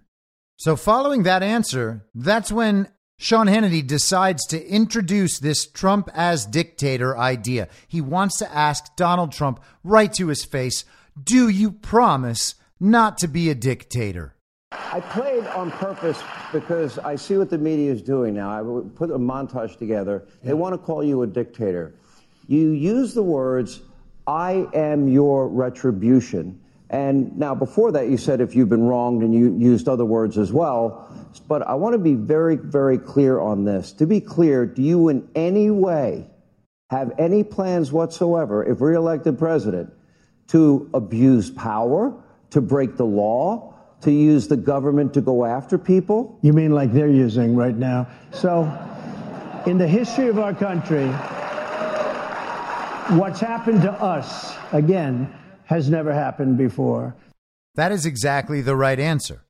So, 0.57 0.77
following 0.77 1.24
that 1.24 1.42
answer, 1.42 2.07
that's 2.14 2.53
when 2.53 2.88
Sean 3.18 3.48
Hannity 3.48 3.85
decides 3.85 4.46
to 4.46 4.64
introduce 4.64 5.40
this 5.40 5.66
Trump 5.66 6.09
as 6.14 6.46
dictator 6.46 7.18
idea. 7.18 7.68
He 7.88 8.00
wants 8.00 8.38
to 8.38 8.55
ask 8.55 8.94
Donald 8.94 9.33
Trump 9.33 9.61
right 9.83 10.12
to 10.14 10.29
his 10.29 10.44
face 10.44 10.85
Do 11.20 11.48
you 11.48 11.72
promise? 11.72 12.55
Not 12.80 13.18
to 13.18 13.28
be 13.28 13.50
a 13.50 13.54
dictator. 13.54 14.34
I 14.72 15.00
played 15.00 15.46
on 15.48 15.70
purpose 15.72 16.22
because 16.52 16.98
I 16.98 17.16
see 17.16 17.37
what 17.37 17.50
the 17.50 17.58
media 17.58 17.92
is 17.92 18.02
doing 18.02 18.34
now. 18.34 18.50
I 18.50 18.88
put 18.94 19.10
a 19.10 19.18
montage 19.18 19.78
together. 19.78 20.26
They 20.42 20.50
yeah. 20.50 20.54
want 20.54 20.74
to 20.74 20.78
call 20.78 21.02
you 21.02 21.22
a 21.22 21.26
dictator. 21.26 21.94
You 22.46 22.70
use 22.70 23.14
the 23.14 23.22
words, 23.22 23.80
I 24.26 24.66
am 24.74 25.08
your 25.08 25.48
retribution. 25.48 26.60
And 26.90 27.37
now, 27.37 27.54
before 27.54 27.90
that, 27.92 28.08
you 28.08 28.16
said 28.16 28.40
if 28.40 28.54
you've 28.54 28.68
been 28.68 28.84
wronged, 28.84 29.22
and 29.22 29.34
you 29.34 29.56
used 29.58 29.88
other 29.88 30.04
words 30.04 30.38
as 30.38 30.52
well. 30.52 31.08
But 31.48 31.62
I 31.62 31.74
want 31.74 31.94
to 31.94 31.98
be 31.98 32.14
very, 32.14 32.56
very 32.56 32.98
clear 32.98 33.40
on 33.40 33.64
this. 33.64 33.92
To 33.94 34.06
be 34.06 34.20
clear, 34.20 34.64
do 34.66 34.82
you 34.82 35.08
in 35.08 35.28
any 35.34 35.70
way 35.70 36.30
have 36.90 37.12
any 37.18 37.42
plans 37.42 37.90
whatsoever, 37.90 38.62
if 38.62 38.80
reelected 38.80 39.38
president, 39.38 39.92
to 40.48 40.88
abuse 40.94 41.50
power? 41.50 42.14
To 42.54 42.60
break 42.60 42.96
the 42.96 43.06
law, 43.06 43.74
to 44.00 44.10
use 44.10 44.48
the 44.48 44.56
government 44.56 45.14
to 45.14 45.20
go 45.20 45.44
after 45.44 45.78
people. 45.78 46.38
You 46.42 46.52
mean 46.52 46.72
like 46.72 46.92
they're 46.92 47.08
using 47.08 47.54
right 47.54 47.76
now? 47.76 48.08
So, 48.32 48.64
in 49.66 49.78
the 49.78 49.86
history 49.86 50.28
of 50.28 50.38
our 50.38 50.54
country, 50.54 51.08
What's 53.10 53.38
happened 53.38 53.82
to 53.82 53.92
us, 53.92 54.56
again, 54.72 55.30
has 55.66 55.90
never 55.90 56.10
happened 56.10 56.56
before. 56.56 57.14
That 57.74 57.92
is 57.92 58.06
exactly 58.06 58.62
the 58.62 58.76
right 58.76 58.98
answer. 58.98 59.44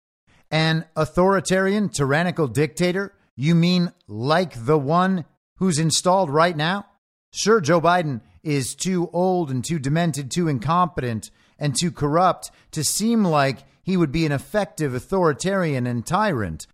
An 0.51 0.87
authoritarian, 0.97 1.89
tyrannical 1.89 2.49
dictator, 2.49 3.15
you 3.37 3.55
mean 3.55 3.93
like 4.09 4.67
the 4.67 4.77
one 4.77 5.25
who's 5.59 5.79
installed 5.79 6.31
right 6.31 6.57
now? 6.57 6.87
Sure, 7.33 7.61
Joe 7.61 7.81
Biden 7.81 8.23
is 8.43 8.75
too 8.75 9.09
old 9.13 9.53
and 9.53 9.65
too 9.65 9.79
demented, 9.79 10.33
too 10.33 10.49
incompetent, 10.49 11.31
and 11.59 11.75
too 11.79 11.91
corrupt 11.91 12.51
to 12.73 12.85
seem 12.85 13.25
like 13.25 13.65
he 13.83 13.97
would 13.97 14.13
be 14.13 14.27
an 14.27 14.33
effective 14.33 14.95
authoritarian 14.95 15.87
and 15.87 16.07
tyrant. 16.07 16.67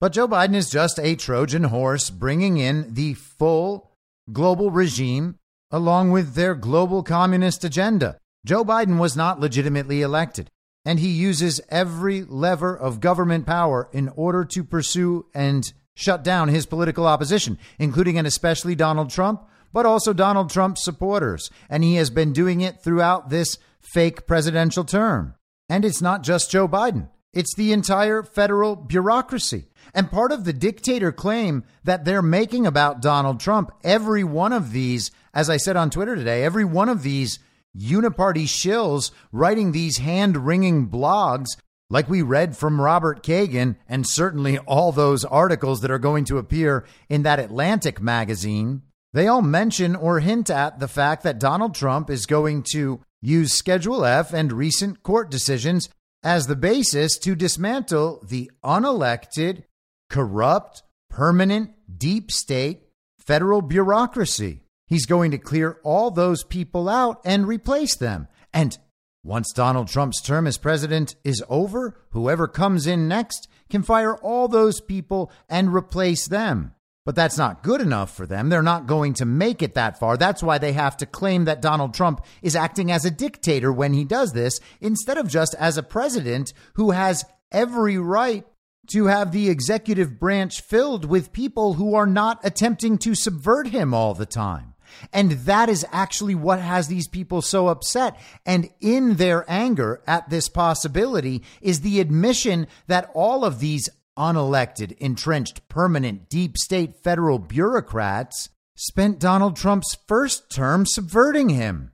But 0.00 0.12
Joe 0.12 0.26
Biden 0.26 0.54
is 0.54 0.70
just 0.70 0.98
a 0.98 1.14
Trojan 1.14 1.64
horse 1.64 2.10
bringing 2.10 2.58
in 2.58 2.94
the 2.94 3.14
full 3.14 3.90
global 4.32 4.70
regime 4.70 5.36
along 5.70 6.10
with 6.10 6.34
their 6.34 6.54
global 6.54 7.02
communist 7.02 7.64
agenda. 7.64 8.18
Joe 8.44 8.64
Biden 8.64 8.98
was 8.98 9.16
not 9.16 9.40
legitimately 9.40 10.02
elected, 10.02 10.50
and 10.84 10.98
he 10.98 11.08
uses 11.08 11.60
every 11.68 12.22
lever 12.22 12.76
of 12.76 13.00
government 13.00 13.46
power 13.46 13.88
in 13.92 14.08
order 14.10 14.44
to 14.44 14.64
pursue 14.64 15.26
and 15.34 15.72
shut 15.94 16.24
down 16.24 16.48
his 16.48 16.66
political 16.66 17.06
opposition, 17.06 17.58
including 17.78 18.18
and 18.18 18.26
especially 18.26 18.74
Donald 18.74 19.10
Trump, 19.10 19.44
but 19.72 19.86
also 19.86 20.12
Donald 20.12 20.50
Trump's 20.50 20.84
supporters. 20.84 21.50
And 21.70 21.82
he 21.84 21.94
has 21.94 22.10
been 22.10 22.32
doing 22.32 22.60
it 22.60 22.82
throughout 22.82 23.30
this 23.30 23.58
fake 23.82 24.26
presidential 24.26 24.84
term. 24.84 25.34
And 25.68 25.84
it's 25.84 26.02
not 26.02 26.22
just 26.22 26.50
Joe 26.50 26.68
Biden, 26.68 27.08
it's 27.32 27.54
the 27.54 27.72
entire 27.72 28.22
federal 28.22 28.76
bureaucracy. 28.76 29.68
And 29.94 30.10
part 30.10 30.32
of 30.32 30.44
the 30.44 30.52
dictator 30.52 31.12
claim 31.12 31.64
that 31.84 32.04
they're 32.04 32.22
making 32.22 32.66
about 32.66 33.02
Donald 33.02 33.40
Trump, 33.40 33.70
every 33.82 34.24
one 34.24 34.52
of 34.52 34.72
these, 34.72 35.10
as 35.34 35.50
I 35.50 35.56
said 35.56 35.76
on 35.76 35.90
Twitter 35.90 36.14
today, 36.14 36.44
every 36.44 36.64
one 36.64 36.88
of 36.88 37.02
these 37.02 37.38
uniparty 37.76 38.44
shills 38.44 39.10
writing 39.32 39.72
these 39.72 39.98
hand 39.98 40.46
wringing 40.46 40.88
blogs, 40.88 41.48
like 41.90 42.08
we 42.08 42.22
read 42.22 42.56
from 42.56 42.80
Robert 42.80 43.22
Kagan, 43.22 43.76
and 43.88 44.06
certainly 44.08 44.58
all 44.58 44.92
those 44.92 45.24
articles 45.24 45.80
that 45.80 45.90
are 45.90 45.98
going 45.98 46.24
to 46.26 46.38
appear 46.38 46.84
in 47.08 47.22
that 47.22 47.38
Atlantic 47.38 48.00
magazine, 48.00 48.82
they 49.12 49.26
all 49.26 49.42
mention 49.42 49.94
or 49.94 50.20
hint 50.20 50.48
at 50.48 50.80
the 50.80 50.88
fact 50.88 51.22
that 51.22 51.38
Donald 51.38 51.74
Trump 51.74 52.08
is 52.08 52.24
going 52.24 52.64
to 52.72 53.00
use 53.22 53.54
Schedule 53.54 54.04
F 54.04 54.34
and 54.34 54.52
recent 54.52 55.02
court 55.02 55.30
decisions 55.30 55.88
as 56.22 56.46
the 56.46 56.56
basis 56.56 57.18
to 57.18 57.34
dismantle 57.34 58.22
the 58.28 58.50
unelected, 58.62 59.64
corrupt, 60.10 60.82
permanent, 61.08 61.70
deep 61.98 62.30
state 62.30 62.82
federal 63.18 63.62
bureaucracy. 63.62 64.60
He's 64.86 65.06
going 65.06 65.30
to 65.30 65.38
clear 65.38 65.78
all 65.84 66.10
those 66.10 66.44
people 66.44 66.88
out 66.88 67.20
and 67.24 67.46
replace 67.46 67.96
them. 67.96 68.28
And 68.52 68.76
once 69.24 69.52
Donald 69.52 69.88
Trump's 69.88 70.20
term 70.20 70.46
as 70.46 70.58
president 70.58 71.14
is 71.24 71.42
over, 71.48 71.96
whoever 72.10 72.48
comes 72.48 72.86
in 72.86 73.08
next 73.08 73.48
can 73.70 73.82
fire 73.82 74.16
all 74.16 74.48
those 74.48 74.80
people 74.80 75.30
and 75.48 75.72
replace 75.72 76.26
them. 76.26 76.74
But 77.04 77.16
that's 77.16 77.36
not 77.36 77.64
good 77.64 77.80
enough 77.80 78.14
for 78.14 78.26
them. 78.26 78.48
They're 78.48 78.62
not 78.62 78.86
going 78.86 79.14
to 79.14 79.24
make 79.24 79.60
it 79.60 79.74
that 79.74 79.98
far. 79.98 80.16
That's 80.16 80.42
why 80.42 80.58
they 80.58 80.72
have 80.72 80.96
to 80.98 81.06
claim 81.06 81.46
that 81.46 81.60
Donald 81.60 81.94
Trump 81.94 82.24
is 82.42 82.54
acting 82.54 82.92
as 82.92 83.04
a 83.04 83.10
dictator 83.10 83.72
when 83.72 83.92
he 83.92 84.04
does 84.04 84.32
this, 84.32 84.60
instead 84.80 85.18
of 85.18 85.28
just 85.28 85.54
as 85.56 85.76
a 85.76 85.82
president 85.82 86.52
who 86.74 86.92
has 86.92 87.24
every 87.50 87.98
right 87.98 88.46
to 88.88 89.06
have 89.06 89.32
the 89.32 89.48
executive 89.48 90.18
branch 90.18 90.60
filled 90.60 91.04
with 91.04 91.32
people 91.32 91.74
who 91.74 91.94
are 91.94 92.06
not 92.06 92.40
attempting 92.44 92.98
to 92.98 93.14
subvert 93.14 93.68
him 93.68 93.94
all 93.94 94.14
the 94.14 94.26
time. 94.26 94.74
And 95.12 95.32
that 95.32 95.68
is 95.68 95.86
actually 95.90 96.34
what 96.34 96.60
has 96.60 96.88
these 96.88 97.08
people 97.08 97.42
so 97.42 97.68
upset. 97.68 98.20
And 98.44 98.68
in 98.80 99.16
their 99.16 99.44
anger 99.48 100.02
at 100.06 100.28
this 100.30 100.48
possibility 100.48 101.42
is 101.60 101.80
the 101.80 102.00
admission 102.00 102.66
that 102.86 103.10
all 103.14 103.44
of 103.44 103.58
these 103.58 103.88
unelected, 104.18 104.92
entrenched, 104.98 105.68
permanent, 105.68 106.28
deep 106.28 106.56
state 106.58 106.96
federal 106.96 107.38
bureaucrats 107.38 108.50
spent 108.74 109.18
Donald 109.18 109.56
Trump's 109.56 109.96
first 110.06 110.50
term 110.50 110.84
subverting 110.86 111.50
him, 111.50 111.92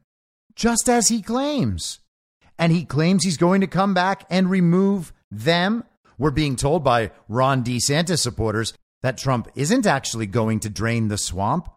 just 0.55 0.89
as 0.89 1.09
he 1.09 1.23
claims. 1.23 2.01
And 2.59 2.73
he 2.73 2.85
claims 2.85 3.25
he's 3.25 3.37
going 3.37 3.61
to 3.61 3.67
come 3.67 3.95
back 3.95 4.25
and 4.31 4.51
remove 4.51 5.13
them. 5.31 5.85
We're 6.17 6.31
being 6.31 6.57
told 6.57 6.83
by 6.83 7.13
Ron 7.29 7.63
DeSantis 7.63 8.19
supporters 8.19 8.75
that 9.03 9.19
Trump 9.19 9.49
isn't 9.55 9.87
actually 9.87 10.27
going 10.27 10.61
to 10.61 10.69
drain 10.69 11.09
the 11.09 11.19
swamp, 11.19 11.69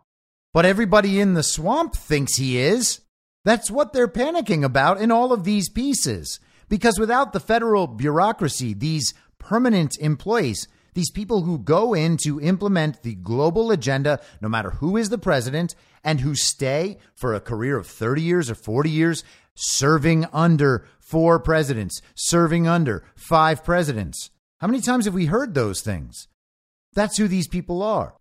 but 0.53 0.65
everybody 0.65 1.19
in 1.19 1.35
the 1.35 1.43
swamp 1.43 1.95
thinks 1.95 2.37
he 2.37 2.57
is. 2.57 3.01
That's 3.45 3.69
what 3.69 3.93
they're 3.93 4.07
panicking 4.07 4.63
about 4.63 4.99
in 4.99 5.11
all 5.11 5.31
of 5.33 5.43
these 5.43 5.69
pieces. 5.69 6.39
Because 6.69 6.97
without 6.97 7.33
the 7.33 7.39
federal 7.39 7.85
bureaucracy, 7.85 8.73
these 8.73 9.13
permanent 9.41 9.97
employees, 9.99 10.67
these 10.93 11.09
people 11.09 11.41
who 11.41 11.57
go 11.57 11.93
in 11.93 12.17
to 12.17 12.39
implement 12.39 13.01
the 13.01 13.15
global 13.15 13.71
agenda, 13.71 14.19
no 14.39 14.47
matter 14.47 14.71
who 14.71 14.97
is 14.97 15.09
the 15.09 15.17
president, 15.17 15.73
and 16.03 16.21
who 16.21 16.35
stay 16.35 16.97
for 17.15 17.33
a 17.33 17.41
career 17.41 17.77
of 17.77 17.87
30 17.87 18.21
years 18.21 18.49
or 18.49 18.55
40 18.55 18.89
years, 18.89 19.23
serving 19.55 20.25
under 20.31 20.85
four 20.99 21.39
presidents, 21.39 22.01
serving 22.15 22.67
under 22.67 23.03
five 23.15 23.63
presidents. 23.63 24.29
How 24.59 24.67
many 24.67 24.81
times 24.81 25.05
have 25.05 25.13
we 25.13 25.25
heard 25.25 25.53
those 25.53 25.81
things? 25.81 26.27
That's 26.93 27.17
who 27.17 27.27
these 27.27 27.47
people 27.47 27.81
are. 27.81 28.15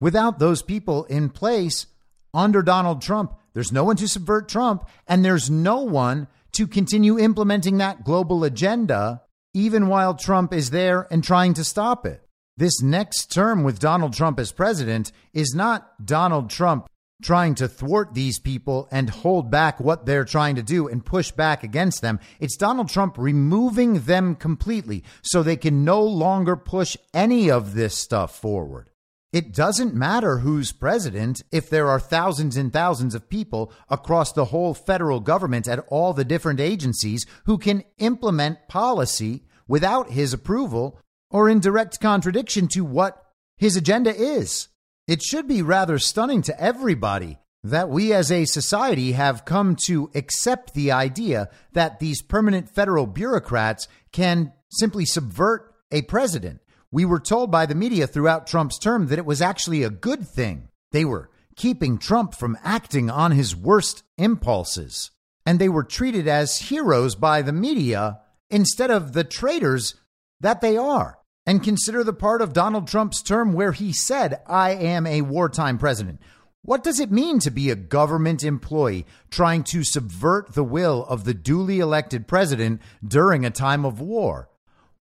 Without 0.00 0.38
those 0.38 0.62
people 0.62 1.04
in 1.04 1.30
place 1.30 1.86
under 2.32 2.62
Donald 2.62 3.02
Trump, 3.02 3.34
there's 3.54 3.72
no 3.72 3.84
one 3.84 3.96
to 3.96 4.08
subvert 4.08 4.48
Trump, 4.48 4.88
and 5.08 5.24
there's 5.24 5.50
no 5.50 5.82
one 5.82 6.28
to 6.52 6.66
continue 6.66 7.18
implementing 7.18 7.78
that 7.78 8.04
global 8.04 8.44
agenda 8.44 9.22
even 9.54 9.88
while 9.88 10.14
Trump 10.14 10.52
is 10.52 10.70
there 10.70 11.06
and 11.10 11.24
trying 11.24 11.54
to 11.54 11.64
stop 11.64 12.06
it. 12.06 12.22
This 12.56 12.82
next 12.82 13.32
term 13.32 13.62
with 13.62 13.78
Donald 13.78 14.12
Trump 14.12 14.38
as 14.38 14.52
president 14.52 15.12
is 15.32 15.54
not 15.54 16.04
Donald 16.04 16.50
Trump 16.50 16.88
trying 17.22 17.54
to 17.54 17.68
thwart 17.68 18.14
these 18.14 18.38
people 18.38 18.88
and 18.90 19.10
hold 19.10 19.50
back 19.50 19.78
what 19.80 20.06
they're 20.06 20.24
trying 20.24 20.56
to 20.56 20.62
do 20.62 20.88
and 20.88 21.04
push 21.04 21.30
back 21.30 21.62
against 21.62 22.02
them. 22.02 22.18
It's 22.38 22.56
Donald 22.56 22.88
Trump 22.88 23.16
removing 23.18 24.00
them 24.00 24.34
completely 24.34 25.04
so 25.22 25.42
they 25.42 25.56
can 25.56 25.84
no 25.84 26.02
longer 26.02 26.56
push 26.56 26.96
any 27.12 27.50
of 27.50 27.74
this 27.74 27.96
stuff 27.96 28.38
forward. 28.38 28.89
It 29.32 29.54
doesn't 29.54 29.94
matter 29.94 30.38
who's 30.38 30.72
president 30.72 31.42
if 31.52 31.70
there 31.70 31.88
are 31.88 32.00
thousands 32.00 32.56
and 32.56 32.72
thousands 32.72 33.14
of 33.14 33.28
people 33.28 33.72
across 33.88 34.32
the 34.32 34.46
whole 34.46 34.74
federal 34.74 35.20
government 35.20 35.68
at 35.68 35.84
all 35.88 36.12
the 36.12 36.24
different 36.24 36.58
agencies 36.58 37.26
who 37.44 37.56
can 37.56 37.84
implement 37.98 38.66
policy 38.66 39.44
without 39.68 40.10
his 40.10 40.32
approval 40.32 40.98
or 41.30 41.48
in 41.48 41.60
direct 41.60 42.00
contradiction 42.00 42.66
to 42.68 42.84
what 42.84 43.24
his 43.56 43.76
agenda 43.76 44.12
is. 44.12 44.66
It 45.06 45.22
should 45.22 45.46
be 45.46 45.62
rather 45.62 46.00
stunning 46.00 46.42
to 46.42 46.60
everybody 46.60 47.38
that 47.62 47.88
we 47.88 48.12
as 48.12 48.32
a 48.32 48.46
society 48.46 49.12
have 49.12 49.44
come 49.44 49.76
to 49.86 50.10
accept 50.14 50.74
the 50.74 50.90
idea 50.90 51.50
that 51.72 52.00
these 52.00 52.20
permanent 52.20 52.68
federal 52.68 53.06
bureaucrats 53.06 53.86
can 54.10 54.52
simply 54.70 55.04
subvert 55.04 55.72
a 55.92 56.02
president 56.02 56.60
we 56.92 57.04
were 57.04 57.20
told 57.20 57.50
by 57.50 57.66
the 57.66 57.74
media 57.74 58.06
throughout 58.06 58.46
Trump's 58.46 58.78
term 58.78 59.06
that 59.06 59.18
it 59.18 59.26
was 59.26 59.40
actually 59.40 59.82
a 59.82 59.90
good 59.90 60.26
thing. 60.26 60.68
They 60.92 61.04
were 61.04 61.30
keeping 61.56 61.98
Trump 61.98 62.34
from 62.34 62.58
acting 62.64 63.10
on 63.10 63.32
his 63.32 63.54
worst 63.54 64.02
impulses. 64.18 65.10
And 65.46 65.58
they 65.58 65.68
were 65.68 65.84
treated 65.84 66.26
as 66.26 66.58
heroes 66.58 67.14
by 67.14 67.42
the 67.42 67.52
media 67.52 68.20
instead 68.50 68.90
of 68.90 69.12
the 69.12 69.24
traitors 69.24 69.94
that 70.40 70.60
they 70.60 70.76
are. 70.76 71.18
And 71.46 71.62
consider 71.62 72.04
the 72.04 72.12
part 72.12 72.42
of 72.42 72.52
Donald 72.52 72.86
Trump's 72.86 73.22
term 73.22 73.52
where 73.52 73.72
he 73.72 73.92
said, 73.92 74.40
I 74.46 74.70
am 74.70 75.06
a 75.06 75.22
wartime 75.22 75.78
president. 75.78 76.20
What 76.62 76.84
does 76.84 77.00
it 77.00 77.10
mean 77.10 77.38
to 77.40 77.50
be 77.50 77.70
a 77.70 77.74
government 77.74 78.44
employee 78.44 79.06
trying 79.30 79.64
to 79.64 79.82
subvert 79.82 80.52
the 80.52 80.64
will 80.64 81.06
of 81.08 81.24
the 81.24 81.32
duly 81.32 81.78
elected 81.78 82.28
president 82.28 82.82
during 83.06 83.46
a 83.46 83.50
time 83.50 83.86
of 83.86 84.00
war? 84.00 84.49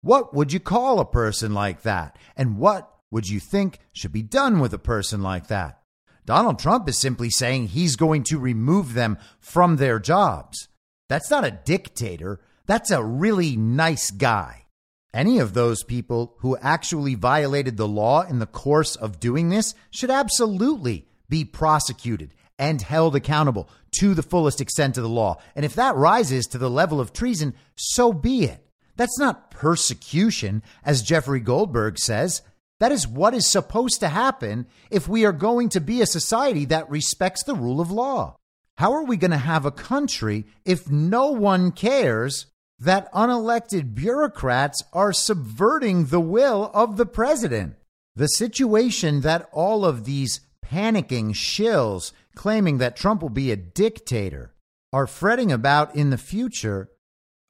What 0.08 0.34
would 0.34 0.54
you 0.54 0.62
call 0.62 1.02
a 1.02 1.06
person 1.06 1.54
like 1.54 1.82
that? 1.82 2.18
And 2.38 2.58
what 2.58 2.90
would 3.12 3.28
you 3.28 3.42
think 3.42 3.80
should 3.92 4.14
be 4.14 4.22
done 4.22 4.62
with 4.62 4.74
a 4.74 4.80
person 4.80 5.22
like 5.22 5.48
that? 5.48 5.82
Donald 6.26 6.60
Trump 6.60 6.88
is 6.88 6.98
simply 6.98 7.30
saying 7.30 7.68
he's 7.68 7.98
going 7.98 8.24
to 8.24 8.40
remove 8.40 8.94
them 8.94 9.18
from 9.42 9.76
their 9.76 10.00
jobs. 10.00 10.70
That's 11.10 11.30
not 11.30 11.44
a 11.44 11.60
dictator. 11.66 12.40
That's 12.68 12.90
a 12.90 13.04
really 13.04 13.58
nice 13.58 14.10
guy. 14.10 14.68
Any 15.14 15.40
of 15.40 15.54
those 15.54 15.84
people 15.84 16.38
who 16.38 16.56
actually 16.62 17.16
violated 17.16 17.76
the 17.76 17.86
law 17.86 18.22
in 18.22 18.40
the 18.40 18.46
course 18.46 18.96
of 18.96 19.20
doing 19.20 19.50
this 19.50 19.76
should 19.92 20.10
absolutely 20.10 21.10
be 21.28 21.44
prosecuted 21.44 22.34
and 22.58 22.82
held 22.82 23.14
accountable 23.18 23.70
to 24.00 24.14
the 24.14 24.24
fullest 24.24 24.62
extent 24.62 24.96
of 24.96 25.04
the 25.04 25.10
law. 25.10 25.36
And 25.54 25.66
if 25.66 25.76
that 25.76 25.98
rises 25.98 26.48
to 26.48 26.58
the 26.58 26.70
level 26.70 27.02
of 27.02 27.12
treason, 27.12 27.56
so 27.76 28.14
be 28.14 28.46
it. 28.46 28.64
That's 28.98 29.18
not 29.20 29.52
persecution, 29.52 30.64
as 30.84 31.02
Jeffrey 31.02 31.40
Goldberg 31.40 32.00
says. 32.00 32.42
That 32.80 32.92
is 32.92 33.08
what 33.08 33.34
is 33.34 33.50
supposed 33.50 34.00
to 34.02 34.10
happen 34.10 34.68
if 34.92 35.08
we 35.08 35.26
are 35.26 35.32
going 35.32 35.70
to 35.70 35.80
be 35.80 36.02
a 36.02 36.06
society 36.06 36.66
that 36.66 36.90
respects 36.90 37.44
the 37.44 37.56
rule 37.56 37.80
of 37.80 37.92
law. 37.92 38.36
How 38.78 38.94
are 38.94 39.04
we 39.04 39.18
going 39.18 39.32
to 39.32 39.38
have 39.38 39.66
a 39.66 39.72
country 39.72 40.46
if 40.66 40.90
no 40.90 41.32
one 41.32 41.72
cares 41.72 42.46
that 42.80 43.12
unelected 43.14 43.96
bureaucrats 43.96 44.84
are 44.94 45.14
subverting 45.14 46.06
the 46.06 46.20
will 46.20 46.70
of 46.74 46.98
the 46.98 47.08
president? 47.08 47.76
The 48.16 48.28
situation 48.28 49.22
that 49.22 49.50
all 49.52 49.86
of 49.86 50.06
these 50.06 50.42
panicking 50.64 51.32
shills 51.32 52.12
claiming 52.36 52.78
that 52.78 52.96
Trump 52.96 53.22
will 53.22 53.30
be 53.30 53.52
a 53.52 53.56
dictator 53.56 54.54
are 54.94 55.08
fretting 55.08 55.52
about 55.52 55.96
in 55.96 56.12
the 56.12 56.18
future 56.18 56.90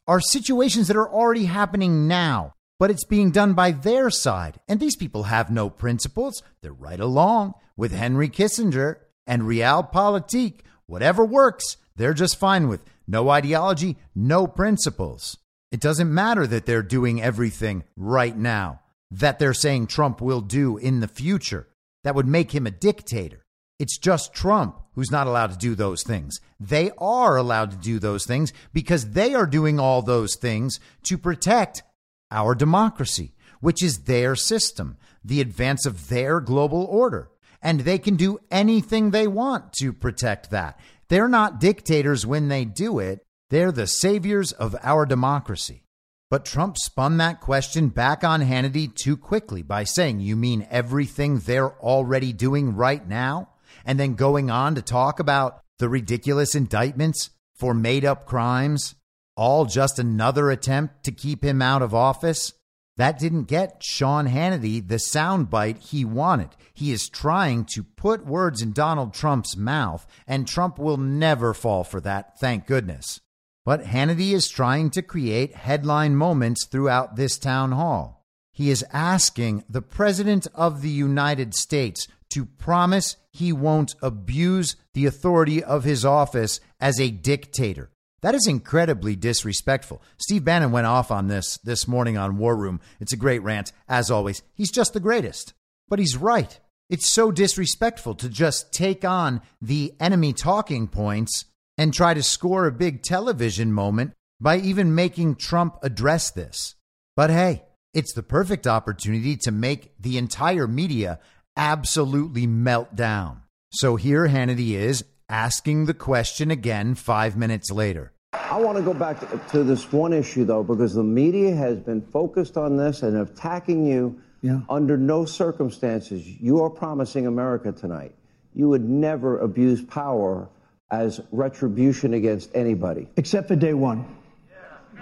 are 0.08 0.22
situations 0.22 0.88
that 0.88 0.97
are 0.97 1.10
already 1.10 1.45
happening 1.45 2.08
now, 2.08 2.53
but 2.80 2.89
it's 2.89 3.05
being 3.05 3.32
done 3.32 3.53
by 3.53 3.72
their 3.72 4.10
side. 4.10 4.60
And 4.68 4.80
these 4.80 4.95
people 4.95 5.24
have 5.24 5.51
no 5.51 5.70
principles. 5.70 6.41
They're 6.62 6.72
right 6.72 6.99
along 6.99 7.53
with 7.76 7.91
Henry 7.91 8.30
Kissinger 8.30 8.97
and 9.26 9.43
realpolitik. 9.43 10.62
Whatever 10.86 11.26
works, 11.26 11.78
they're 11.95 12.14
just 12.14 12.38
fine 12.38 12.68
with. 12.68 12.84
No 13.08 13.30
ideology, 13.30 13.97
no 14.16 14.47
principles. 14.47 15.38
It 15.72 15.80
doesn't 15.82 16.14
matter 16.14 16.47
that 16.47 16.66
they're 16.66 16.84
doing 16.84 17.22
everything 17.22 17.84
right 17.95 18.36
now, 18.36 18.82
that 19.12 19.39
they're 19.39 19.53
saying 19.53 19.88
Trump 19.88 20.22
will 20.22 20.41
do 20.41 20.78
in 20.78 21.01
the 21.01 21.08
future. 21.08 21.68
That 22.03 22.16
would 22.16 22.28
make 22.28 22.53
him 22.53 22.66
a 22.66 22.72
dictator. 22.72 23.45
It's 23.80 23.97
just 23.97 24.34
Trump 24.34 24.82
who's 24.98 25.12
not 25.12 25.28
allowed 25.28 25.52
to 25.52 25.58
do 25.58 25.76
those 25.76 26.02
things. 26.02 26.39
They 26.60 26.89
are 26.98 27.38
allowed 27.38 27.70
to 27.70 27.78
do 27.78 28.00
those 28.00 28.26
things 28.26 28.52
because 28.74 29.12
they 29.12 29.36
are 29.36 29.45
doing 29.45 29.80
all 29.80 30.02
those 30.02 30.36
things 30.36 30.80
to 31.04 31.20
protect 31.20 31.84
our 32.32 32.56
democracy, 32.56 33.36
which 33.62 33.84
is 33.84 34.00
their 34.00 34.36
system, 34.36 34.98
the 35.24 35.39
advance 35.39 35.86
of 35.86 36.10
their 36.10 36.39
global 36.39 36.84
order. 36.86 37.30
And 37.62 37.82
they 37.82 38.00
can 38.00 38.16
do 38.16 38.39
anything 38.50 39.12
they 39.12 39.28
want 39.28 39.72
to 39.74 39.93
protect 39.93 40.50
that. 40.50 40.80
They're 41.10 41.30
not 41.30 41.60
dictators 41.60 42.26
when 42.26 42.48
they 42.48 42.66
do 42.66 42.98
it, 42.98 43.24
they're 43.52 43.72
the 43.72 43.86
saviors 43.86 44.52
of 44.52 44.76
our 44.82 45.06
democracy. 45.06 45.84
But 46.32 46.43
Trump 46.43 46.76
spun 46.76 47.18
that 47.18 47.39
question 47.39 47.89
back 47.89 48.24
on 48.24 48.41
Hannity 48.41 48.93
too 48.93 49.16
quickly 49.16 49.62
by 49.62 49.84
saying, 49.84 50.22
You 50.22 50.36
mean 50.36 50.68
everything 50.72 51.38
they're 51.38 51.80
already 51.80 52.34
doing 52.34 52.76
right 52.76 53.08
now? 53.08 53.50
And 53.88 53.98
then 53.98 54.14
going 54.14 54.52
on 54.52 54.76
to 54.76 54.82
talk 54.82 55.20
about 55.20 55.62
the 55.80 55.88
ridiculous 55.88 56.54
indictments 56.54 57.30
for 57.56 57.74
made 57.74 58.04
up 58.04 58.26
crimes, 58.26 58.96
all 59.36 59.66
just 59.66 59.98
another 59.98 60.52
attempt 60.52 61.04
to 61.06 61.12
keep 61.12 61.44
him 61.44 61.62
out 61.62 61.82
of 61.82 61.96
office. 61.96 62.54
That 62.98 63.18
didn't 63.18 63.44
get 63.44 63.84
Sean 63.84 64.28
Hannity 64.28 64.86
the 64.86 64.96
soundbite 64.96 65.78
he 65.78 66.04
wanted. 66.04 66.50
He 66.74 66.92
is 66.92 67.08
trying 67.08 67.66
to 67.74 67.84
put 67.84 68.26
words 68.26 68.62
in 68.62 68.74
Donald 68.74 69.14
Trump's 69.14 69.56
mouth, 69.56 70.06
and 70.28 70.48
Trump 70.48 70.78
will 70.78 70.98
never 70.98 71.54
fall 71.54 71.84
for 71.84 72.02
that, 72.02 72.40
thank 72.40 72.66
goodness. 72.68 73.22
But 73.64 73.84
Hannity 73.84 74.34
is 74.34 74.50
trying 74.50 74.90
to 74.92 75.02
create 75.02 75.56
headline 75.56 76.16
moments 76.16 76.66
throughout 76.66 77.16
this 77.16 77.38
town 77.38 77.72
hall. 77.72 78.26
He 78.52 78.72
is 78.72 78.84
asking 78.92 79.64
the 79.70 79.84
President 79.84 80.48
of 80.56 80.82
the 80.82 80.90
United 80.90 81.54
States 81.54 82.08
to 82.38 82.46
promise 82.46 83.18
he 83.32 83.52
won't 83.52 83.96
abuse 84.00 84.76
the 84.94 85.08
authority 85.08 85.64
of 85.64 85.84
his 85.84 86.06
office 86.06 86.60
as 86.80 87.00
a 87.00 87.10
dictator. 87.10 87.90
That 88.22 88.36
is 88.36 88.46
incredibly 88.46 89.16
disrespectful. 89.16 90.04
Steve 90.20 90.46
Bannon 90.46 90.72
went 90.72 90.86
off 90.86 91.10
on 91.10 91.30
this 91.30 91.58
this 91.64 91.88
morning 91.88 92.16
on 92.16 92.38
War 92.38 92.56
Room. 92.56 92.80
It's 93.00 93.14
a 93.14 93.18
great 93.18 93.42
rant, 93.42 93.72
as 93.90 94.12
always. 94.12 94.44
He's 94.54 94.70
just 94.70 94.94
the 94.94 95.00
greatest. 95.00 95.56
But 95.90 95.98
he's 95.98 96.16
right. 96.16 96.60
It's 96.92 97.10
so 97.10 97.32
disrespectful 97.32 98.14
to 98.16 98.30
just 98.30 98.72
take 98.72 99.04
on 99.04 99.42
the 99.60 99.96
enemy 100.00 100.32
talking 100.32 100.88
points 100.88 101.46
and 101.76 101.92
try 101.92 102.14
to 102.14 102.22
score 102.22 102.68
a 102.68 102.72
big 102.72 103.02
television 103.02 103.74
moment 103.74 104.14
by 104.40 104.60
even 104.60 104.94
making 104.94 105.38
Trump 105.38 105.80
address 105.82 106.30
this. 106.30 106.76
But 107.16 107.32
hey, 107.32 107.64
it's 107.96 108.14
the 108.14 108.22
perfect 108.22 108.68
opportunity 108.68 109.38
to 109.38 109.52
make 109.52 109.92
the 110.00 110.20
entire 110.20 110.68
media 110.68 111.20
absolutely 111.58 112.47
melt 112.47 112.95
down. 112.95 113.41
So 113.72 113.95
here 113.97 114.28
Hannity 114.28 114.72
is 114.72 115.03
asking 115.30 115.86
the 115.86 115.93
question 115.93 116.51
again 116.51 116.95
five 116.95 117.36
minutes 117.36 117.70
later. 117.72 118.14
I 118.34 118.60
want 118.62 118.78
to 118.78 118.84
go 118.84 118.93
back 118.93 119.20
to, 119.20 119.41
to 119.58 119.64
this 119.64 119.91
one 119.91 120.14
issue, 120.14 120.45
though, 120.45 120.64
because 120.64 120.93
the 120.93 121.03
media 121.03 121.53
has 121.55 121.78
been 121.80 122.01
focused 122.01 122.55
on 122.58 122.78
this 122.78 123.03
and 123.03 123.18
attacking 123.18 123.86
you 123.86 124.22
Yeah. 124.41 124.62
under 124.70 124.95
no 124.97 125.26
circumstances. 125.26 126.26
You 126.26 126.62
are 126.64 126.70
promising 126.70 127.28
America 127.28 127.72
tonight 127.72 128.14
you 128.53 128.68
would 128.68 128.84
never 128.89 129.38
abuse 129.39 129.84
power 129.84 130.49
as 130.89 131.22
retribution 131.32 132.16
against 132.16 132.49
anybody. 132.55 133.08
Except 133.18 133.47
for 133.47 133.55
day 133.55 133.76
one. 133.76 134.03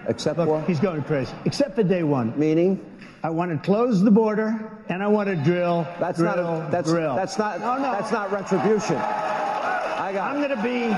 Except 0.10 0.38
Look, 0.38 0.48
for? 0.50 0.62
he's 0.64 0.80
going 0.82 1.02
crazy. 1.04 1.32
Except 1.46 1.74
for 1.76 1.84
day 1.84 2.04
one. 2.04 2.38
Meaning? 2.38 2.84
I 3.26 3.30
want 3.32 3.50
to 3.50 3.58
close 3.58 4.04
the 4.04 4.12
border 4.12 4.72
and 4.88 5.02
I 5.02 5.08
want 5.08 5.30
to 5.30 5.36
drill. 5.36 5.88
That's 6.00 6.20
drill, 6.20 6.36
not 6.36 6.68
a, 6.68 6.70
that's 6.70 6.88
drill. 6.88 7.16
that's 7.16 7.40
not 7.40 7.60
No, 7.60 7.76
no. 7.78 7.92
that's 7.94 8.12
not 8.12 8.32
retribution. 8.32 8.98
I 8.98 10.12
got 10.14 10.30
I'm 10.30 10.38
going 10.38 10.56
to 10.56 10.62
be. 10.62 10.94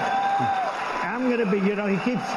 I'm 1.08 1.30
going 1.30 1.40
to 1.40 1.50
be. 1.50 1.66
You 1.66 1.78
know, 1.78 1.88
he 1.88 1.96
keeps. 2.04 2.28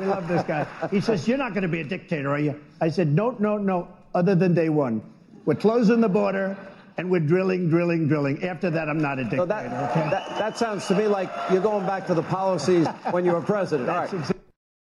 we 0.00 0.06
love 0.06 0.26
this 0.26 0.42
guy. 0.42 0.66
He 0.90 1.00
says, 1.00 1.28
"You're 1.28 1.38
not 1.38 1.52
going 1.54 1.62
to 1.62 1.68
be 1.68 1.80
a 1.80 1.84
dictator, 1.84 2.30
are 2.30 2.40
you?" 2.40 2.60
I 2.80 2.88
said, 2.88 3.06
"No, 3.06 3.36
no, 3.38 3.56
no. 3.56 3.86
Other 4.16 4.34
than 4.34 4.52
day 4.52 4.68
one, 4.68 5.00
we're 5.44 5.54
closing 5.54 6.00
the 6.00 6.08
border." 6.08 6.56
And 6.98 7.08
we're 7.08 7.20
drilling, 7.20 7.70
drilling, 7.70 8.06
drilling. 8.06 8.44
After 8.44 8.68
that, 8.68 8.88
I'm 8.88 8.98
not 8.98 9.18
a 9.18 9.22
dictator. 9.22 9.42
So 9.42 9.46
that, 9.46 9.90
okay? 9.90 10.10
that 10.10 10.38
that 10.38 10.58
sounds 10.58 10.86
to 10.88 10.94
me 10.96 11.06
like 11.06 11.30
you're 11.50 11.62
going 11.62 11.86
back 11.86 12.08
to 12.08 12.14
the 12.14 12.22
policies 12.22 12.86
when 13.12 13.24
you 13.24 13.30
were 13.30 13.40
president. 13.40 13.88
All 13.88 13.96
right. 13.96 14.32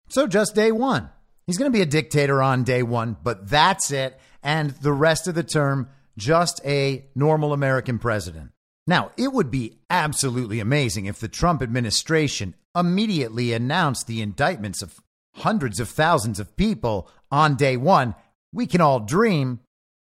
So 0.07 0.25
just 0.25 0.55
day 0.55 0.71
one. 0.71 1.09
He's 1.49 1.57
going 1.57 1.71
to 1.71 1.75
be 1.75 1.81
a 1.81 1.87
dictator 1.87 2.43
on 2.43 2.63
day 2.63 2.83
one, 2.83 3.17
but 3.23 3.49
that's 3.49 3.89
it. 3.89 4.19
And 4.43 4.69
the 4.69 4.93
rest 4.93 5.27
of 5.27 5.33
the 5.33 5.41
term, 5.41 5.89
just 6.15 6.61
a 6.63 7.05
normal 7.15 7.53
American 7.53 7.97
president. 7.97 8.51
Now, 8.85 9.09
it 9.17 9.33
would 9.33 9.49
be 9.49 9.79
absolutely 9.89 10.59
amazing 10.59 11.07
if 11.07 11.17
the 11.17 11.27
Trump 11.27 11.63
administration 11.63 12.53
immediately 12.75 13.51
announced 13.51 14.05
the 14.05 14.21
indictments 14.21 14.83
of 14.83 14.99
hundreds 15.37 15.79
of 15.79 15.89
thousands 15.89 16.39
of 16.39 16.55
people 16.55 17.09
on 17.31 17.55
day 17.55 17.77
one. 17.77 18.13
We 18.53 18.67
can 18.67 18.79
all 18.79 18.99
dream. 18.99 19.61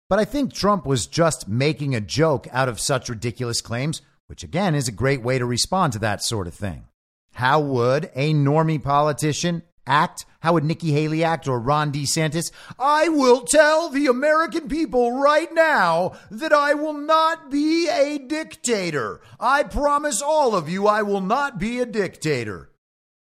But 0.09 0.19
I 0.19 0.23
think 0.23 0.53
Trump 0.53 0.85
was 0.85 1.05
just 1.05 1.49
making 1.49 1.93
a 1.93 1.99
joke 1.99 2.47
out 2.53 2.69
of 2.69 2.79
such 2.79 3.09
ridiculous 3.09 3.59
claims, 3.59 4.01
which 4.27 4.45
again 4.45 4.73
is 4.73 4.87
a 4.87 4.93
great 4.93 5.21
way 5.21 5.37
to 5.37 5.45
respond 5.45 5.91
to 5.91 5.99
that 5.99 6.23
sort 6.23 6.47
of 6.47 6.53
thing. 6.53 6.85
How 7.33 7.59
would 7.59 8.09
a 8.15 8.33
normie 8.33 8.81
politician 8.81 9.63
act? 9.87 10.25
How 10.41 10.53
would 10.53 10.63
Nikki 10.63 10.91
Haley 10.91 11.23
act 11.23 11.47
or 11.47 11.59
Ron 11.59 11.91
DeSantis? 11.91 12.51
I 12.77 13.09
will 13.09 13.41
tell 13.41 13.89
the 13.89 14.07
American 14.07 14.67
people 14.67 15.11
right 15.11 15.51
now 15.53 16.13
that 16.29 16.53
I 16.53 16.73
will 16.73 16.93
not 16.93 17.49
be 17.49 17.87
a 17.89 18.17
dictator. 18.17 19.21
I 19.39 19.63
promise 19.63 20.21
all 20.21 20.55
of 20.55 20.69
you 20.69 20.87
I 20.87 21.01
will 21.01 21.21
not 21.21 21.59
be 21.59 21.79
a 21.79 21.85
dictator. 21.85 22.69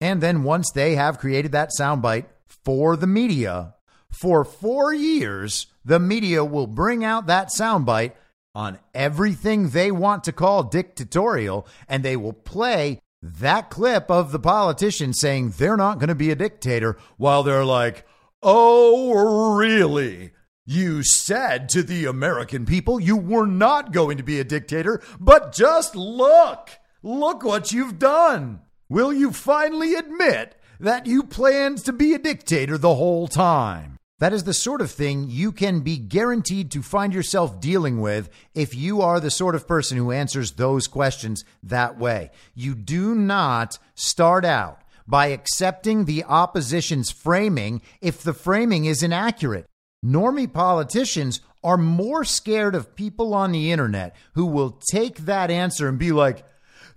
And 0.00 0.22
then 0.22 0.42
once 0.42 0.70
they 0.72 0.94
have 0.94 1.18
created 1.18 1.52
that 1.52 1.70
soundbite 1.78 2.26
for 2.46 2.96
the 2.96 3.06
media, 3.06 3.74
for 4.10 4.44
four 4.44 4.92
years, 4.94 5.66
the 5.84 6.00
media 6.00 6.44
will 6.44 6.66
bring 6.66 7.04
out 7.04 7.26
that 7.26 7.48
soundbite 7.48 8.12
on 8.54 8.78
everything 8.94 9.70
they 9.70 9.90
want 9.90 10.24
to 10.24 10.32
call 10.32 10.64
dictatorial, 10.64 11.66
and 11.88 12.02
they 12.02 12.16
will 12.16 12.32
play 12.32 13.00
that 13.22 13.70
clip 13.70 14.10
of 14.10 14.32
the 14.32 14.38
politician 14.38 15.12
saying 15.12 15.50
they're 15.50 15.76
not 15.76 15.98
going 15.98 16.08
to 16.08 16.14
be 16.14 16.30
a 16.30 16.36
dictator 16.36 16.96
while 17.16 17.42
they're 17.42 17.64
like, 17.64 18.06
oh, 18.42 19.54
really? 19.54 20.32
You 20.64 21.02
said 21.02 21.68
to 21.70 21.82
the 21.82 22.06
American 22.06 22.64
people 22.64 23.00
you 23.00 23.16
were 23.16 23.46
not 23.46 23.92
going 23.92 24.16
to 24.16 24.22
be 24.22 24.40
a 24.40 24.44
dictator, 24.44 25.02
but 25.18 25.52
just 25.52 25.94
look. 25.94 26.70
Look 27.02 27.42
what 27.42 27.72
you've 27.72 27.98
done. 27.98 28.60
Will 28.88 29.12
you 29.12 29.32
finally 29.32 29.94
admit 29.94 30.56
that 30.78 31.06
you 31.06 31.22
planned 31.22 31.78
to 31.84 31.92
be 31.92 32.14
a 32.14 32.18
dictator 32.18 32.78
the 32.78 32.94
whole 32.94 33.28
time? 33.28 33.99
That 34.20 34.34
is 34.34 34.44
the 34.44 34.52
sort 34.52 34.82
of 34.82 34.90
thing 34.90 35.30
you 35.30 35.50
can 35.50 35.80
be 35.80 35.96
guaranteed 35.96 36.70
to 36.72 36.82
find 36.82 37.14
yourself 37.14 37.58
dealing 37.58 38.02
with 38.02 38.28
if 38.54 38.74
you 38.74 39.00
are 39.00 39.18
the 39.18 39.30
sort 39.30 39.54
of 39.54 39.66
person 39.66 39.96
who 39.96 40.12
answers 40.12 40.52
those 40.52 40.86
questions 40.86 41.42
that 41.62 41.98
way. 41.98 42.30
You 42.54 42.74
do 42.74 43.14
not 43.14 43.78
start 43.94 44.44
out 44.44 44.82
by 45.08 45.28
accepting 45.28 46.04
the 46.04 46.22
opposition's 46.24 47.10
framing 47.10 47.80
if 48.02 48.22
the 48.22 48.34
framing 48.34 48.84
is 48.84 49.02
inaccurate. 49.02 49.64
Normie 50.04 50.52
politicians 50.52 51.40
are 51.64 51.78
more 51.78 52.22
scared 52.22 52.74
of 52.74 52.94
people 52.94 53.32
on 53.32 53.52
the 53.52 53.72
internet 53.72 54.14
who 54.34 54.44
will 54.44 54.78
take 54.90 55.20
that 55.20 55.50
answer 55.50 55.88
and 55.88 55.98
be 55.98 56.12
like, 56.12 56.44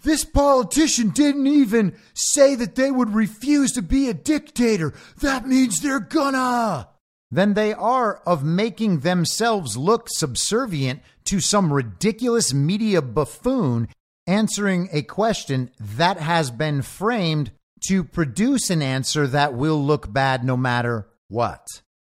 this 0.03 0.25
politician 0.25 1.11
didn't 1.11 1.47
even 1.47 1.95
say 2.13 2.55
that 2.55 2.75
they 2.75 2.91
would 2.91 3.15
refuse 3.15 3.71
to 3.71 3.81
be 3.81 4.09
a 4.09 4.13
dictator. 4.13 4.93
That 5.21 5.47
means 5.47 5.79
they're 5.79 6.01
gonna. 6.01 6.89
Than 7.33 7.55
they 7.55 7.73
are 7.73 8.21
of 8.27 8.43
making 8.43 8.99
themselves 8.99 9.75
look 9.75 10.07
subservient 10.07 11.01
to 11.25 11.39
some 11.39 11.73
ridiculous 11.73 12.53
media 12.53 13.01
buffoon 13.01 13.87
answering 14.27 14.87
a 14.91 15.01
question 15.01 15.71
that 15.79 16.17
has 16.17 16.51
been 16.51 16.83
framed 16.83 17.49
to 17.87 18.03
produce 18.03 18.69
an 18.69 18.83
answer 18.83 19.25
that 19.25 19.55
will 19.55 19.83
look 19.83 20.13
bad 20.13 20.43
no 20.43 20.55
matter 20.55 21.07
what. 21.27 21.65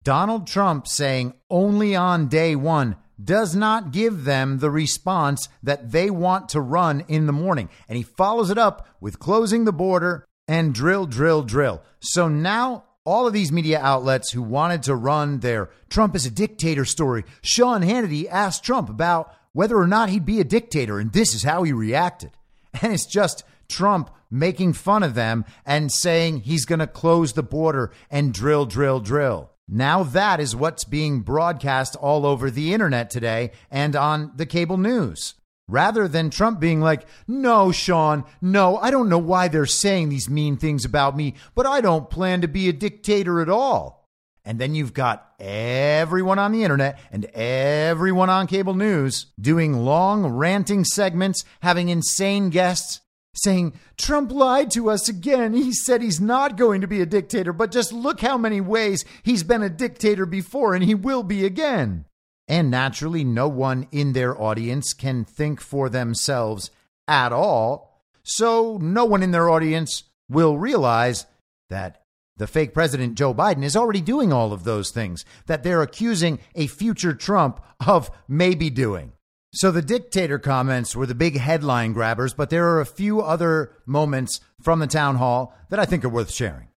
Donald 0.05 0.47
Trump 0.47 0.87
saying 0.87 1.33
only 1.49 1.97
on 1.97 2.29
day 2.29 2.55
one 2.55 2.95
does 3.21 3.53
not 3.53 3.91
give 3.91 4.23
them 4.23 4.59
the 4.59 4.71
response 4.71 5.49
that 5.61 5.91
they 5.91 6.09
want 6.09 6.47
to 6.47 6.61
run 6.61 7.03
in 7.09 7.25
the 7.25 7.33
morning. 7.33 7.67
And 7.89 7.97
he 7.97 8.03
follows 8.03 8.49
it 8.49 8.57
up 8.57 8.87
with 9.01 9.19
closing 9.19 9.65
the 9.65 9.73
border 9.73 10.25
and 10.47 10.73
drill, 10.73 11.05
drill, 11.05 11.43
drill. 11.43 11.81
So 11.99 12.29
now 12.29 12.85
all 13.09 13.25
of 13.25 13.33
these 13.33 13.51
media 13.51 13.79
outlets 13.81 14.31
who 14.31 14.41
wanted 14.43 14.83
to 14.83 14.93
run 14.93 15.39
their 15.39 15.71
Trump 15.89 16.15
is 16.15 16.27
a 16.27 16.31
dictator 16.31 16.85
story, 16.85 17.25
Sean 17.41 17.81
Hannity 17.81 18.27
asked 18.29 18.63
Trump 18.63 18.87
about 18.87 19.33
whether 19.51 19.75
or 19.77 19.87
not 19.87 20.09
he'd 20.09 20.27
be 20.27 20.39
a 20.39 20.43
dictator, 20.43 20.99
and 20.99 21.11
this 21.11 21.33
is 21.33 21.41
how 21.41 21.63
he 21.63 21.73
reacted. 21.73 22.31
And 22.83 22.93
it's 22.93 23.07
just 23.07 23.43
Trump 23.67 24.11
making 24.29 24.73
fun 24.73 25.01
of 25.01 25.15
them 25.15 25.43
and 25.65 25.91
saying 25.91 26.41
he's 26.41 26.65
going 26.65 26.77
to 26.77 26.85
close 26.85 27.33
the 27.33 27.41
border 27.41 27.91
and 28.11 28.31
drill, 28.31 28.67
drill, 28.67 28.99
drill. 28.99 29.49
Now 29.67 30.03
that 30.03 30.39
is 30.39 30.55
what's 30.55 30.83
being 30.83 31.21
broadcast 31.21 31.95
all 31.95 32.27
over 32.27 32.51
the 32.51 32.75
internet 32.75 33.09
today 33.09 33.53
and 33.71 33.95
on 33.95 34.33
the 34.35 34.45
cable 34.45 34.77
news. 34.77 35.33
Rather 35.69 36.07
than 36.07 36.31
Trump 36.31 36.59
being 36.59 36.81
like, 36.81 37.05
no, 37.27 37.71
Sean, 37.71 38.23
no, 38.41 38.77
I 38.77 38.89
don't 38.89 39.07
know 39.07 39.19
why 39.19 39.47
they're 39.47 39.67
saying 39.67 40.09
these 40.09 40.27
mean 40.27 40.57
things 40.57 40.83
about 40.83 41.15
me, 41.15 41.35
but 41.53 41.67
I 41.67 41.79
don't 41.79 42.09
plan 42.09 42.41
to 42.41 42.47
be 42.47 42.67
a 42.67 42.73
dictator 42.73 43.39
at 43.39 43.49
all. 43.49 44.09
And 44.43 44.57
then 44.57 44.73
you've 44.73 44.95
got 44.95 45.31
everyone 45.39 46.39
on 46.39 46.51
the 46.51 46.63
internet 46.63 46.99
and 47.11 47.25
everyone 47.25 48.31
on 48.31 48.47
cable 48.47 48.73
news 48.73 49.27
doing 49.39 49.85
long 49.85 50.25
ranting 50.25 50.85
segments, 50.85 51.45
having 51.61 51.89
insane 51.89 52.49
guests, 52.49 53.01
saying, 53.35 53.73
Trump 53.95 54.31
lied 54.31 54.71
to 54.71 54.89
us 54.89 55.07
again. 55.07 55.53
He 55.53 55.71
said 55.71 56.01
he's 56.01 56.19
not 56.19 56.57
going 56.57 56.81
to 56.81 56.87
be 56.87 56.99
a 56.99 57.05
dictator, 57.05 57.53
but 57.53 57.71
just 57.71 57.93
look 57.93 58.21
how 58.21 58.39
many 58.39 58.59
ways 58.59 59.05
he's 59.21 59.43
been 59.43 59.61
a 59.61 59.69
dictator 59.69 60.25
before 60.25 60.73
and 60.73 60.83
he 60.83 60.95
will 60.95 61.21
be 61.21 61.45
again. 61.45 62.05
And 62.49 62.71
naturally, 62.71 63.23
no 63.23 63.47
one 63.47 63.87
in 63.91 64.13
their 64.13 64.39
audience 64.41 64.93
can 64.93 65.23
think 65.23 65.61
for 65.61 65.87
themselves 65.87 66.71
at 67.07 67.31
all. 67.31 68.03
So 68.23 68.79
no 68.81 69.05
one 69.05 69.21
in 69.21 69.31
their 69.31 69.49
audience 69.49 70.03
will 70.27 70.57
realize 70.57 71.27
that 71.69 72.01
the 72.37 72.47
fake 72.47 72.73
president 72.73 73.15
Joe 73.15 73.35
Biden 73.35 73.63
is 73.63 73.75
already 73.75 74.01
doing 74.01 74.33
all 74.33 74.51
of 74.51 74.63
those 74.63 74.89
things 74.89 75.25
that 75.45 75.61
they're 75.61 75.83
accusing 75.83 76.39
a 76.55 76.65
future 76.67 77.13
Trump 77.13 77.61
of 77.85 78.09
maybe 78.27 78.71
doing. 78.71 79.11
So 79.53 79.71
the 79.71 79.81
dictator 79.81 80.39
comments 80.39 80.95
were 80.95 81.05
the 81.05 81.15
big 81.15 81.37
headline 81.37 81.93
grabbers, 81.93 82.33
but 82.33 82.49
there 82.49 82.67
are 82.69 82.81
a 82.81 82.85
few 82.85 83.21
other 83.21 83.73
moments 83.85 84.39
from 84.61 84.79
the 84.79 84.87
town 84.87 85.17
hall 85.17 85.55
that 85.69 85.79
I 85.79 85.85
think 85.85 86.03
are 86.03 86.09
worth 86.09 86.31
sharing. 86.31 86.68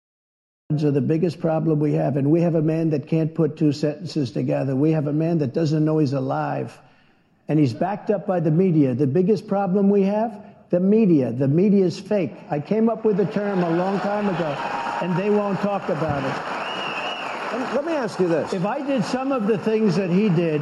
Are 0.71 0.91
the 0.91 1.01
biggest 1.01 1.41
problem 1.41 1.79
we 1.79 1.93
have, 1.93 2.15
and 2.15 2.31
we 2.31 2.41
have 2.41 2.55
a 2.55 2.61
man 2.61 2.91
that 2.91 3.07
can't 3.07 3.35
put 3.35 3.57
two 3.57 3.73
sentences 3.73 4.31
together. 4.31 4.73
We 4.73 4.91
have 4.91 5.07
a 5.07 5.13
man 5.13 5.39
that 5.39 5.53
doesn't 5.53 5.83
know 5.83 5.97
he's 5.97 6.13
alive, 6.13 6.79
and 7.49 7.59
he's 7.59 7.73
backed 7.73 8.09
up 8.09 8.25
by 8.25 8.39
the 8.39 8.51
media. 8.51 8.95
The 8.95 9.05
biggest 9.05 9.47
problem 9.47 9.89
we 9.89 10.03
have, 10.03 10.43
the 10.69 10.79
media. 10.79 11.33
The 11.33 11.49
media 11.49 11.85
is 11.85 11.99
fake. 11.99 12.31
I 12.49 12.61
came 12.61 12.89
up 12.89 13.03
with 13.03 13.17
the 13.17 13.25
term 13.25 13.63
a 13.63 13.69
long 13.69 13.99
time 13.99 14.29
ago, 14.29 14.55
and 15.01 15.15
they 15.17 15.29
won't 15.29 15.59
talk 15.59 15.89
about 15.89 16.23
it. 16.23 17.75
Let 17.75 17.85
me 17.85 17.91
ask 17.91 18.17
you 18.17 18.29
this: 18.29 18.53
If 18.53 18.65
I 18.65 18.81
did 18.81 19.03
some 19.03 19.33
of 19.33 19.47
the 19.47 19.57
things 19.57 19.97
that 19.97 20.09
he 20.09 20.29
did, 20.29 20.61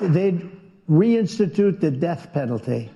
they'd 0.00 0.50
reinstitute 0.88 1.80
the 1.80 1.90
death 1.90 2.32
penalty. 2.32 2.90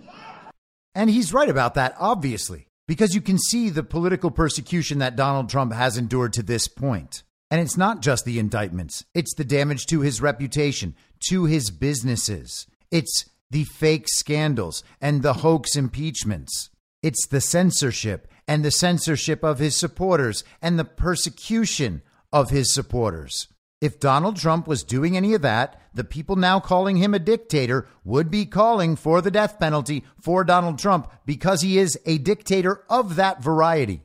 And 0.95 1.11
he's 1.11 1.33
right 1.35 1.51
about 1.51 1.75
that, 1.75 1.95
obviously, 1.99 2.67
because 2.91 3.15
you 3.15 3.21
can 3.21 3.39
see 3.39 3.71
the 3.71 3.85
political 3.85 4.33
persecution 4.33 4.99
that 4.99 5.15
Donald 5.15 5.49
Trump 5.49 5.73
has 5.73 5.97
endured 5.97 6.33
to 6.33 6.43
this 6.43 6.67
point. 6.67 7.23
And 7.49 7.61
it's 7.61 7.77
not 7.77 8.03
just 8.03 8.25
the 8.25 8.41
indictments, 8.41 9.05
it's 9.15 9.33
the 9.37 9.45
damage 9.45 9.87
to 9.87 10.01
his 10.01 10.21
reputation, 10.21 10.97
to 11.29 11.45
his 11.45 11.71
businesses. 11.71 12.67
It's 12.91 13.31
the 13.49 13.63
fake 13.63 14.09
scandals 14.09 14.83
and 15.01 15.23
the 15.23 15.35
hoax 15.35 15.77
impeachments. 15.77 16.71
It's 17.01 17.29
the 17.29 17.41
censorship 17.41 18.27
and 18.49 18.65
the 18.65 18.73
censorship 18.73 19.45
of 19.45 19.61
his 19.61 19.77
supporters 19.77 20.43
and 20.61 20.77
the 20.77 20.85
persecution 20.85 22.03
of 22.33 22.51
his 22.51 22.75
supporters. 22.75 23.47
If 23.81 23.99
Donald 23.99 24.37
Trump 24.37 24.67
was 24.67 24.85
doing 24.85 25.17
any 25.17 25.33
of 25.33 25.41
that, 25.41 25.81
the 25.95 26.05
people 26.05 26.37
now 26.37 26.61
calling 26.61 26.97
him 26.97 27.15
a 27.15 27.19
dictator 27.19 27.89
would 28.05 28.31
be 28.31 28.45
calling 28.45 28.95
for 28.95 29.23
the 29.23 29.31
death 29.31 29.59
penalty 29.59 30.05
for 30.21 30.45
Donald 30.45 30.79
Trump 30.79 31.11
because 31.25 31.63
he 31.63 31.79
is 31.79 31.99
a 32.05 32.19
dictator 32.19 32.85
of 32.91 33.17
that 33.17 33.43
variety. 33.43 34.03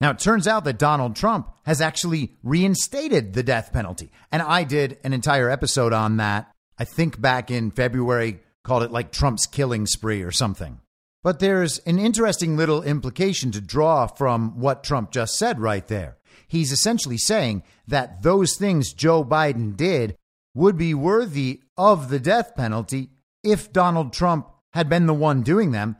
Now, 0.00 0.10
it 0.10 0.18
turns 0.18 0.46
out 0.46 0.64
that 0.64 0.78
Donald 0.78 1.16
Trump 1.16 1.48
has 1.64 1.80
actually 1.80 2.36
reinstated 2.42 3.32
the 3.32 3.42
death 3.42 3.72
penalty. 3.72 4.10
And 4.30 4.42
I 4.42 4.64
did 4.64 4.98
an 5.04 5.14
entire 5.14 5.48
episode 5.48 5.94
on 5.94 6.18
that. 6.18 6.52
I 6.78 6.84
think 6.84 7.18
back 7.18 7.50
in 7.50 7.70
February, 7.70 8.40
called 8.62 8.82
it 8.82 8.90
like 8.90 9.10
Trump's 9.10 9.46
killing 9.46 9.86
spree 9.86 10.22
or 10.22 10.32
something. 10.32 10.80
But 11.22 11.38
there's 11.38 11.78
an 11.80 11.98
interesting 11.98 12.58
little 12.58 12.82
implication 12.82 13.50
to 13.52 13.60
draw 13.62 14.06
from 14.06 14.60
what 14.60 14.84
Trump 14.84 15.10
just 15.10 15.38
said 15.38 15.58
right 15.58 15.86
there 15.88 16.18
he's 16.46 16.72
essentially 16.72 17.18
saying 17.18 17.62
that 17.86 18.22
those 18.22 18.56
things 18.56 18.92
Joe 18.92 19.24
Biden 19.24 19.76
did 19.76 20.16
would 20.54 20.76
be 20.76 20.94
worthy 20.94 21.62
of 21.76 22.08
the 22.08 22.20
death 22.20 22.54
penalty 22.54 23.10
if 23.42 23.72
Donald 23.72 24.12
Trump 24.12 24.48
had 24.72 24.88
been 24.88 25.06
the 25.06 25.14
one 25.14 25.42
doing 25.42 25.72
them, 25.72 25.96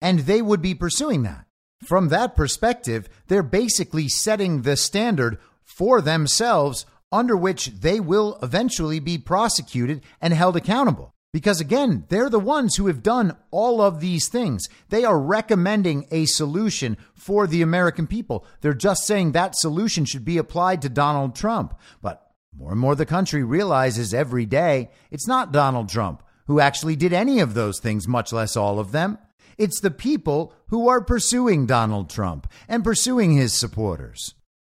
and 0.00 0.20
they 0.20 0.42
would 0.42 0.62
be 0.62 0.74
pursuing 0.74 1.22
that. 1.22 1.46
From 1.82 2.08
that 2.08 2.34
perspective, 2.34 3.08
they're 3.28 3.42
basically 3.42 4.08
setting 4.08 4.62
the 4.62 4.76
standard 4.76 5.38
for 5.62 6.00
themselves 6.00 6.86
under 7.12 7.36
which 7.36 7.66
they 7.66 8.00
will 8.00 8.38
eventually 8.42 8.98
be 8.98 9.18
prosecuted 9.18 10.02
and 10.20 10.34
held 10.34 10.56
accountable. 10.56 11.13
Because 11.34 11.60
again, 11.60 12.04
they're 12.10 12.30
the 12.30 12.38
ones 12.38 12.76
who 12.76 12.86
have 12.86 13.02
done 13.02 13.36
all 13.50 13.80
of 13.80 13.98
these 13.98 14.28
things. 14.28 14.68
They 14.90 15.04
are 15.04 15.18
recommending 15.18 16.06
a 16.12 16.26
solution 16.26 16.96
for 17.12 17.48
the 17.48 17.60
American 17.60 18.06
people. 18.06 18.46
They're 18.60 18.72
just 18.72 19.04
saying 19.04 19.32
that 19.32 19.56
solution 19.56 20.04
should 20.04 20.24
be 20.24 20.38
applied 20.38 20.80
to 20.82 20.88
Donald 20.88 21.34
Trump. 21.34 21.76
But 22.00 22.24
more 22.56 22.70
and 22.70 22.78
more 22.78 22.94
the 22.94 23.04
country 23.04 23.42
realizes 23.42 24.14
every 24.14 24.46
day 24.46 24.90
it's 25.10 25.26
not 25.26 25.50
Donald 25.50 25.88
Trump 25.88 26.22
who 26.46 26.60
actually 26.60 26.94
did 26.94 27.12
any 27.12 27.40
of 27.40 27.54
those 27.54 27.80
things, 27.80 28.06
much 28.06 28.32
less 28.32 28.56
all 28.56 28.78
of 28.78 28.92
them. 28.92 29.18
It's 29.58 29.80
the 29.80 29.90
people 29.90 30.54
who 30.68 30.88
are 30.88 31.00
pursuing 31.00 31.66
Donald 31.66 32.08
Trump 32.08 32.46
and 32.68 32.84
pursuing 32.84 33.32
his 33.32 33.58
supporters. 33.58 34.36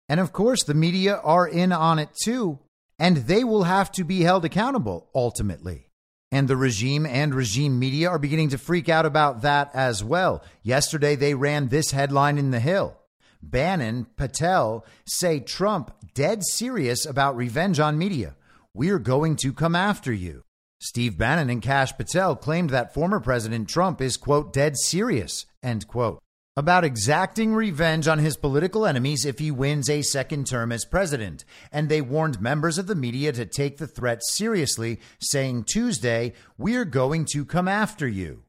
And 0.09 0.19
of 0.19 0.33
course, 0.33 0.63
the 0.63 0.73
media 0.73 1.17
are 1.17 1.47
in 1.47 1.71
on 1.71 1.99
it 1.99 2.09
too, 2.23 2.57
and 2.97 3.17
they 3.17 3.43
will 3.43 3.65
have 3.65 3.91
to 3.91 4.03
be 4.03 4.21
held 4.21 4.43
accountable 4.43 5.07
ultimately. 5.13 5.86
And 6.31 6.47
the 6.47 6.57
regime 6.57 7.05
and 7.05 7.33
regime 7.33 7.79
media 7.79 8.09
are 8.09 8.19
beginning 8.19 8.49
to 8.49 8.57
freak 8.57 8.89
out 8.89 9.05
about 9.05 9.41
that 9.43 9.71
as 9.73 10.03
well. 10.03 10.43
Yesterday, 10.61 11.15
they 11.15 11.33
ran 11.33 11.69
this 11.69 11.91
headline 11.91 12.37
in 12.37 12.51
The 12.51 12.59
Hill 12.59 12.97
Bannon, 13.41 14.07
Patel 14.17 14.85
say 15.05 15.39
Trump 15.39 15.93
dead 16.13 16.43
serious 16.43 17.05
about 17.05 17.37
revenge 17.37 17.79
on 17.79 17.97
media. 17.97 18.35
We're 18.73 18.99
going 18.99 19.35
to 19.37 19.53
come 19.53 19.75
after 19.75 20.11
you. 20.11 20.43
Steve 20.79 21.17
Bannon 21.17 21.49
and 21.49 21.61
Kash 21.61 21.95
Patel 21.95 22.35
claimed 22.35 22.69
that 22.71 22.93
former 22.93 23.19
President 23.19 23.69
Trump 23.69 24.01
is, 24.01 24.17
quote, 24.17 24.53
dead 24.53 24.77
serious, 24.77 25.45
end 25.63 25.87
quote 25.87 26.19
about 26.57 26.83
exacting 26.83 27.53
revenge 27.53 28.07
on 28.07 28.17
his 28.17 28.35
political 28.35 28.83
enemies 28.83 29.25
if 29.25 29.37
he 29.37 29.51
wins 29.51 29.87
a 29.87 30.01
second 30.01 30.47
term 30.47 30.71
as 30.71 30.85
president. 30.85 31.45
And 31.71 31.87
they 31.87 32.01
warned 32.01 32.41
members 32.41 32.79
of 32.79 32.87
the 32.87 32.95
media 32.95 33.31
to 33.33 33.45
take 33.45 33.77
the 33.77 33.85
threat 33.85 34.23
seriously, 34.23 34.99
saying 35.19 35.65
Tuesday, 35.65 36.33
We're 36.57 36.83
going 36.83 37.25
to 37.33 37.45
come 37.45 37.67
after 37.67 38.07
you. 38.07 38.41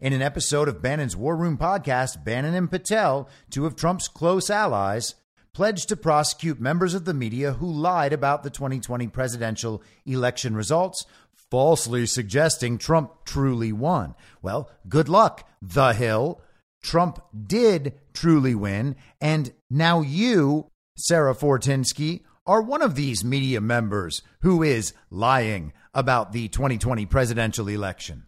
In 0.00 0.12
an 0.12 0.22
episode 0.22 0.68
of 0.68 0.80
Bannon's 0.80 1.16
War 1.16 1.36
Room 1.36 1.58
podcast, 1.58 2.24
Bannon 2.24 2.54
and 2.54 2.70
Patel, 2.70 3.28
two 3.50 3.66
of 3.66 3.74
Trump's 3.74 4.06
close 4.06 4.48
allies, 4.48 5.16
pledged 5.52 5.88
to 5.88 5.96
prosecute 5.96 6.60
members 6.60 6.94
of 6.94 7.06
the 7.06 7.12
media 7.12 7.54
who 7.54 7.66
lied 7.66 8.12
about 8.12 8.44
the 8.44 8.50
2020 8.50 9.08
presidential 9.08 9.82
election 10.06 10.54
results, 10.54 11.06
falsely 11.50 12.06
suggesting 12.06 12.78
Trump 12.78 13.24
truly 13.24 13.72
won. 13.72 14.14
Well, 14.42 14.70
good 14.88 15.08
luck, 15.08 15.48
The 15.60 15.92
Hill. 15.92 16.40
Trump 16.82 17.22
did 17.46 17.94
truly 18.12 18.54
win. 18.54 18.96
And 19.20 19.52
now 19.70 20.00
you, 20.00 20.70
Sarah 20.96 21.34
Fortinsky, 21.34 22.22
are 22.46 22.60
one 22.60 22.82
of 22.82 22.96
these 22.96 23.24
media 23.24 23.60
members 23.60 24.22
who 24.40 24.62
is 24.62 24.92
lying 25.10 25.72
about 25.94 26.32
the 26.32 26.48
2020 26.48 27.06
presidential 27.06 27.68
election. 27.68 28.24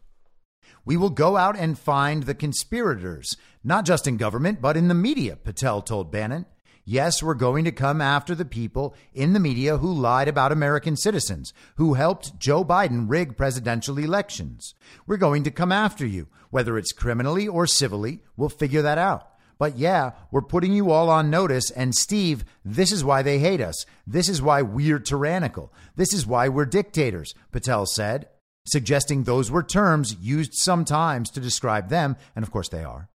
We 0.85 0.97
will 0.97 1.11
go 1.11 1.37
out 1.37 1.57
and 1.57 1.79
find 1.79 2.23
the 2.23 2.35
conspirators, 2.35 3.37
not 3.65 3.85
just 3.85 4.07
in 4.07 4.19
government, 4.19 4.61
but 4.61 4.77
in 4.77 4.89
the 4.89 4.95
media, 4.95 5.37
Patel 5.37 5.81
told 5.83 6.13
Bannon. 6.13 6.47
Yes, 6.87 7.23
we're 7.23 7.33
going 7.33 7.65
to 7.65 7.73
come 7.73 8.03
after 8.03 8.35
the 8.35 8.45
people 8.45 8.95
in 9.15 9.33
the 9.33 9.41
media 9.41 9.79
who 9.79 9.91
lied 9.91 10.29
about 10.29 10.53
American 10.53 10.97
citizens, 10.97 11.55
who 11.77 11.95
helped 11.95 12.39
Joe 12.39 12.63
Biden 12.63 13.07
rig 13.09 13.39
presidential 13.39 13.97
elections. 13.99 14.75
We're 15.07 15.17
going 15.17 15.45
to 15.45 15.51
come 15.51 15.73
after 15.73 16.05
you, 16.05 16.29
whether 16.51 16.77
it's 16.77 16.93
criminally 16.93 17.49
or 17.49 17.67
civilly. 17.67 18.21
We'll 18.37 18.51
figure 18.51 18.83
that 18.83 18.99
out. 18.99 19.27
But 19.59 19.79
yeah, 19.79 20.11
we're 20.31 20.43
putting 20.43 20.75
you 20.75 20.91
all 20.91 21.09
on 21.09 21.31
notice. 21.31 21.71
And 21.71 21.95
Steve, 21.95 22.45
this 22.67 22.93
is 22.93 23.03
why 23.03 23.23
they 23.23 23.39
hate 23.39 23.63
us. 23.63 23.87
This 24.07 24.29
is 24.29 24.43
why 24.43 24.61
we're 24.61 24.99
tyrannical. 24.99 25.73
This 25.97 26.13
is 26.13 26.27
why 26.27 26.51
we're 26.51 26.67
dictators, 26.67 27.35
Patel 27.51 27.87
said, 27.87 28.29
suggesting 28.67 29.23
those 29.23 29.51
were 29.51 29.63
terms 29.63 30.17
used 30.21 30.53
sometimes 30.55 31.31
to 31.31 31.41
describe 31.41 31.89
them. 31.89 32.17
And 32.37 32.43
of 32.43 32.51
course, 32.51 32.69
they 32.69 32.85
are 32.85 33.09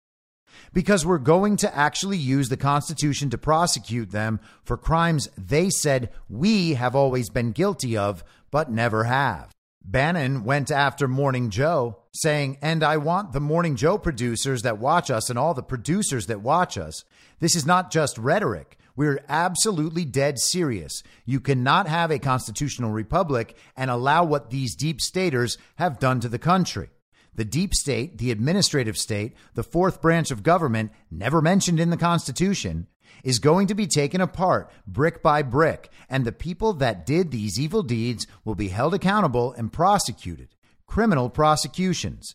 because 0.73 1.07
we're 1.07 1.19
going 1.19 1.57
to 1.59 1.77
actually 1.77 2.19
use 2.19 2.49
the 2.49 2.57
Constitution 2.57 3.31
to 3.31 3.39
prosecute 3.39 4.11
them 4.11 4.41
for 4.63 4.77
crimes 4.77 5.29
they 5.37 5.71
said 5.71 6.11
we 6.29 6.75
have 6.75 6.95
always 6.95 7.31
been 7.31 7.53
guilty 7.53 7.97
of, 7.97 8.25
but 8.51 8.71
never 8.71 9.05
have. 9.05 9.53
Bannon 9.85 10.43
went 10.43 10.71
after 10.71 11.07
Morning 11.07 11.49
Joe, 11.49 11.99
saying, 12.13 12.59
And 12.61 12.83
I 12.83 12.97
want 12.97 13.33
the 13.33 13.41
Morning 13.41 13.77
Joe 13.77 13.99
producers 13.99 14.63
that 14.63 14.79
watch 14.79 15.11
us 15.11 15.31
and 15.31 15.39
all 15.39 15.55
the 15.55 15.63
producers 15.63 16.27
that 16.27 16.41
watch 16.41 16.77
us. 16.77 17.05
This 17.39 17.55
is 17.55 17.65
not 17.65 17.93
just 17.93 18.19
rhetoric. 18.19 18.79
We're 18.97 19.23
absolutely 19.29 20.05
dead 20.05 20.39
serious. 20.39 21.03
You 21.25 21.39
cannot 21.39 21.87
have 21.87 22.11
a 22.11 22.19
constitutional 22.19 22.91
republic 22.91 23.57
and 23.77 23.91
allow 23.91 24.25
what 24.25 24.51
these 24.51 24.75
deep 24.75 25.01
staters 25.01 25.57
have 25.77 26.01
done 26.01 26.19
to 26.21 26.29
the 26.29 26.39
country. 26.39 26.89
The 27.37 27.45
deep 27.45 27.75
state, 27.75 28.19
the 28.19 28.31
administrative 28.31 28.97
state, 28.97 29.35
the 29.55 29.63
fourth 29.63 30.01
branch 30.03 30.31
of 30.31 30.43
government, 30.43 30.91
never 31.11 31.41
mentioned 31.41 31.79
in 31.79 31.91
the 31.91 31.97
Constitution, 31.97 32.87
is 33.23 33.39
going 33.39 33.67
to 33.67 33.75
be 33.75 33.87
taken 33.87 34.21
apart 34.21 34.71
brick 34.87 35.23
by 35.23 35.43
brick, 35.43 35.91
and 36.09 36.25
the 36.25 36.33
people 36.33 36.73
that 36.75 37.07
did 37.07 37.31
these 37.31 37.61
evil 37.61 37.83
deeds 37.83 38.27
will 38.45 38.55
be 38.55 38.69
held 38.69 38.95
accountable 38.95 39.53
and 39.53 39.73
prosecuted. 39.73 40.55
Criminal 40.87 41.29
prosecutions. 41.29 42.35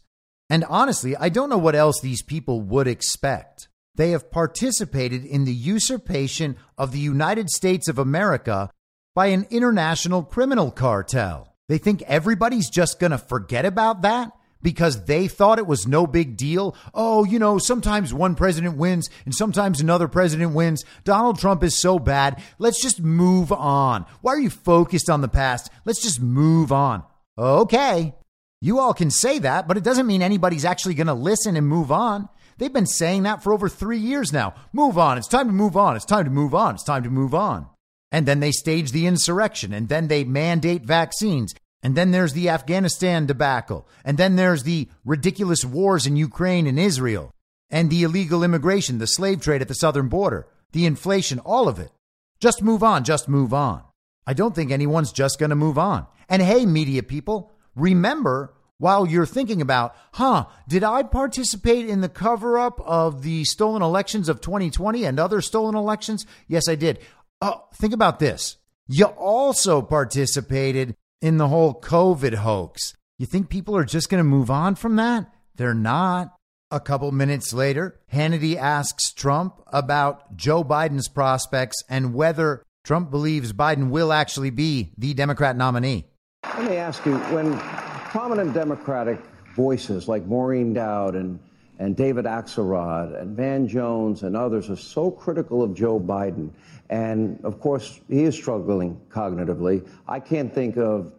And 0.49 0.63
honestly, 0.65 1.15
I 1.15 1.29
don't 1.29 1.49
know 1.49 1.57
what 1.57 1.75
else 1.75 1.99
these 2.01 2.21
people 2.21 2.61
would 2.61 2.87
expect. 2.87 3.69
They 3.95 4.11
have 4.11 4.31
participated 4.31 5.25
in 5.25 5.45
the 5.45 5.53
usurpation 5.53 6.57
of 6.77 6.91
the 6.91 6.99
United 6.99 7.49
States 7.49 7.87
of 7.87 7.97
America 7.97 8.69
by 9.15 9.27
an 9.27 9.47
international 9.49 10.23
criminal 10.23 10.71
cartel. 10.71 11.55
They 11.67 11.77
think 11.77 12.01
everybody's 12.03 12.69
just 12.69 12.99
going 12.99 13.11
to 13.11 13.17
forget 13.17 13.65
about 13.65 14.01
that? 14.01 14.31
Because 14.61 15.05
they 15.05 15.27
thought 15.27 15.59
it 15.59 15.67
was 15.67 15.87
no 15.87 16.07
big 16.07 16.37
deal. 16.37 16.75
Oh, 16.93 17.23
you 17.23 17.39
know, 17.39 17.57
sometimes 17.57 18.13
one 18.13 18.35
president 18.35 18.77
wins 18.77 19.09
and 19.25 19.33
sometimes 19.33 19.81
another 19.81 20.07
president 20.07 20.53
wins. 20.53 20.83
Donald 21.03 21.39
Trump 21.39 21.63
is 21.63 21.75
so 21.75 21.99
bad. 21.99 22.41
Let's 22.59 22.81
just 22.81 23.01
move 23.01 23.51
on. 23.51 24.05
Why 24.21 24.33
are 24.33 24.39
you 24.39 24.49
focused 24.49 25.09
on 25.09 25.21
the 25.21 25.27
past? 25.27 25.71
Let's 25.85 26.01
just 26.01 26.21
move 26.21 26.71
on. 26.71 27.03
Okay. 27.37 28.13
You 28.61 28.79
all 28.79 28.93
can 28.93 29.09
say 29.09 29.39
that, 29.39 29.67
but 29.67 29.77
it 29.77 29.83
doesn't 29.83 30.05
mean 30.05 30.21
anybody's 30.21 30.65
actually 30.65 30.93
going 30.93 31.07
to 31.07 31.13
listen 31.13 31.55
and 31.55 31.67
move 31.67 31.91
on. 31.91 32.29
They've 32.59 32.71
been 32.71 32.85
saying 32.85 33.23
that 33.23 33.41
for 33.41 33.53
over 33.53 33.67
three 33.67 33.97
years 33.97 34.31
now. 34.31 34.53
Move 34.71 34.99
on. 34.99 35.17
It's 35.17 35.27
time 35.27 35.47
to 35.47 35.53
move 35.53 35.75
on. 35.75 35.95
It's 35.95 36.05
time 36.05 36.25
to 36.25 36.29
move 36.29 36.53
on. 36.53 36.75
It's 36.75 36.83
time 36.83 37.01
to 37.03 37.09
move 37.09 37.33
on. 37.33 37.65
And 38.11 38.27
then 38.27 38.39
they 38.39 38.51
stage 38.51 38.91
the 38.91 39.07
insurrection 39.07 39.73
and 39.73 39.89
then 39.89 40.09
they 40.09 40.23
mandate 40.23 40.83
vaccines 40.85 41.55
and 41.83 41.95
then 41.95 42.11
there's 42.11 42.33
the 42.33 42.49
Afghanistan 42.49 43.25
debacle. 43.25 43.87
And 44.05 44.17
then 44.17 44.35
there's 44.35 44.63
the 44.63 44.87
ridiculous 45.03 45.65
wars 45.65 46.05
in 46.05 46.15
Ukraine 46.15 46.67
and 46.67 46.79
Israel. 46.79 47.33
And 47.69 47.89
the 47.89 48.03
illegal 48.03 48.43
immigration, 48.43 48.97
the 48.97 49.07
slave 49.07 49.41
trade 49.41 49.61
at 49.61 49.67
the 49.67 49.73
southern 49.73 50.09
border, 50.09 50.47
the 50.73 50.85
inflation, 50.85 51.39
all 51.39 51.67
of 51.67 51.79
it. 51.79 51.91
Just 52.39 52.61
move 52.61 52.83
on, 52.83 53.03
just 53.03 53.27
move 53.27 53.53
on. 53.53 53.83
I 54.27 54.33
don't 54.33 54.53
think 54.53 54.71
anyone's 54.71 55.11
just 55.11 55.39
going 55.39 55.49
to 55.49 55.55
move 55.55 55.77
on. 55.77 56.05
And 56.29 56.41
hey, 56.41 56.65
media 56.65 57.01
people, 57.01 57.51
remember 57.75 58.53
while 58.77 59.07
you're 59.07 59.25
thinking 59.25 59.61
about, 59.61 59.95
huh, 60.13 60.45
did 60.67 60.83
I 60.83 61.03
participate 61.03 61.87
in 61.87 62.01
the 62.01 62.09
cover 62.09 62.57
up 62.57 62.79
of 62.81 63.21
the 63.21 63.45
stolen 63.45 63.81
elections 63.81 64.27
of 64.27 64.41
2020 64.41 65.05
and 65.05 65.19
other 65.19 65.41
stolen 65.41 65.75
elections? 65.75 66.25
Yes, 66.47 66.67
I 66.67 66.75
did. 66.75 66.99
Oh, 67.41 67.65
think 67.75 67.93
about 67.93 68.19
this. 68.19 68.57
You 68.87 69.05
also 69.05 69.81
participated 69.81 70.95
in 71.21 71.37
the 71.37 71.47
whole 71.47 71.79
COVID 71.79 72.35
hoax. 72.35 72.93
You 73.19 73.25
think 73.25 73.49
people 73.49 73.77
are 73.77 73.85
just 73.85 74.09
going 74.09 74.19
to 74.19 74.29
move 74.29 74.49
on 74.49 74.75
from 74.75 74.95
that? 74.95 75.31
They're 75.55 75.73
not. 75.73 76.35
A 76.71 76.79
couple 76.79 77.11
minutes 77.11 77.53
later, 77.53 77.99
Hannity 78.11 78.55
asks 78.55 79.11
Trump 79.11 79.61
about 79.67 80.37
Joe 80.37 80.63
Biden's 80.63 81.09
prospects 81.09 81.83
and 81.89 82.13
whether 82.13 82.63
Trump 82.83 83.11
believes 83.11 83.53
Biden 83.53 83.89
will 83.89 84.11
actually 84.11 84.49
be 84.49 84.91
the 84.97 85.13
Democrat 85.13 85.55
nominee. 85.55 86.05
Let 86.43 86.69
me 86.69 86.77
ask 86.77 87.05
you 87.05 87.17
when 87.17 87.57
prominent 87.59 88.53
Democratic 88.53 89.19
voices 89.55 90.07
like 90.07 90.25
Maureen 90.25 90.73
Dowd 90.73 91.15
and, 91.15 91.39
and 91.81 91.95
David 91.95 92.25
Axelrod 92.25 93.19
and 93.19 93.35
Van 93.35 93.67
Jones 93.67 94.21
and 94.21 94.37
others 94.37 94.69
are 94.69 94.75
so 94.75 95.09
critical 95.09 95.63
of 95.63 95.73
Joe 95.73 95.99
Biden, 95.99 96.51
and 96.91 97.43
of 97.43 97.59
course, 97.59 97.99
he 98.07 98.21
is 98.21 98.35
struggling 98.35 99.01
cognitively. 99.09 99.89
I 100.07 100.19
can't 100.19 100.53
think 100.53 100.77
of, 100.77 101.11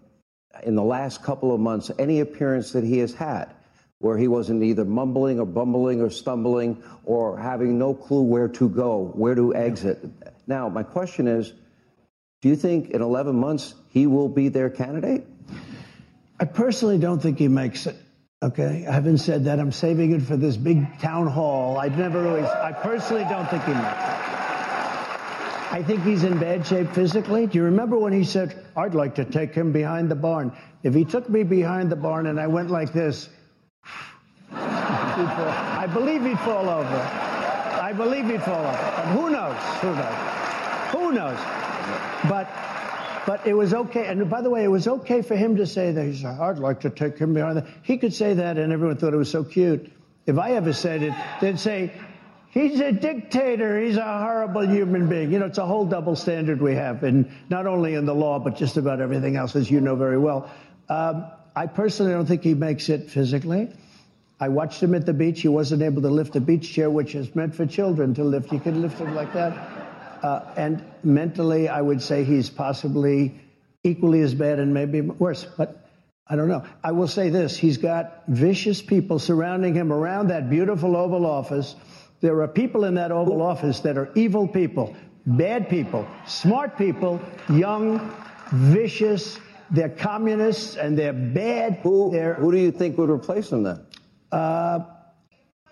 in 0.62 0.76
the 0.76 0.82
last 0.84 1.20
couple 1.20 1.52
of 1.52 1.60
months, 1.60 1.90
any 1.98 2.20
appearance 2.20 2.70
that 2.72 2.84
he 2.84 2.98
has 2.98 3.12
had 3.12 3.52
where 3.98 4.16
he 4.16 4.28
wasn't 4.28 4.62
either 4.62 4.84
mumbling 4.84 5.40
or 5.40 5.46
bumbling 5.46 6.00
or 6.00 6.10
stumbling 6.10 6.80
or 7.04 7.36
having 7.36 7.76
no 7.76 7.92
clue 7.92 8.22
where 8.22 8.48
to 8.48 8.68
go, 8.68 9.10
where 9.14 9.34
to 9.34 9.52
exit. 9.56 9.98
Now, 10.46 10.68
my 10.68 10.84
question 10.84 11.26
is 11.26 11.54
do 12.40 12.48
you 12.48 12.56
think 12.56 12.90
in 12.90 13.02
11 13.02 13.34
months 13.34 13.74
he 13.88 14.06
will 14.06 14.28
be 14.28 14.48
their 14.48 14.70
candidate? 14.70 15.26
I 16.38 16.44
personally 16.44 16.98
don't 16.98 17.20
think 17.20 17.38
he 17.38 17.48
makes 17.48 17.86
it. 17.88 17.96
Okay, 18.42 18.84
I 18.88 18.92
haven't 18.92 19.18
said 19.18 19.44
that. 19.44 19.60
I'm 19.60 19.70
saving 19.70 20.10
it 20.12 20.22
for 20.22 20.36
this 20.36 20.56
big 20.56 20.98
town 20.98 21.28
hall. 21.28 21.78
I've 21.78 21.96
never 21.96 22.26
always, 22.26 22.46
I 22.46 22.72
personally 22.72 23.22
don't 23.30 23.48
think 23.48 23.62
he 23.62 23.72
makes 23.72 23.84
it. 23.84 24.18
I 25.70 25.82
think 25.86 26.02
he's 26.02 26.24
in 26.24 26.38
bad 26.38 26.66
shape 26.66 26.90
physically. 26.90 27.46
Do 27.46 27.56
you 27.56 27.64
remember 27.64 27.96
when 27.96 28.12
he 28.12 28.24
said, 28.24 28.66
I'd 28.76 28.96
like 28.96 29.14
to 29.14 29.24
take 29.24 29.54
him 29.54 29.70
behind 29.70 30.10
the 30.10 30.16
barn? 30.16 30.52
If 30.82 30.92
he 30.92 31.04
took 31.04 31.30
me 31.30 31.44
behind 31.44 31.90
the 31.90 31.96
barn 31.96 32.26
and 32.26 32.40
I 32.40 32.48
went 32.48 32.68
like 32.68 32.92
this, 32.92 33.28
I 34.50 35.88
believe 35.92 36.24
he'd 36.24 36.38
fall 36.40 36.68
over. 36.68 36.96
I 37.80 37.92
believe 37.96 38.26
he'd 38.28 38.42
fall 38.42 38.66
over. 38.66 38.76
Who 39.12 39.30
knows? 39.30 39.56
Who 39.80 39.94
knows? 39.94 40.18
Who 40.90 41.12
knows? 41.12 41.38
But 42.28 42.50
but 43.26 43.46
it 43.46 43.54
was 43.54 43.72
okay. 43.72 44.06
And 44.06 44.28
by 44.28 44.40
the 44.40 44.50
way, 44.50 44.64
it 44.64 44.68
was 44.68 44.88
okay 44.88 45.22
for 45.22 45.36
him 45.36 45.56
to 45.56 45.66
say 45.66 45.92
that. 45.92 46.04
He 46.04 46.16
said, 46.16 46.38
I'd 46.40 46.58
like 46.58 46.80
to 46.80 46.90
take 46.90 47.18
him 47.18 47.34
behind 47.34 47.58
the. 47.58 47.66
He 47.82 47.98
could 47.98 48.14
say 48.14 48.34
that, 48.34 48.58
and 48.58 48.72
everyone 48.72 48.96
thought 48.96 49.14
it 49.14 49.18
was 49.18 49.30
so 49.30 49.44
cute. 49.44 49.90
If 50.26 50.38
I 50.38 50.52
ever 50.52 50.72
said 50.72 51.02
it, 51.02 51.14
they'd 51.40 51.58
say, 51.58 51.92
He's 52.52 52.80
a 52.80 52.92
dictator. 52.92 53.80
He's 53.80 53.96
a 53.96 54.02
horrible 54.02 54.68
human 54.68 55.08
being. 55.08 55.32
You 55.32 55.38
know, 55.38 55.46
it's 55.46 55.56
a 55.56 55.64
whole 55.64 55.86
double 55.86 56.14
standard 56.14 56.60
we 56.60 56.74
have, 56.74 57.02
and 57.02 57.30
not 57.48 57.66
only 57.66 57.94
in 57.94 58.04
the 58.04 58.14
law, 58.14 58.38
but 58.38 58.56
just 58.56 58.76
about 58.76 59.00
everything 59.00 59.36
else, 59.36 59.56
as 59.56 59.70
you 59.70 59.80
know 59.80 59.96
very 59.96 60.18
well. 60.18 60.50
Um, 60.90 61.30
I 61.56 61.66
personally 61.66 62.12
don't 62.12 62.26
think 62.26 62.42
he 62.42 62.52
makes 62.52 62.90
it 62.90 63.10
physically. 63.10 63.72
I 64.38 64.48
watched 64.48 64.82
him 64.82 64.94
at 64.94 65.06
the 65.06 65.14
beach. 65.14 65.40
He 65.40 65.48
wasn't 65.48 65.80
able 65.80 66.02
to 66.02 66.10
lift 66.10 66.36
a 66.36 66.40
beach 66.40 66.70
chair, 66.70 66.90
which 66.90 67.14
is 67.14 67.34
meant 67.34 67.54
for 67.54 67.64
children 67.64 68.12
to 68.14 68.24
lift. 68.24 68.52
You 68.52 68.60
can 68.60 68.82
lift 68.82 68.98
him 68.98 69.14
like 69.14 69.32
that. 69.32 69.81
Uh, 70.22 70.52
and 70.56 70.84
mentally, 71.02 71.68
I 71.68 71.80
would 71.80 72.02
say 72.02 72.24
he's 72.24 72.48
possibly 72.48 73.40
equally 73.82 74.20
as 74.20 74.34
bad 74.34 74.58
and 74.58 74.72
maybe 74.72 75.00
worse. 75.00 75.44
But 75.44 75.88
I 76.28 76.36
don't 76.36 76.48
know. 76.48 76.64
I 76.84 76.92
will 76.92 77.08
say 77.08 77.30
this 77.30 77.56
he's 77.56 77.78
got 77.78 78.22
vicious 78.28 78.80
people 78.80 79.18
surrounding 79.18 79.74
him 79.74 79.92
around 79.92 80.28
that 80.28 80.48
beautiful 80.48 80.96
Oval 80.96 81.26
Office 81.26 81.74
there 82.22 82.40
are 82.40 82.48
people 82.48 82.84
in 82.84 82.94
that 82.94 83.10
Oval 83.10 83.42
Office 83.42 83.80
that 83.80 83.98
are 83.98 84.08
evil 84.14 84.46
people, 84.46 84.94
bad 85.26 85.68
people, 85.68 86.06
smart 86.24 86.78
people, 86.78 87.20
young, 87.50 88.14
vicious. 88.52 89.38
They're 89.72 89.88
communists 89.88 90.76
and 90.76 90.96
they're 90.96 91.12
bad. 91.12 91.80
Who, 91.82 92.12
they're, 92.12 92.34
who 92.34 92.52
do 92.52 92.58
you 92.58 92.70
think 92.70 92.96
would 92.96 93.10
replace 93.10 93.50
him 93.50 93.64
then? 93.64 93.84
Uh, 94.30 94.80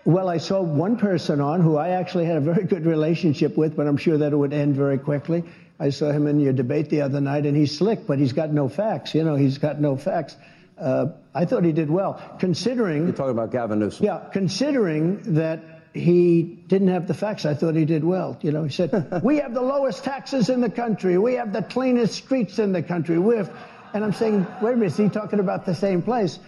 well, 0.05 0.29
I 0.29 0.37
saw 0.37 0.61
one 0.61 0.97
person 0.97 1.41
on 1.41 1.61
who 1.61 1.77
I 1.77 1.89
actually 1.89 2.25
had 2.25 2.37
a 2.37 2.41
very 2.41 2.63
good 2.63 2.85
relationship 2.85 3.57
with, 3.57 3.75
but 3.75 3.87
I'm 3.87 3.97
sure 3.97 4.17
that 4.17 4.33
it 4.33 4.35
would 4.35 4.53
end 4.53 4.75
very 4.75 4.97
quickly. 4.97 5.43
I 5.79 5.89
saw 5.89 6.11
him 6.11 6.27
in 6.27 6.39
your 6.39 6.53
debate 6.53 6.89
the 6.89 7.01
other 7.01 7.21
night, 7.21 7.45
and 7.45 7.55
he's 7.55 7.77
slick, 7.77 8.05
but 8.07 8.19
he's 8.19 8.33
got 8.33 8.51
no 8.51 8.69
facts. 8.69 9.15
You 9.15 9.23
know, 9.23 9.35
he's 9.35 9.57
got 9.57 9.79
no 9.79 9.97
facts. 9.97 10.35
Uh, 10.77 11.07
I 11.33 11.45
thought 11.45 11.63
he 11.63 11.71
did 11.71 11.89
well, 11.89 12.21
considering. 12.39 13.03
You're 13.03 13.13
talking 13.13 13.31
about 13.31 13.51
Gavin 13.51 13.79
Newsom. 13.79 14.05
Yeah, 14.05 14.19
considering 14.31 15.35
that 15.35 15.63
he 15.93 16.43
didn't 16.43 16.87
have 16.87 17.07
the 17.07 17.13
facts. 17.13 17.45
I 17.45 17.53
thought 17.53 17.75
he 17.75 17.85
did 17.85 18.03
well. 18.03 18.37
You 18.41 18.51
know, 18.51 18.63
he 18.63 18.71
said, 18.71 19.21
"We 19.23 19.37
have 19.37 19.53
the 19.53 19.61
lowest 19.61 20.03
taxes 20.03 20.49
in 20.49 20.61
the 20.61 20.69
country. 20.69 21.17
We 21.17 21.33
have 21.35 21.53
the 21.53 21.61
cleanest 21.61 22.15
streets 22.15 22.57
in 22.59 22.71
the 22.71 22.81
country. 22.81 23.19
We 23.19 23.35
have," 23.37 23.51
and 23.93 24.03
I'm 24.03 24.13
saying, 24.13 24.47
"Wait 24.61 24.73
a 24.73 24.75
minute, 24.75 24.87
is 24.87 24.97
he 24.97 25.09
talking 25.09 25.39
about 25.39 25.65
the 25.65 25.75
same 25.75 26.01
place?" 26.01 26.39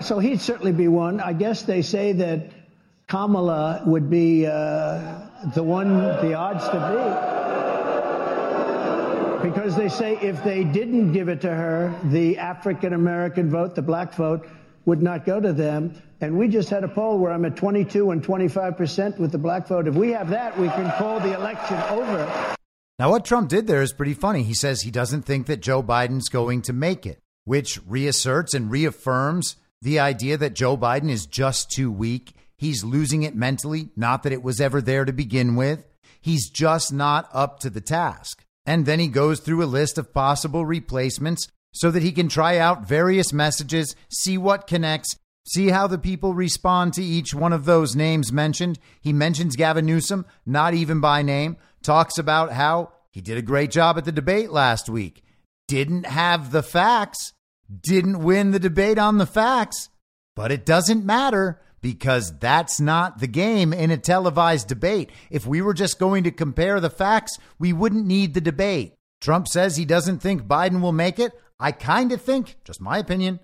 So 0.00 0.18
he'd 0.18 0.40
certainly 0.40 0.72
be 0.72 0.88
one. 0.88 1.20
I 1.20 1.32
guess 1.32 1.62
they 1.62 1.82
say 1.82 2.12
that 2.12 2.50
Kamala 3.06 3.82
would 3.86 4.08
be 4.10 4.46
uh, 4.46 5.28
the 5.54 5.62
one, 5.62 5.98
the 5.98 6.34
odds 6.34 6.64
to 6.68 6.72
beat. 9.42 9.50
Because 9.50 9.76
they 9.76 9.88
say 9.88 10.16
if 10.22 10.42
they 10.42 10.64
didn't 10.64 11.12
give 11.12 11.28
it 11.28 11.42
to 11.42 11.50
her, 11.50 11.94
the 12.04 12.38
African 12.38 12.94
American 12.94 13.50
vote, 13.50 13.74
the 13.74 13.82
black 13.82 14.14
vote, 14.14 14.48
would 14.86 15.02
not 15.02 15.26
go 15.26 15.38
to 15.38 15.52
them. 15.52 16.00
And 16.20 16.38
we 16.38 16.48
just 16.48 16.70
had 16.70 16.82
a 16.82 16.88
poll 16.88 17.18
where 17.18 17.30
I'm 17.30 17.44
at 17.44 17.56
22 17.56 18.10
and 18.10 18.22
25 18.22 18.76
percent 18.76 19.18
with 19.18 19.32
the 19.32 19.38
black 19.38 19.66
vote. 19.68 19.86
If 19.86 19.94
we 19.94 20.12
have 20.12 20.30
that, 20.30 20.58
we 20.58 20.68
can 20.68 20.90
call 20.92 21.20
the 21.20 21.34
election 21.34 21.76
over. 21.90 22.56
Now, 22.98 23.10
what 23.10 23.24
Trump 23.24 23.48
did 23.50 23.66
there 23.66 23.82
is 23.82 23.92
pretty 23.92 24.14
funny. 24.14 24.44
He 24.44 24.54
says 24.54 24.80
he 24.80 24.90
doesn't 24.90 25.22
think 25.22 25.46
that 25.46 25.60
Joe 25.60 25.82
Biden's 25.82 26.28
going 26.28 26.62
to 26.62 26.72
make 26.72 27.04
it, 27.04 27.18
which 27.44 27.80
reasserts 27.86 28.54
and 28.54 28.70
reaffirms 28.70 29.56
the 29.84 30.00
idea 30.00 30.36
that 30.38 30.54
Joe 30.54 30.76
Biden 30.76 31.10
is 31.10 31.26
just 31.26 31.70
too 31.70 31.92
weak. 31.92 32.32
He's 32.56 32.82
losing 32.82 33.22
it 33.22 33.36
mentally, 33.36 33.90
not 33.94 34.22
that 34.22 34.32
it 34.32 34.42
was 34.42 34.60
ever 34.60 34.80
there 34.80 35.04
to 35.04 35.12
begin 35.12 35.56
with. 35.56 35.84
He's 36.20 36.48
just 36.48 36.90
not 36.90 37.28
up 37.32 37.60
to 37.60 37.70
the 37.70 37.82
task. 37.82 38.44
And 38.64 38.86
then 38.86 38.98
he 38.98 39.08
goes 39.08 39.40
through 39.40 39.62
a 39.62 39.66
list 39.66 39.98
of 39.98 40.14
possible 40.14 40.64
replacements 40.64 41.48
so 41.74 41.90
that 41.90 42.02
he 42.02 42.12
can 42.12 42.28
try 42.28 42.56
out 42.56 42.88
various 42.88 43.30
messages, 43.30 43.94
see 44.08 44.38
what 44.38 44.66
connects, 44.66 45.18
see 45.46 45.68
how 45.68 45.86
the 45.86 45.98
people 45.98 46.32
respond 46.32 46.94
to 46.94 47.04
each 47.04 47.34
one 47.34 47.52
of 47.52 47.66
those 47.66 47.94
names 47.94 48.32
mentioned. 48.32 48.78
He 49.02 49.12
mentions 49.12 49.54
Gavin 49.54 49.84
Newsom, 49.84 50.24
not 50.46 50.72
even 50.72 51.00
by 51.00 51.20
name, 51.20 51.58
talks 51.82 52.16
about 52.16 52.52
how 52.52 52.92
he 53.10 53.20
did 53.20 53.36
a 53.36 53.42
great 53.42 53.70
job 53.70 53.98
at 53.98 54.06
the 54.06 54.12
debate 54.12 54.50
last 54.50 54.88
week, 54.88 55.22
didn't 55.68 56.06
have 56.06 56.52
the 56.52 56.62
facts, 56.62 57.33
didn't 57.80 58.20
win 58.22 58.50
the 58.50 58.58
debate 58.58 58.98
on 58.98 59.18
the 59.18 59.26
facts, 59.26 59.88
but 60.36 60.52
it 60.52 60.66
doesn't 60.66 61.04
matter 61.04 61.60
because 61.80 62.38
that's 62.38 62.80
not 62.80 63.18
the 63.18 63.26
game 63.26 63.72
in 63.72 63.90
a 63.90 63.98
televised 63.98 64.68
debate. 64.68 65.10
If 65.30 65.46
we 65.46 65.60
were 65.60 65.74
just 65.74 65.98
going 65.98 66.24
to 66.24 66.30
compare 66.30 66.80
the 66.80 66.90
facts, 66.90 67.38
we 67.58 67.72
wouldn't 67.72 68.06
need 68.06 68.34
the 68.34 68.40
debate. 68.40 68.94
Trump 69.20 69.48
says 69.48 69.76
he 69.76 69.84
doesn't 69.84 70.20
think 70.20 70.42
Biden 70.42 70.80
will 70.80 70.92
make 70.92 71.18
it. 71.18 71.32
I 71.60 71.72
kind 71.72 72.12
of 72.12 72.20
think, 72.20 72.56
just 72.64 72.80
my 72.80 72.98
opinion, 72.98 73.40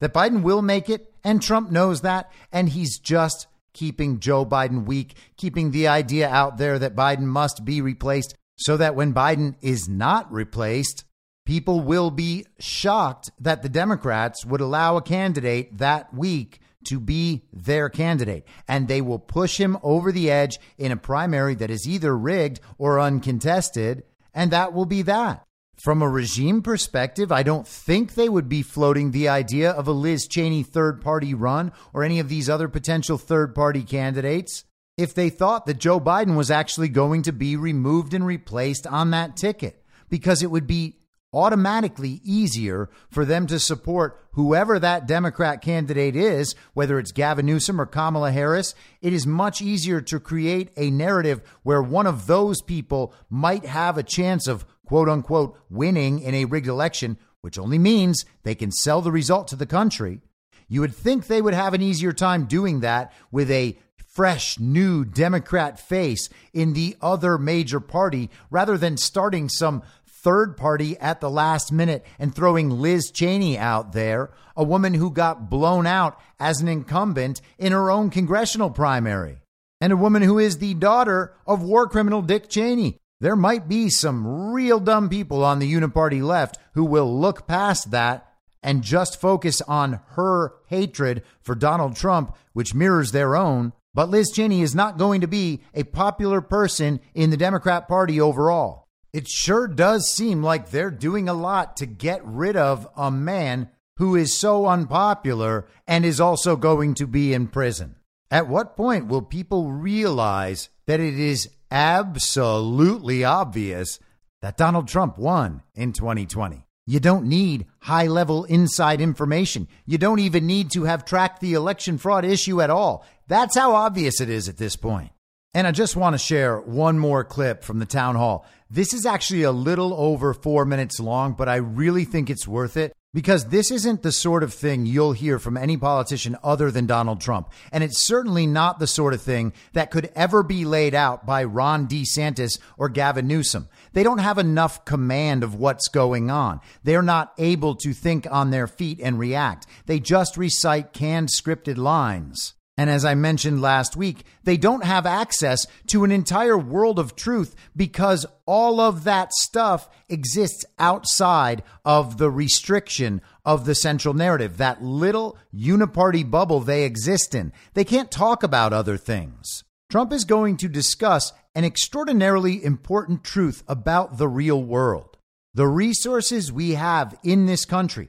that 0.00 0.14
Biden 0.14 0.42
will 0.42 0.62
make 0.62 0.88
it, 0.88 1.12
and 1.22 1.42
Trump 1.42 1.70
knows 1.70 2.00
that, 2.00 2.30
and 2.52 2.68
he's 2.68 2.98
just 2.98 3.46
keeping 3.72 4.20
Joe 4.20 4.44
Biden 4.44 4.86
weak, 4.86 5.14
keeping 5.36 5.70
the 5.70 5.88
idea 5.88 6.28
out 6.28 6.58
there 6.58 6.78
that 6.78 6.96
Biden 6.96 7.24
must 7.24 7.64
be 7.64 7.80
replaced 7.80 8.34
so 8.56 8.76
that 8.76 8.94
when 8.94 9.14
Biden 9.14 9.54
is 9.62 9.88
not 9.88 10.30
replaced, 10.32 11.04
people 11.44 11.80
will 11.80 12.10
be 12.10 12.46
shocked 12.58 13.30
that 13.40 13.62
the 13.62 13.68
Democrats 13.68 14.44
would 14.44 14.60
allow 14.60 14.96
a 14.96 15.02
candidate 15.02 15.78
that 15.78 16.12
weak 16.14 16.60
to 16.84 16.98
be 16.98 17.42
their 17.52 17.88
candidate. 17.88 18.46
And 18.66 18.88
they 18.88 19.00
will 19.00 19.18
push 19.18 19.58
him 19.58 19.76
over 19.82 20.12
the 20.12 20.30
edge 20.30 20.58
in 20.78 20.92
a 20.92 20.96
primary 20.96 21.54
that 21.56 21.70
is 21.70 21.88
either 21.88 22.16
rigged 22.16 22.60
or 22.78 23.00
uncontested. 23.00 24.04
And 24.32 24.50
that 24.50 24.72
will 24.72 24.86
be 24.86 25.02
that. 25.02 25.44
From 25.76 26.02
a 26.02 26.08
regime 26.08 26.60
perspective, 26.60 27.32
I 27.32 27.42
don't 27.42 27.66
think 27.66 28.14
they 28.14 28.28
would 28.28 28.48
be 28.48 28.62
floating 28.62 29.10
the 29.10 29.28
idea 29.28 29.70
of 29.70 29.88
a 29.88 29.92
Liz 29.92 30.28
Cheney 30.28 30.62
third 30.62 31.00
party 31.00 31.32
run 31.32 31.72
or 31.94 32.04
any 32.04 32.18
of 32.20 32.28
these 32.28 32.50
other 32.50 32.68
potential 32.68 33.16
third 33.16 33.54
party 33.54 33.82
candidates 33.82 34.64
if 34.98 35.14
they 35.14 35.30
thought 35.30 35.64
that 35.64 35.78
Joe 35.78 35.98
Biden 35.98 36.36
was 36.36 36.50
actually 36.50 36.90
going 36.90 37.22
to 37.22 37.32
be 37.32 37.56
removed 37.56 38.12
and 38.12 38.26
replaced 38.26 38.86
on 38.86 39.10
that 39.12 39.34
ticket, 39.34 39.82
because 40.10 40.42
it 40.42 40.50
would 40.50 40.66
be 40.66 40.99
automatically 41.32 42.20
easier 42.24 42.88
for 43.08 43.24
them 43.24 43.46
to 43.46 43.58
support 43.58 44.18
whoever 44.32 44.78
that 44.78 45.06
Democrat 45.06 45.62
candidate 45.62 46.16
is, 46.16 46.54
whether 46.74 46.98
it's 46.98 47.12
Gavin 47.12 47.46
Newsom 47.46 47.80
or 47.80 47.86
Kamala 47.86 48.32
Harris. 48.32 48.74
It 49.00 49.12
is 49.12 49.26
much 49.26 49.60
easier 49.62 50.00
to 50.02 50.20
create 50.20 50.70
a 50.76 50.90
narrative 50.90 51.40
where 51.62 51.82
one 51.82 52.06
of 52.06 52.26
those 52.26 52.62
people 52.62 53.14
might 53.28 53.64
have 53.64 53.96
a 53.96 54.02
chance 54.02 54.46
of 54.46 54.64
quote 54.84 55.08
unquote 55.08 55.56
winning 55.68 56.20
in 56.20 56.34
a 56.34 56.46
rigged 56.46 56.68
election, 56.68 57.16
which 57.40 57.58
only 57.58 57.78
means 57.78 58.24
they 58.42 58.54
can 58.54 58.72
sell 58.72 59.00
the 59.00 59.12
result 59.12 59.48
to 59.48 59.56
the 59.56 59.66
country. 59.66 60.20
You 60.68 60.80
would 60.82 60.94
think 60.94 61.26
they 61.26 61.42
would 61.42 61.54
have 61.54 61.74
an 61.74 61.82
easier 61.82 62.12
time 62.12 62.46
doing 62.46 62.80
that 62.80 63.12
with 63.32 63.50
a 63.50 63.76
fresh, 64.10 64.58
new 64.58 65.04
Democrat 65.04 65.78
face 65.78 66.28
in 66.52 66.72
the 66.72 66.96
other 67.00 67.38
major 67.38 67.80
party 67.80 68.28
rather 68.50 68.76
than 68.76 68.96
starting 68.96 69.48
some 69.48 69.82
third 70.22 70.56
party 70.56 70.98
at 70.98 71.20
the 71.20 71.30
last 71.30 71.72
minute 71.72 72.04
and 72.18 72.34
throwing 72.34 72.70
Liz 72.70 73.10
Cheney 73.10 73.58
out 73.58 73.92
there, 73.92 74.30
a 74.56 74.64
woman 74.64 74.94
who 74.94 75.10
got 75.10 75.48
blown 75.48 75.86
out 75.86 76.18
as 76.38 76.60
an 76.60 76.68
incumbent 76.68 77.40
in 77.58 77.72
her 77.72 77.90
own 77.90 78.10
congressional 78.10 78.70
primary, 78.70 79.38
and 79.80 79.92
a 79.92 79.96
woman 79.96 80.22
who 80.22 80.38
is 80.38 80.58
the 80.58 80.74
daughter 80.74 81.34
of 81.46 81.62
war 81.62 81.88
criminal 81.88 82.22
Dick 82.22 82.48
Cheney, 82.48 82.98
there 83.20 83.36
might 83.36 83.68
be 83.68 83.88
some 83.90 84.52
real 84.52 84.80
dumb 84.80 85.08
people 85.08 85.44
on 85.44 85.58
the 85.58 85.72
uniparty 85.72 86.22
left 86.22 86.58
who 86.74 86.84
will 86.84 87.20
look 87.20 87.46
past 87.46 87.90
that 87.90 88.26
and 88.62 88.82
just 88.82 89.20
focus 89.20 89.60
on 89.62 90.00
her 90.10 90.54
hatred 90.66 91.22
for 91.40 91.54
Donald 91.54 91.96
Trump, 91.96 92.36
which 92.52 92.74
mirrors 92.74 93.12
their 93.12 93.36
own. 93.36 93.72
But 93.94 94.10
Liz 94.10 94.30
Cheney 94.30 94.62
is 94.62 94.74
not 94.74 94.98
going 94.98 95.22
to 95.22 95.26
be 95.26 95.62
a 95.74 95.82
popular 95.82 96.40
person 96.40 97.00
in 97.14 97.30
the 97.30 97.36
Democrat 97.36 97.88
Party 97.88 98.20
overall. 98.20 98.79
It 99.12 99.28
sure 99.28 99.66
does 99.66 100.08
seem 100.08 100.42
like 100.42 100.70
they're 100.70 100.90
doing 100.90 101.28
a 101.28 101.34
lot 101.34 101.76
to 101.78 101.86
get 101.86 102.24
rid 102.24 102.56
of 102.56 102.88
a 102.96 103.10
man 103.10 103.68
who 103.96 104.16
is 104.16 104.38
so 104.38 104.66
unpopular 104.66 105.66
and 105.86 106.04
is 106.04 106.20
also 106.20 106.56
going 106.56 106.94
to 106.94 107.06
be 107.06 107.34
in 107.34 107.48
prison. 107.48 107.96
At 108.30 108.48
what 108.48 108.76
point 108.76 109.08
will 109.08 109.22
people 109.22 109.72
realize 109.72 110.68
that 110.86 111.00
it 111.00 111.18
is 111.18 111.50
absolutely 111.70 113.24
obvious 113.24 113.98
that 114.42 114.56
Donald 114.56 114.88
Trump 114.88 115.18
won 115.18 115.62
in 115.74 115.92
2020. 115.92 116.64
You 116.86 116.98
don't 116.98 117.26
need 117.26 117.66
high 117.80 118.06
level 118.06 118.44
inside 118.44 119.00
information. 119.00 119.68
You 119.86 119.98
don't 119.98 120.18
even 120.18 120.46
need 120.46 120.70
to 120.72 120.84
have 120.84 121.04
tracked 121.04 121.40
the 121.40 121.54
election 121.54 121.98
fraud 121.98 122.24
issue 122.24 122.60
at 122.60 122.70
all. 122.70 123.04
That's 123.28 123.56
how 123.56 123.74
obvious 123.74 124.20
it 124.20 124.28
is 124.28 124.48
at 124.48 124.56
this 124.56 124.76
point. 124.76 125.10
And 125.52 125.66
I 125.66 125.72
just 125.72 125.96
want 125.96 126.14
to 126.14 126.18
share 126.18 126.60
one 126.60 126.98
more 126.98 127.24
clip 127.24 127.64
from 127.64 127.80
the 127.80 127.86
town 127.86 128.14
hall. 128.14 128.46
This 128.72 128.94
is 128.94 129.04
actually 129.04 129.42
a 129.42 129.50
little 129.50 129.92
over 129.94 130.32
four 130.32 130.64
minutes 130.64 131.00
long, 131.00 131.32
but 131.32 131.48
I 131.48 131.56
really 131.56 132.04
think 132.04 132.30
it's 132.30 132.46
worth 132.46 132.76
it 132.76 132.92
because 133.12 133.46
this 133.46 133.72
isn't 133.72 134.02
the 134.02 134.12
sort 134.12 134.44
of 134.44 134.54
thing 134.54 134.86
you'll 134.86 135.10
hear 135.10 135.40
from 135.40 135.56
any 135.56 135.76
politician 135.76 136.36
other 136.44 136.70
than 136.70 136.86
Donald 136.86 137.20
Trump. 137.20 137.50
And 137.72 137.82
it's 137.82 138.06
certainly 138.06 138.46
not 138.46 138.78
the 138.78 138.86
sort 138.86 139.12
of 139.12 139.20
thing 139.20 139.54
that 139.72 139.90
could 139.90 140.12
ever 140.14 140.44
be 140.44 140.64
laid 140.64 140.94
out 140.94 141.26
by 141.26 141.42
Ron 141.42 141.88
DeSantis 141.88 142.60
or 142.78 142.88
Gavin 142.88 143.26
Newsom. 143.26 143.68
They 143.92 144.04
don't 144.04 144.18
have 144.18 144.38
enough 144.38 144.84
command 144.84 145.42
of 145.42 145.56
what's 145.56 145.88
going 145.88 146.30
on. 146.30 146.60
They're 146.84 147.02
not 147.02 147.32
able 147.38 147.74
to 147.74 147.92
think 147.92 148.28
on 148.30 148.50
their 148.50 148.68
feet 148.68 149.00
and 149.02 149.18
react. 149.18 149.66
They 149.86 149.98
just 149.98 150.36
recite 150.36 150.92
canned 150.92 151.30
scripted 151.30 151.76
lines. 151.76 152.54
And 152.80 152.88
as 152.88 153.04
I 153.04 153.14
mentioned 153.14 153.60
last 153.60 153.94
week, 153.94 154.24
they 154.44 154.56
don't 154.56 154.84
have 154.84 155.04
access 155.04 155.66
to 155.88 156.02
an 156.02 156.10
entire 156.10 156.56
world 156.56 156.98
of 156.98 157.14
truth 157.14 157.54
because 157.76 158.24
all 158.46 158.80
of 158.80 159.04
that 159.04 159.34
stuff 159.34 159.90
exists 160.08 160.64
outside 160.78 161.62
of 161.84 162.16
the 162.16 162.30
restriction 162.30 163.20
of 163.44 163.66
the 163.66 163.74
central 163.74 164.14
narrative, 164.14 164.56
that 164.56 164.82
little 164.82 165.36
uniparty 165.54 166.28
bubble 166.30 166.60
they 166.60 166.84
exist 166.84 167.34
in. 167.34 167.52
They 167.74 167.84
can't 167.84 168.10
talk 168.10 168.42
about 168.42 168.72
other 168.72 168.96
things. 168.96 169.62
Trump 169.90 170.10
is 170.10 170.24
going 170.24 170.56
to 170.56 170.66
discuss 170.66 171.34
an 171.54 171.66
extraordinarily 171.66 172.64
important 172.64 173.24
truth 173.24 173.62
about 173.68 174.16
the 174.16 174.26
real 174.26 174.64
world. 174.64 175.18
The 175.52 175.68
resources 175.68 176.50
we 176.50 176.76
have 176.76 177.14
in 177.22 177.44
this 177.44 177.66
country, 177.66 178.08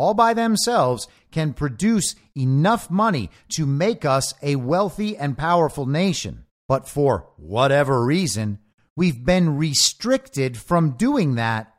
all 0.00 0.14
by 0.14 0.32
themselves, 0.32 1.06
can 1.30 1.52
produce 1.52 2.14
enough 2.34 2.90
money 2.90 3.30
to 3.50 3.66
make 3.66 4.06
us 4.06 4.32
a 4.42 4.56
wealthy 4.56 5.14
and 5.16 5.36
powerful 5.36 5.84
nation. 5.84 6.46
But 6.66 6.88
for 6.88 7.28
whatever 7.36 8.02
reason, 8.02 8.60
we've 8.96 9.24
been 9.24 9.58
restricted 9.58 10.56
from 10.56 10.92
doing 10.92 11.34
that 11.34 11.74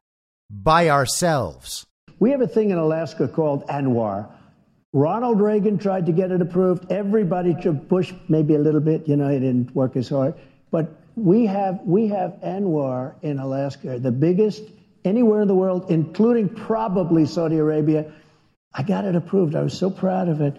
by 0.51 0.89
ourselves. 0.89 1.87
We 2.19 2.29
have 2.29 2.41
a 2.41 2.47
thing 2.47 2.69
in 2.69 2.77
Alaska 2.77 3.27
called 3.27 3.65
ANWR. 3.67 4.29
Ronald 4.93 5.41
Reagan 5.41 5.79
tried 5.79 6.05
to 6.05 6.11
get 6.11 6.31
it 6.31 6.41
approved. 6.41 6.91
Everybody, 6.91 7.53
Bush 7.53 8.13
maybe 8.27 8.53
a 8.53 8.59
little 8.59 8.81
bit, 8.81 9.07
you 9.07 9.15
know, 9.15 9.29
he 9.29 9.39
didn't 9.39 9.73
work 9.73 9.95
as 9.95 10.09
hard. 10.09 10.35
But 10.69 10.93
we 11.15 11.47
have 11.47 11.79
we 11.85 12.07
have 12.09 12.31
ANWR 12.43 13.15
in 13.23 13.39
Alaska, 13.39 13.97
the 13.97 14.11
biggest 14.11 14.63
anywhere 15.03 15.41
in 15.41 15.47
the 15.47 15.55
world, 15.55 15.89
including 15.89 16.49
probably 16.49 17.25
Saudi 17.25 17.57
Arabia. 17.57 18.11
I 18.73 18.83
got 18.83 19.05
it 19.05 19.15
approved. 19.15 19.55
I 19.55 19.63
was 19.63 19.77
so 19.77 19.89
proud 19.89 20.29
of 20.29 20.41
it. 20.41 20.55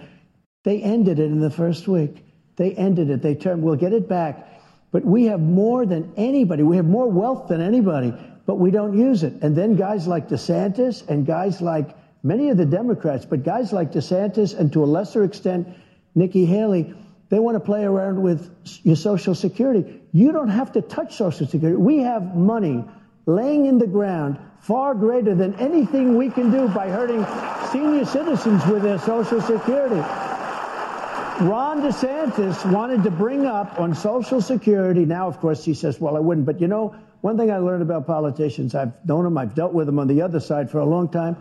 They 0.65 0.83
ended 0.83 1.19
it 1.19 1.25
in 1.25 1.41
the 1.41 1.51
first 1.51 1.89
week. 1.89 2.25
They 2.57 2.73
ended 2.73 3.11
it. 3.11 3.23
They 3.23 3.35
turned, 3.35 3.63
we'll 3.63 3.77
get 3.77 3.93
it 3.93 4.09
back. 4.09 4.49
But 4.91 5.05
we 5.05 5.25
have 5.25 5.41
more 5.41 5.87
than 5.87 6.13
anybody. 6.17 6.63
We 6.63 6.77
have 6.77 6.85
more 6.87 7.09
wealth 7.11 7.49
than 7.49 7.61
anybody, 7.61 8.13
but 8.47 8.57
we 8.57 8.71
don't 8.71 8.97
use 8.97 9.23
it. 9.23 9.33
And 9.43 9.57
then 9.57 9.77
guys 9.77 10.07
like 10.07 10.29
DeSantis 10.29 11.09
and 11.09 11.27
guys 11.27 11.63
like 11.63 11.97
many 12.23 12.51
of 12.51 12.59
the 12.59 12.67
Democrats, 12.67 13.25
but 13.25 13.43
guys 13.43 13.73
like 13.73 13.93
DeSantis 13.93 14.57
and 14.57 14.73
to 14.75 14.85
a 14.85 14.87
lesser 14.87 15.25
extent, 15.25 15.67
Nikki 16.15 16.45
Haley, 16.45 16.95
They 17.33 17.39
want 17.39 17.55
to 17.55 17.61
play 17.61 17.83
around 17.83 18.23
with 18.23 18.51
your 18.83 18.95
Social 18.95 19.35
Security. 19.35 20.03
You 20.13 20.33
don't 20.33 20.51
have 20.51 20.73
to 20.73 20.83
touch 20.83 21.17
Social 21.17 21.47
Security. 21.47 21.79
We 21.79 22.01
have 22.01 22.37
money 22.37 22.85
laying 23.27 23.67
in 23.67 23.79
the 23.79 23.87
ground 23.87 24.39
far 24.61 24.95
greater 24.95 25.35
than 25.35 25.55
anything 25.57 26.17
we 26.17 26.31
can 26.31 26.51
do 26.51 26.69
by 26.69 26.89
hurting 26.89 27.25
senior 27.73 28.05
citizens 28.05 28.65
with 28.67 28.83
their 28.83 28.99
Social 28.99 29.41
Security. 29.41 30.03
Ron 31.41 31.83
DeSantis 31.83 32.71
wanted 32.71 33.03
to 33.03 33.11
bring 33.11 33.47
up 33.47 33.81
on 33.81 33.95
Social 33.95 34.41
Security. 34.41 35.05
Now, 35.05 35.27
of 35.27 35.41
course, 35.41 35.65
he 35.65 35.75
says, 35.75 35.99
well, 35.99 36.17
I 36.17 36.21
wouldn't. 36.21 36.47
But 36.47 36.61
you 36.61 36.69
know, 36.69 36.95
one 37.21 37.37
thing 37.37 37.51
I 37.51 37.59
learned 37.59 37.83
about 37.83 38.07
politicians, 38.07 38.75
I've 38.75 39.05
known 39.05 39.25
them, 39.25 39.39
I've 39.39 39.55
dealt 39.55 39.73
with 39.73 39.87
them 39.87 39.99
on 39.99 40.07
the 40.07 40.23
other 40.23 40.41
side 40.41 40.71
for 40.71 40.79
a 40.79 40.85
long 40.85 41.09
time. 41.09 41.37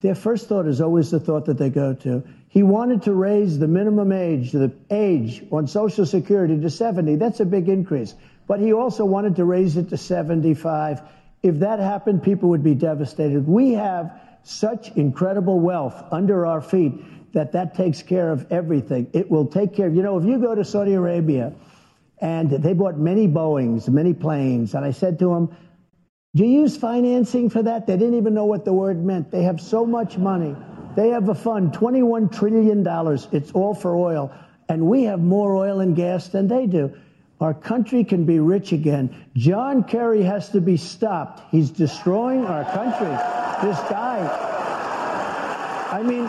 Their 0.00 0.14
first 0.14 0.48
thought 0.48 0.66
is 0.66 0.80
always 0.80 1.10
the 1.10 1.20
thought 1.20 1.46
that 1.46 1.58
they 1.58 1.70
go 1.70 1.94
to. 1.94 2.24
He 2.48 2.62
wanted 2.62 3.02
to 3.02 3.12
raise 3.12 3.58
the 3.58 3.68
minimum 3.68 4.12
age, 4.12 4.52
the 4.52 4.72
age 4.90 5.44
on 5.52 5.66
Social 5.66 6.06
Security 6.06 6.60
to 6.60 6.70
70. 6.70 7.16
That's 7.16 7.40
a 7.40 7.44
big 7.44 7.68
increase. 7.68 8.14
But 8.46 8.60
he 8.60 8.72
also 8.72 9.04
wanted 9.04 9.36
to 9.36 9.44
raise 9.44 9.76
it 9.76 9.88
to 9.90 9.96
75. 9.96 11.02
If 11.42 11.58
that 11.60 11.78
happened, 11.78 12.22
people 12.22 12.48
would 12.50 12.62
be 12.62 12.74
devastated. 12.74 13.46
We 13.46 13.72
have 13.72 14.20
such 14.42 14.90
incredible 14.96 15.58
wealth 15.58 16.04
under 16.12 16.46
our 16.46 16.60
feet 16.60 17.32
that 17.32 17.52
that 17.52 17.74
takes 17.74 18.02
care 18.02 18.30
of 18.30 18.50
everything. 18.50 19.10
It 19.12 19.30
will 19.30 19.46
take 19.46 19.74
care 19.74 19.88
of, 19.88 19.94
you 19.94 20.02
know, 20.02 20.16
if 20.18 20.24
you 20.24 20.38
go 20.38 20.54
to 20.54 20.64
Saudi 20.64 20.94
Arabia 20.94 21.52
and 22.20 22.50
they 22.50 22.72
bought 22.72 22.96
many 22.96 23.28
Boeings, 23.28 23.88
many 23.88 24.14
planes, 24.14 24.74
and 24.74 24.84
I 24.84 24.92
said 24.92 25.18
to 25.18 25.26
them, 25.26 25.56
do 26.34 26.44
you 26.44 26.60
use 26.60 26.76
financing 26.76 27.50
for 27.50 27.62
that? 27.62 27.86
They 27.86 27.96
didn't 27.96 28.14
even 28.14 28.34
know 28.34 28.44
what 28.44 28.64
the 28.64 28.72
word 28.72 29.02
meant. 29.02 29.30
They 29.30 29.42
have 29.42 29.60
so 29.60 29.86
much 29.86 30.18
money. 30.18 30.54
They 30.94 31.08
have 31.08 31.28
a 31.28 31.34
fund, 31.34 31.72
$21 31.72 32.30
trillion. 32.30 32.86
It's 33.32 33.52
all 33.52 33.74
for 33.74 33.96
oil. 33.96 34.32
And 34.68 34.86
we 34.86 35.04
have 35.04 35.20
more 35.20 35.56
oil 35.56 35.80
and 35.80 35.96
gas 35.96 36.28
than 36.28 36.46
they 36.46 36.66
do. 36.66 36.94
Our 37.40 37.52
country 37.52 38.02
can 38.04 38.24
be 38.24 38.40
rich 38.40 38.72
again. 38.72 39.14
John 39.34 39.84
Kerry 39.84 40.22
has 40.22 40.48
to 40.50 40.60
be 40.60 40.76
stopped. 40.76 41.42
He's 41.50 41.70
destroying 41.70 42.46
our 42.46 42.64
country. 42.64 43.10
This 43.66 43.78
guy. 43.90 44.20
I 45.92 46.02
mean, 46.02 46.26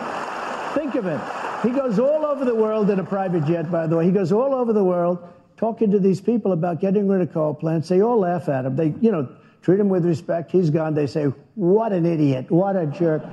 think 0.74 0.94
of 0.94 1.06
it. 1.06 1.20
He 1.62 1.70
goes 1.70 1.98
all 1.98 2.26
over 2.26 2.44
the 2.44 2.54
world 2.54 2.90
in 2.90 3.00
a 3.00 3.04
private 3.04 3.46
jet, 3.46 3.70
by 3.70 3.86
the 3.86 3.96
way. 3.96 4.04
He 4.04 4.12
goes 4.12 4.32
all 4.32 4.54
over 4.54 4.72
the 4.72 4.84
world 4.84 5.18
talking 5.56 5.90
to 5.90 5.98
these 5.98 6.20
people 6.20 6.52
about 6.52 6.80
getting 6.80 7.08
rid 7.08 7.20
of 7.20 7.32
coal 7.32 7.54
plants. 7.54 7.88
They 7.88 8.00
all 8.02 8.20
laugh 8.20 8.48
at 8.48 8.64
him. 8.64 8.76
They, 8.76 8.94
you 9.00 9.10
know, 9.10 9.28
treat 9.62 9.80
him 9.80 9.88
with 9.88 10.04
respect. 10.04 10.52
He's 10.52 10.70
gone. 10.70 10.94
They 10.94 11.06
say, 11.06 11.24
what 11.54 11.92
an 11.92 12.06
idiot. 12.06 12.50
What 12.50 12.76
a 12.76 12.86
jerk. 12.86 13.24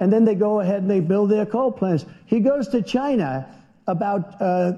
And 0.00 0.12
then 0.12 0.24
they 0.24 0.34
go 0.34 0.60
ahead 0.60 0.82
and 0.82 0.90
they 0.90 1.00
build 1.00 1.30
their 1.30 1.46
coal 1.46 1.70
plants. 1.70 2.04
He 2.26 2.40
goes 2.40 2.68
to 2.68 2.82
China 2.82 3.46
about, 3.86 4.40
uh, 4.40 4.72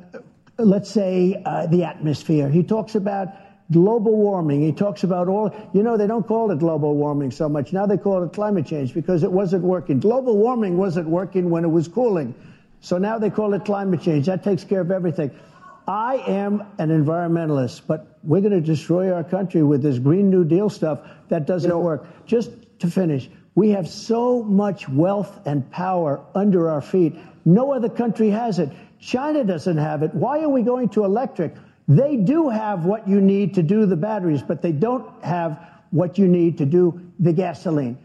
let's 0.58 0.90
say, 0.90 1.40
uh, 1.44 1.66
the 1.66 1.84
atmosphere. 1.84 2.48
He 2.48 2.62
talks 2.62 2.94
about 2.94 3.28
global 3.70 4.16
warming. 4.16 4.62
He 4.62 4.72
talks 4.72 5.04
about 5.04 5.28
all, 5.28 5.54
you 5.74 5.82
know, 5.82 5.96
they 5.96 6.06
don't 6.06 6.26
call 6.26 6.50
it 6.50 6.58
global 6.58 6.94
warming 6.94 7.30
so 7.30 7.48
much. 7.48 7.72
Now 7.72 7.86
they 7.86 7.96
call 7.96 8.22
it 8.22 8.32
climate 8.32 8.66
change 8.66 8.94
because 8.94 9.22
it 9.22 9.32
wasn't 9.32 9.64
working. 9.64 10.00
Global 10.00 10.36
warming 10.36 10.76
wasn't 10.76 11.08
working 11.08 11.50
when 11.50 11.64
it 11.64 11.68
was 11.68 11.88
cooling. 11.88 12.34
So 12.80 12.98
now 12.98 13.18
they 13.18 13.30
call 13.30 13.54
it 13.54 13.64
climate 13.64 14.02
change. 14.02 14.26
That 14.26 14.44
takes 14.44 14.64
care 14.64 14.80
of 14.80 14.90
everything. 14.90 15.30
I 15.88 16.16
am 16.26 16.64
an 16.78 16.88
environmentalist, 16.88 17.82
but 17.86 18.18
we're 18.24 18.40
going 18.40 18.52
to 18.52 18.60
destroy 18.60 19.12
our 19.12 19.24
country 19.24 19.62
with 19.62 19.82
this 19.82 19.98
Green 19.98 20.30
New 20.30 20.44
Deal 20.44 20.68
stuff 20.68 21.00
that 21.28 21.46
doesn't 21.46 21.68
you 21.68 21.76
know, 21.76 21.80
work. 21.80 22.26
Just 22.26 22.50
to 22.80 22.88
finish, 22.88 23.28
we 23.54 23.70
have 23.70 23.88
so 23.88 24.42
much 24.42 24.88
wealth 24.88 25.46
and 25.46 25.68
power 25.70 26.20
under 26.34 26.68
our 26.70 26.82
feet. 26.82 27.14
No 27.44 27.72
other 27.72 27.88
country 27.88 28.30
has 28.30 28.58
it. 28.58 28.70
China 29.00 29.44
doesn't 29.44 29.76
have 29.76 30.02
it. 30.02 30.14
Why 30.14 30.40
are 30.40 30.48
we 30.48 30.62
going 30.62 30.88
to 30.90 31.04
electric? 31.04 31.54
They 31.88 32.16
do 32.16 32.48
have 32.48 32.84
what 32.84 33.06
you 33.06 33.20
need 33.20 33.54
to 33.54 33.62
do 33.62 33.86
the 33.86 33.96
batteries, 33.96 34.42
but 34.42 34.62
they 34.62 34.72
don't 34.72 35.06
have 35.22 35.58
what 35.90 36.18
you 36.18 36.26
need 36.26 36.58
to 36.58 36.66
do 36.66 37.00
the 37.20 37.32
gasoline. 37.32 37.98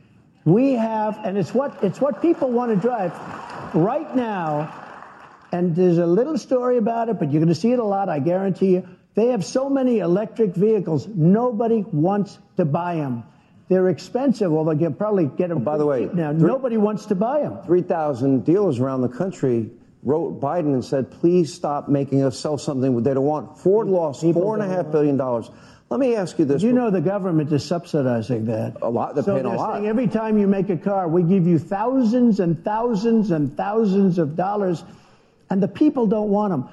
We 0.45 0.73
have, 0.73 1.19
and 1.23 1.37
it's 1.37 1.53
what, 1.53 1.83
it's 1.83 1.99
what 1.99 2.21
people 2.21 2.49
want 2.51 2.71
to 2.71 2.75
drive. 2.75 3.11
Right 3.75 4.15
now, 4.15 4.73
and 5.51 5.75
there's 5.75 5.97
a 5.97 6.05
little 6.05 6.37
story 6.37 6.77
about 6.77 7.09
it, 7.09 7.19
but 7.19 7.31
you're 7.31 7.41
going 7.41 7.53
to 7.53 7.59
see 7.59 7.71
it 7.71 7.79
a 7.79 7.83
lot, 7.83 8.09
I 8.09 8.19
guarantee 8.19 8.73
you. 8.73 8.87
They 9.13 9.27
have 9.27 9.43
so 9.43 9.69
many 9.69 9.99
electric 9.99 10.55
vehicles, 10.55 11.07
nobody 11.07 11.83
wants 11.91 12.37
to 12.57 12.65
buy 12.65 12.95
them. 12.95 13.23
They're 13.67 13.89
expensive, 13.89 14.51
although 14.51 14.71
you 14.71 14.89
probably 14.89 15.27
get 15.27 15.49
them. 15.49 15.59
Oh, 15.59 15.61
by 15.61 15.77
the 15.77 15.85
way, 15.85 16.09
now 16.13 16.33
nobody 16.33 16.75
wants 16.77 17.05
to 17.07 17.15
buy 17.15 17.41
them. 17.41 17.63
Three 17.63 17.81
thousand 17.81 18.43
dealers 18.43 18.79
around 18.79 19.01
the 19.01 19.09
country 19.09 19.69
wrote 20.03 20.39
Biden 20.41 20.73
and 20.73 20.83
said, 20.83 21.11
"Please 21.11 21.53
stop 21.53 21.87
making 21.87 22.23
us 22.23 22.37
sell 22.37 22.57
something 22.57 23.01
they 23.03 23.13
don't 23.13 23.25
want." 23.25 23.57
Ford 23.57 23.87
lost 23.87 24.21
four 24.21 24.55
and 24.55 24.63
a 24.63 24.67
half 24.67 24.91
billion 24.91 25.17
dollars. 25.17 25.49
Let 25.89 25.99
me 25.99 26.15
ask 26.15 26.39
you 26.39 26.45
this: 26.45 26.63
You 26.63 26.71
know 26.71 26.89
the 26.89 27.01
government 27.01 27.51
is 27.51 27.65
subsidizing 27.65 28.45
that 28.45 28.77
a 28.81 28.89
lot. 28.89 29.13
They're 29.13 29.23
so 29.23 29.33
paying 29.33 29.43
they're 29.43 29.55
a 29.55 29.57
lot. 29.57 29.83
Every 29.83 30.07
time 30.07 30.37
you 30.37 30.47
make 30.47 30.69
a 30.69 30.77
car, 30.77 31.07
we 31.07 31.21
give 31.21 31.45
you 31.45 31.59
thousands 31.59 32.39
and 32.39 32.63
thousands 32.63 33.31
and 33.31 33.55
thousands 33.57 34.17
of 34.17 34.37
dollars, 34.37 34.83
and 35.49 35.61
the 35.61 35.67
people 35.67 36.07
don't 36.07 36.29
want 36.29 36.51
them. 36.51 36.69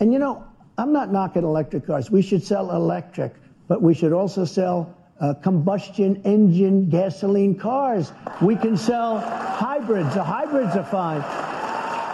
And 0.00 0.12
you 0.12 0.18
know, 0.18 0.42
I'm 0.78 0.92
not 0.92 1.12
knocking 1.12 1.42
electric 1.42 1.86
cars. 1.86 2.10
We 2.10 2.22
should 2.22 2.42
sell 2.42 2.70
electric, 2.70 3.34
but 3.68 3.82
we 3.82 3.92
should 3.92 4.12
also 4.12 4.46
sell 4.46 4.96
uh, 5.20 5.34
combustion 5.34 6.22
engine 6.24 6.88
gasoline 6.88 7.58
cars. 7.58 8.10
We 8.40 8.56
can 8.56 8.76
sell 8.76 9.20
hybrids. 9.20 10.14
The 10.14 10.24
hybrids 10.24 10.74
are 10.76 10.84
fine. 10.84 11.51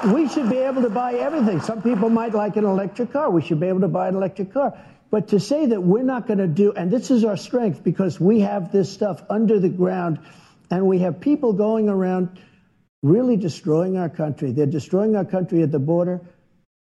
We 0.07 0.28
should 0.28 0.49
be 0.49 0.59
able 0.59 0.82
to 0.82 0.90
buy 0.90 1.14
everything. 1.14 1.61
Some 1.61 1.82
people 1.82 2.09
might 2.09 2.32
like 2.32 2.57
an 2.57 2.64
electric 2.64 3.12
car. 3.12 3.30
We 3.30 3.42
should 3.42 3.59
be 3.59 3.66
able 3.66 3.80
to 3.80 3.88
buy 3.88 4.09
an 4.09 4.14
electric 4.14 4.53
car. 4.53 4.78
But 5.11 5.28
to 5.28 5.40
say 5.40 5.66
that 5.66 5.82
we're 5.82 6.05
not 6.05 6.26
going 6.26 6.38
to 6.38 6.46
do, 6.46 6.72
and 6.72 6.90
this 6.90 7.11
is 7.11 7.24
our 7.24 7.36
strength 7.36 7.82
because 7.82 8.20
we 8.20 8.40
have 8.40 8.70
this 8.70 8.92
stuff 8.92 9.22
under 9.28 9.59
the 9.59 9.68
ground 9.68 10.20
and 10.70 10.86
we 10.86 11.01
have 11.01 11.20
people 11.20 11.53
going 11.53 11.88
around 11.88 12.38
really 13.03 13.36
destroying 13.36 13.96
our 13.96 14.09
country. 14.09 14.53
They're 14.53 14.66
destroying 14.66 15.16
our 15.16 15.24
country 15.24 15.62
at 15.62 15.72
the 15.72 15.78
border. 15.78 16.20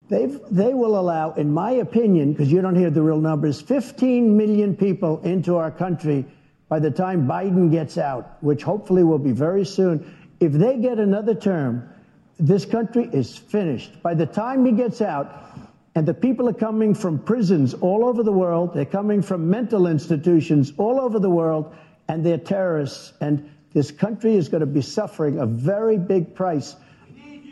They've, 0.09 0.39
they 0.49 0.73
will 0.73 0.99
allow, 0.99 1.33
in 1.33 1.53
my 1.53 1.71
opinion, 1.71 2.33
because 2.33 2.51
you 2.51 2.61
don't 2.61 2.75
hear 2.75 2.89
the 2.89 3.03
real 3.03 3.21
numbers, 3.21 3.61
15 3.61 4.35
million 4.35 4.75
people 4.75 5.21
into 5.21 5.57
our 5.57 5.69
country 5.69 6.25
by 6.67 6.79
the 6.79 6.89
time 6.89 7.27
Biden 7.27 7.71
gets 7.71 7.97
out, 7.97 8.41
which 8.41 8.63
hopefully 8.63 9.03
will 9.03 9.19
be 9.19 9.31
very 9.31 9.65
soon. 9.65 10.15
If 10.39 10.53
they 10.53 10.77
get 10.77 10.97
another 10.97 11.35
term, 11.35 11.87
this 12.39 12.65
country 12.65 13.09
is 13.11 13.37
finished. 13.37 14.01
By 14.01 14.13
the 14.13 14.25
time 14.25 14.65
he 14.65 14.71
gets 14.71 15.01
out, 15.01 15.45
and 15.95 16.07
the 16.07 16.13
people 16.13 16.47
are 16.47 16.53
coming 16.53 16.93
from 16.93 17.19
prisons 17.19 17.73
all 17.73 18.05
over 18.05 18.23
the 18.23 18.31
world, 18.31 18.73
they're 18.73 18.85
coming 18.85 19.21
from 19.21 19.49
mental 19.49 19.87
institutions 19.87 20.71
all 20.77 20.99
over 20.99 21.19
the 21.19 21.29
world, 21.29 21.73
and 22.07 22.25
they're 22.25 22.37
terrorists. 22.37 23.13
And 23.19 23.51
this 23.73 23.91
country 23.91 24.35
is 24.35 24.49
going 24.49 24.61
to 24.61 24.67
be 24.67 24.81
suffering 24.81 25.39
a 25.39 25.45
very 25.45 25.97
big 25.97 26.35
price 26.35 26.75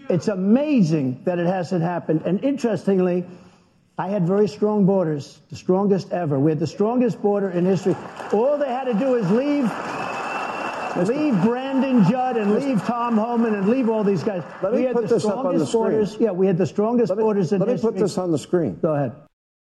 it's 0.09 0.27
amazing 0.27 1.21
that 1.25 1.39
it 1.39 1.47
hasn't 1.47 1.81
happened. 1.81 2.21
And 2.25 2.43
interestingly, 2.43 3.25
I 3.97 4.09
had 4.09 4.27
very 4.27 4.47
strong 4.47 4.85
borders, 4.85 5.39
the 5.49 5.55
strongest 5.55 6.11
ever. 6.11 6.39
We 6.39 6.51
had 6.51 6.59
the 6.59 6.67
strongest 6.67 7.21
border 7.21 7.49
in 7.49 7.65
history. 7.65 7.95
All 8.31 8.57
they 8.57 8.67
had 8.67 8.85
to 8.85 8.93
do 8.93 9.15
is 9.15 9.29
leave, 9.31 9.65
leave 11.05 11.41
Brandon 11.41 12.03
Judd 12.09 12.37
and 12.37 12.55
leave 12.55 12.81
Tom 12.83 13.17
Homan 13.17 13.55
and 13.55 13.67
leave 13.67 13.89
all 13.89 14.03
these 14.03 14.23
guys. 14.23 14.43
Let 14.61 14.73
me 14.73 14.79
we 14.79 14.85
had 14.85 14.93
put 14.93 15.07
the 15.07 15.15
this 15.15 15.25
up 15.25 15.45
on 15.45 15.57
the 15.57 15.65
borders. 15.65 16.11
screen. 16.13 16.25
Yeah, 16.25 16.31
we 16.31 16.47
had 16.47 16.57
the 16.57 16.65
strongest 16.65 17.09
let 17.09 17.17
me, 17.17 17.23
borders 17.23 17.51
in 17.51 17.59
let 17.59 17.69
history. 17.69 17.85
Let 17.85 17.93
me 17.95 17.99
put 17.99 18.05
this 18.05 18.17
on 18.17 18.31
the 18.31 18.37
screen. 18.37 18.79
Go 18.81 18.93
ahead. 18.93 19.13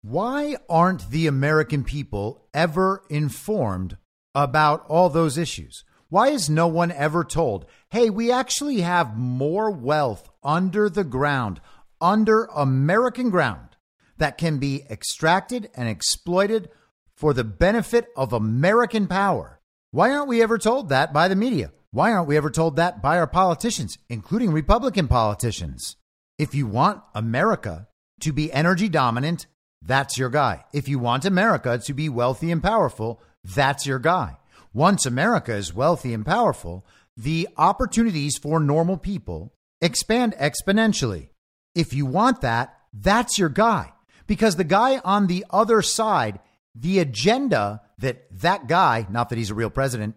Why 0.01 0.57
aren't 0.67 1.09
the 1.11 1.27
American 1.27 1.83
people 1.83 2.47
ever 2.53 3.03
informed 3.09 3.97
about 4.33 4.85
all 4.87 5.09
those 5.09 5.37
issues? 5.37 5.83
Why 6.09 6.29
is 6.29 6.49
no 6.49 6.67
one 6.67 6.91
ever 6.91 7.23
told, 7.23 7.65
hey, 7.89 8.09
we 8.09 8.31
actually 8.31 8.81
have 8.81 9.15
more 9.15 9.71
wealth 9.71 10.29
under 10.43 10.89
the 10.89 11.05
ground, 11.05 11.61
under 12.01 12.49
American 12.55 13.29
ground, 13.29 13.77
that 14.17 14.37
can 14.37 14.57
be 14.57 14.83
extracted 14.89 15.69
and 15.73 15.87
exploited 15.87 16.69
for 17.15 17.33
the 17.33 17.45
benefit 17.45 18.07
of 18.17 18.33
American 18.33 19.07
power? 19.07 19.60
Why 19.93 20.11
aren't 20.11 20.29
we 20.29 20.41
ever 20.41 20.57
told 20.57 20.87
that 20.87 21.11
by 21.11 21.27
the 21.27 21.35
media? 21.35 21.73
Why 21.91 22.13
aren't 22.13 22.29
we 22.29 22.37
ever 22.37 22.49
told 22.49 22.77
that 22.77 23.01
by 23.01 23.17
our 23.17 23.27
politicians, 23.27 23.97
including 24.07 24.53
Republican 24.53 25.09
politicians? 25.09 25.97
If 26.39 26.55
you 26.55 26.65
want 26.65 27.03
America 27.13 27.89
to 28.21 28.31
be 28.31 28.53
energy 28.53 28.87
dominant, 28.87 29.47
that's 29.81 30.17
your 30.17 30.29
guy. 30.29 30.63
If 30.71 30.87
you 30.87 30.97
want 30.97 31.25
America 31.25 31.77
to 31.77 31.93
be 31.93 32.07
wealthy 32.07 32.51
and 32.51 32.63
powerful, 32.63 33.21
that's 33.43 33.85
your 33.85 33.99
guy. 33.99 34.37
Once 34.71 35.05
America 35.05 35.53
is 35.53 35.73
wealthy 35.73 36.13
and 36.13 36.25
powerful, 36.25 36.85
the 37.17 37.49
opportunities 37.57 38.37
for 38.37 38.61
normal 38.61 38.95
people 38.95 39.53
expand 39.81 40.33
exponentially. 40.39 41.31
If 41.75 41.93
you 41.93 42.05
want 42.05 42.39
that, 42.39 42.77
that's 42.93 43.37
your 43.37 43.49
guy. 43.49 43.91
Because 44.25 44.55
the 44.55 44.63
guy 44.63 45.01
on 45.03 45.27
the 45.27 45.43
other 45.49 45.81
side, 45.81 46.39
the 46.75 46.99
agenda 46.99 47.81
that 47.97 48.25
that 48.39 48.67
guy, 48.67 49.05
not 49.09 49.29
that 49.29 49.37
he's 49.37 49.51
a 49.51 49.55
real 49.55 49.69
president, 49.69 50.15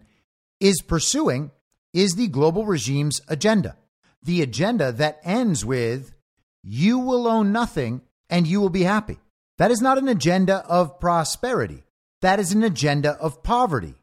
is 0.59 0.81
pursuing 0.81 1.51
is 1.93 2.15
the 2.15 2.27
global 2.27 2.65
regime's 2.65 3.21
agenda. 3.27 3.77
The 4.23 4.41
agenda 4.41 4.91
that 4.93 5.19
ends 5.23 5.63
with 5.63 6.13
you 6.63 6.99
will 6.99 7.27
own 7.27 7.51
nothing 7.51 8.01
and 8.29 8.47
you 8.47 8.59
will 8.59 8.69
be 8.69 8.83
happy. 8.83 9.19
That 9.57 9.71
is 9.71 9.81
not 9.81 9.97
an 9.97 10.07
agenda 10.07 10.65
of 10.67 10.99
prosperity. 10.99 11.83
That 12.21 12.39
is 12.39 12.51
an 12.51 12.63
agenda 12.63 13.11
of 13.11 13.43
poverty. 13.43 13.95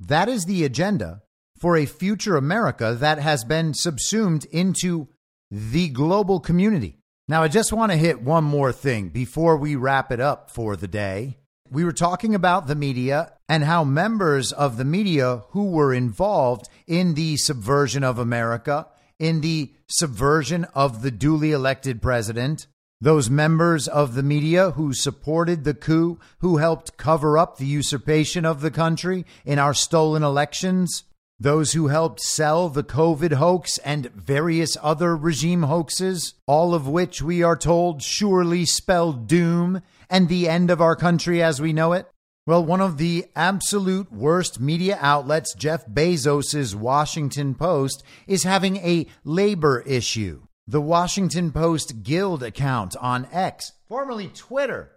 That 0.00 0.28
is 0.28 0.44
the 0.44 0.64
agenda 0.64 1.22
for 1.58 1.76
a 1.76 1.86
future 1.86 2.36
America 2.36 2.96
that 2.98 3.18
has 3.18 3.44
been 3.44 3.74
subsumed 3.74 4.44
into 4.46 5.08
the 5.50 5.88
global 5.88 6.40
community. 6.40 6.98
Now, 7.28 7.42
I 7.42 7.48
just 7.48 7.72
want 7.72 7.92
to 7.92 7.98
hit 7.98 8.22
one 8.22 8.44
more 8.44 8.72
thing 8.72 9.08
before 9.08 9.56
we 9.56 9.74
wrap 9.76 10.12
it 10.12 10.20
up 10.20 10.50
for 10.50 10.76
the 10.76 10.88
day. 10.88 11.38
We 11.70 11.84
were 11.84 11.92
talking 11.92 12.34
about 12.34 12.66
the 12.66 12.74
media 12.74 13.32
and 13.48 13.64
how 13.64 13.82
members 13.82 14.52
of 14.52 14.76
the 14.76 14.84
media 14.84 15.42
who 15.50 15.70
were 15.70 15.92
involved 15.92 16.68
in 16.86 17.14
the 17.14 17.36
subversion 17.36 18.04
of 18.04 18.18
America, 18.18 18.86
in 19.18 19.40
the 19.40 19.72
subversion 19.88 20.64
of 20.74 21.02
the 21.02 21.10
duly 21.10 21.52
elected 21.52 22.00
president, 22.00 22.66
those 23.00 23.28
members 23.28 23.88
of 23.88 24.14
the 24.14 24.22
media 24.22 24.70
who 24.70 24.94
supported 24.94 25.64
the 25.64 25.74
coup, 25.74 26.18
who 26.38 26.58
helped 26.58 26.96
cover 26.96 27.36
up 27.36 27.58
the 27.58 27.66
usurpation 27.66 28.44
of 28.44 28.60
the 28.60 28.70
country 28.70 29.26
in 29.44 29.58
our 29.58 29.74
stolen 29.74 30.22
elections, 30.22 31.04
those 31.38 31.72
who 31.72 31.88
helped 31.88 32.20
sell 32.20 32.68
the 32.68 32.84
COVID 32.84 33.34
hoax 33.34 33.76
and 33.78 34.06
various 34.12 34.76
other 34.82 35.14
regime 35.14 35.64
hoaxes, 35.64 36.34
all 36.46 36.74
of 36.74 36.88
which 36.88 37.20
we 37.20 37.42
are 37.42 37.56
told 37.56 38.02
surely 38.02 38.64
spell 38.64 39.12
doom 39.12 39.82
and 40.08 40.28
the 40.28 40.48
end 40.48 40.70
of 40.70 40.80
our 40.80 40.96
country 40.96 41.42
as 41.42 41.60
we 41.60 41.72
know 41.72 41.92
it? 41.92 42.06
Well, 42.46 42.64
one 42.64 42.80
of 42.80 42.98
the 42.98 43.26
absolute 43.34 44.12
worst 44.12 44.60
media 44.60 44.98
outlets, 45.00 45.54
Jeff 45.54 45.86
Bezos' 45.86 46.74
Washington 46.74 47.54
Post, 47.54 48.04
is 48.26 48.44
having 48.44 48.76
a 48.76 49.06
labor 49.24 49.80
issue. 49.80 50.42
The 50.68 50.80
Washington 50.80 51.50
Post 51.50 52.02
Guild 52.02 52.42
account 52.42 52.94
on 53.00 53.26
X, 53.32 53.72
formerly 53.88 54.28
Twitter, 54.28 54.92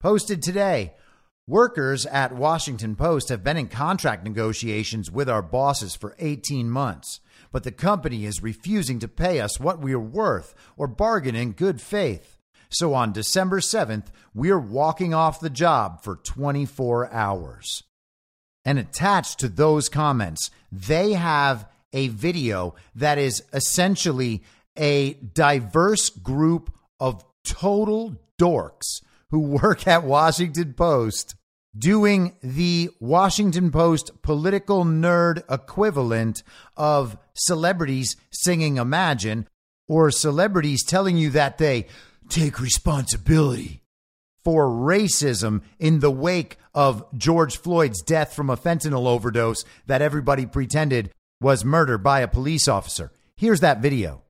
posted 0.00 0.42
today 0.42 0.94
Workers 1.48 2.06
at 2.06 2.36
Washington 2.36 2.94
Post 2.94 3.28
have 3.28 3.42
been 3.42 3.56
in 3.56 3.66
contract 3.66 4.22
negotiations 4.22 5.10
with 5.10 5.28
our 5.28 5.42
bosses 5.42 5.96
for 5.96 6.14
18 6.20 6.70
months, 6.70 7.20
but 7.50 7.64
the 7.64 7.72
company 7.72 8.24
is 8.24 8.44
refusing 8.44 9.00
to 9.00 9.08
pay 9.08 9.40
us 9.40 9.58
what 9.58 9.80
we 9.80 9.92
are 9.92 9.98
worth 9.98 10.54
or 10.76 10.86
bargain 10.86 11.34
in 11.34 11.50
good 11.50 11.80
faith. 11.80 12.31
So 12.72 12.94
on 12.94 13.12
December 13.12 13.60
7th, 13.60 14.06
we're 14.34 14.58
walking 14.58 15.14
off 15.14 15.40
the 15.40 15.50
job 15.50 16.02
for 16.02 16.16
24 16.16 17.12
hours. 17.12 17.82
And 18.64 18.78
attached 18.78 19.40
to 19.40 19.48
those 19.48 19.88
comments, 19.88 20.50
they 20.70 21.12
have 21.12 21.68
a 21.92 22.08
video 22.08 22.74
that 22.94 23.18
is 23.18 23.42
essentially 23.52 24.42
a 24.78 25.14
diverse 25.14 26.08
group 26.08 26.72
of 26.98 27.24
total 27.44 28.16
dorks 28.40 29.02
who 29.30 29.40
work 29.40 29.86
at 29.86 30.04
Washington 30.04 30.74
Post 30.74 31.34
doing 31.76 32.36
the 32.42 32.90
Washington 33.00 33.70
Post 33.70 34.10
political 34.22 34.84
nerd 34.84 35.42
equivalent 35.50 36.42
of 36.76 37.16
celebrities 37.34 38.16
singing 38.30 38.76
Imagine 38.76 39.48
or 39.88 40.10
celebrities 40.10 40.84
telling 40.84 41.16
you 41.16 41.30
that 41.30 41.58
they 41.58 41.86
take 42.32 42.60
responsibility 42.60 43.82
for 44.42 44.66
racism 44.66 45.62
in 45.78 46.00
the 46.00 46.10
wake 46.10 46.56
of 46.74 47.04
George 47.16 47.58
Floyd's 47.58 48.02
death 48.02 48.34
from 48.34 48.50
a 48.50 48.56
fentanyl 48.56 49.06
overdose 49.06 49.64
that 49.86 50.02
everybody 50.02 50.46
pretended 50.46 51.10
was 51.40 51.64
murder 51.64 51.98
by 51.98 52.20
a 52.20 52.28
police 52.28 52.66
officer. 52.68 53.12
Here's 53.36 53.60
that 53.60 53.80
video. 53.80 54.22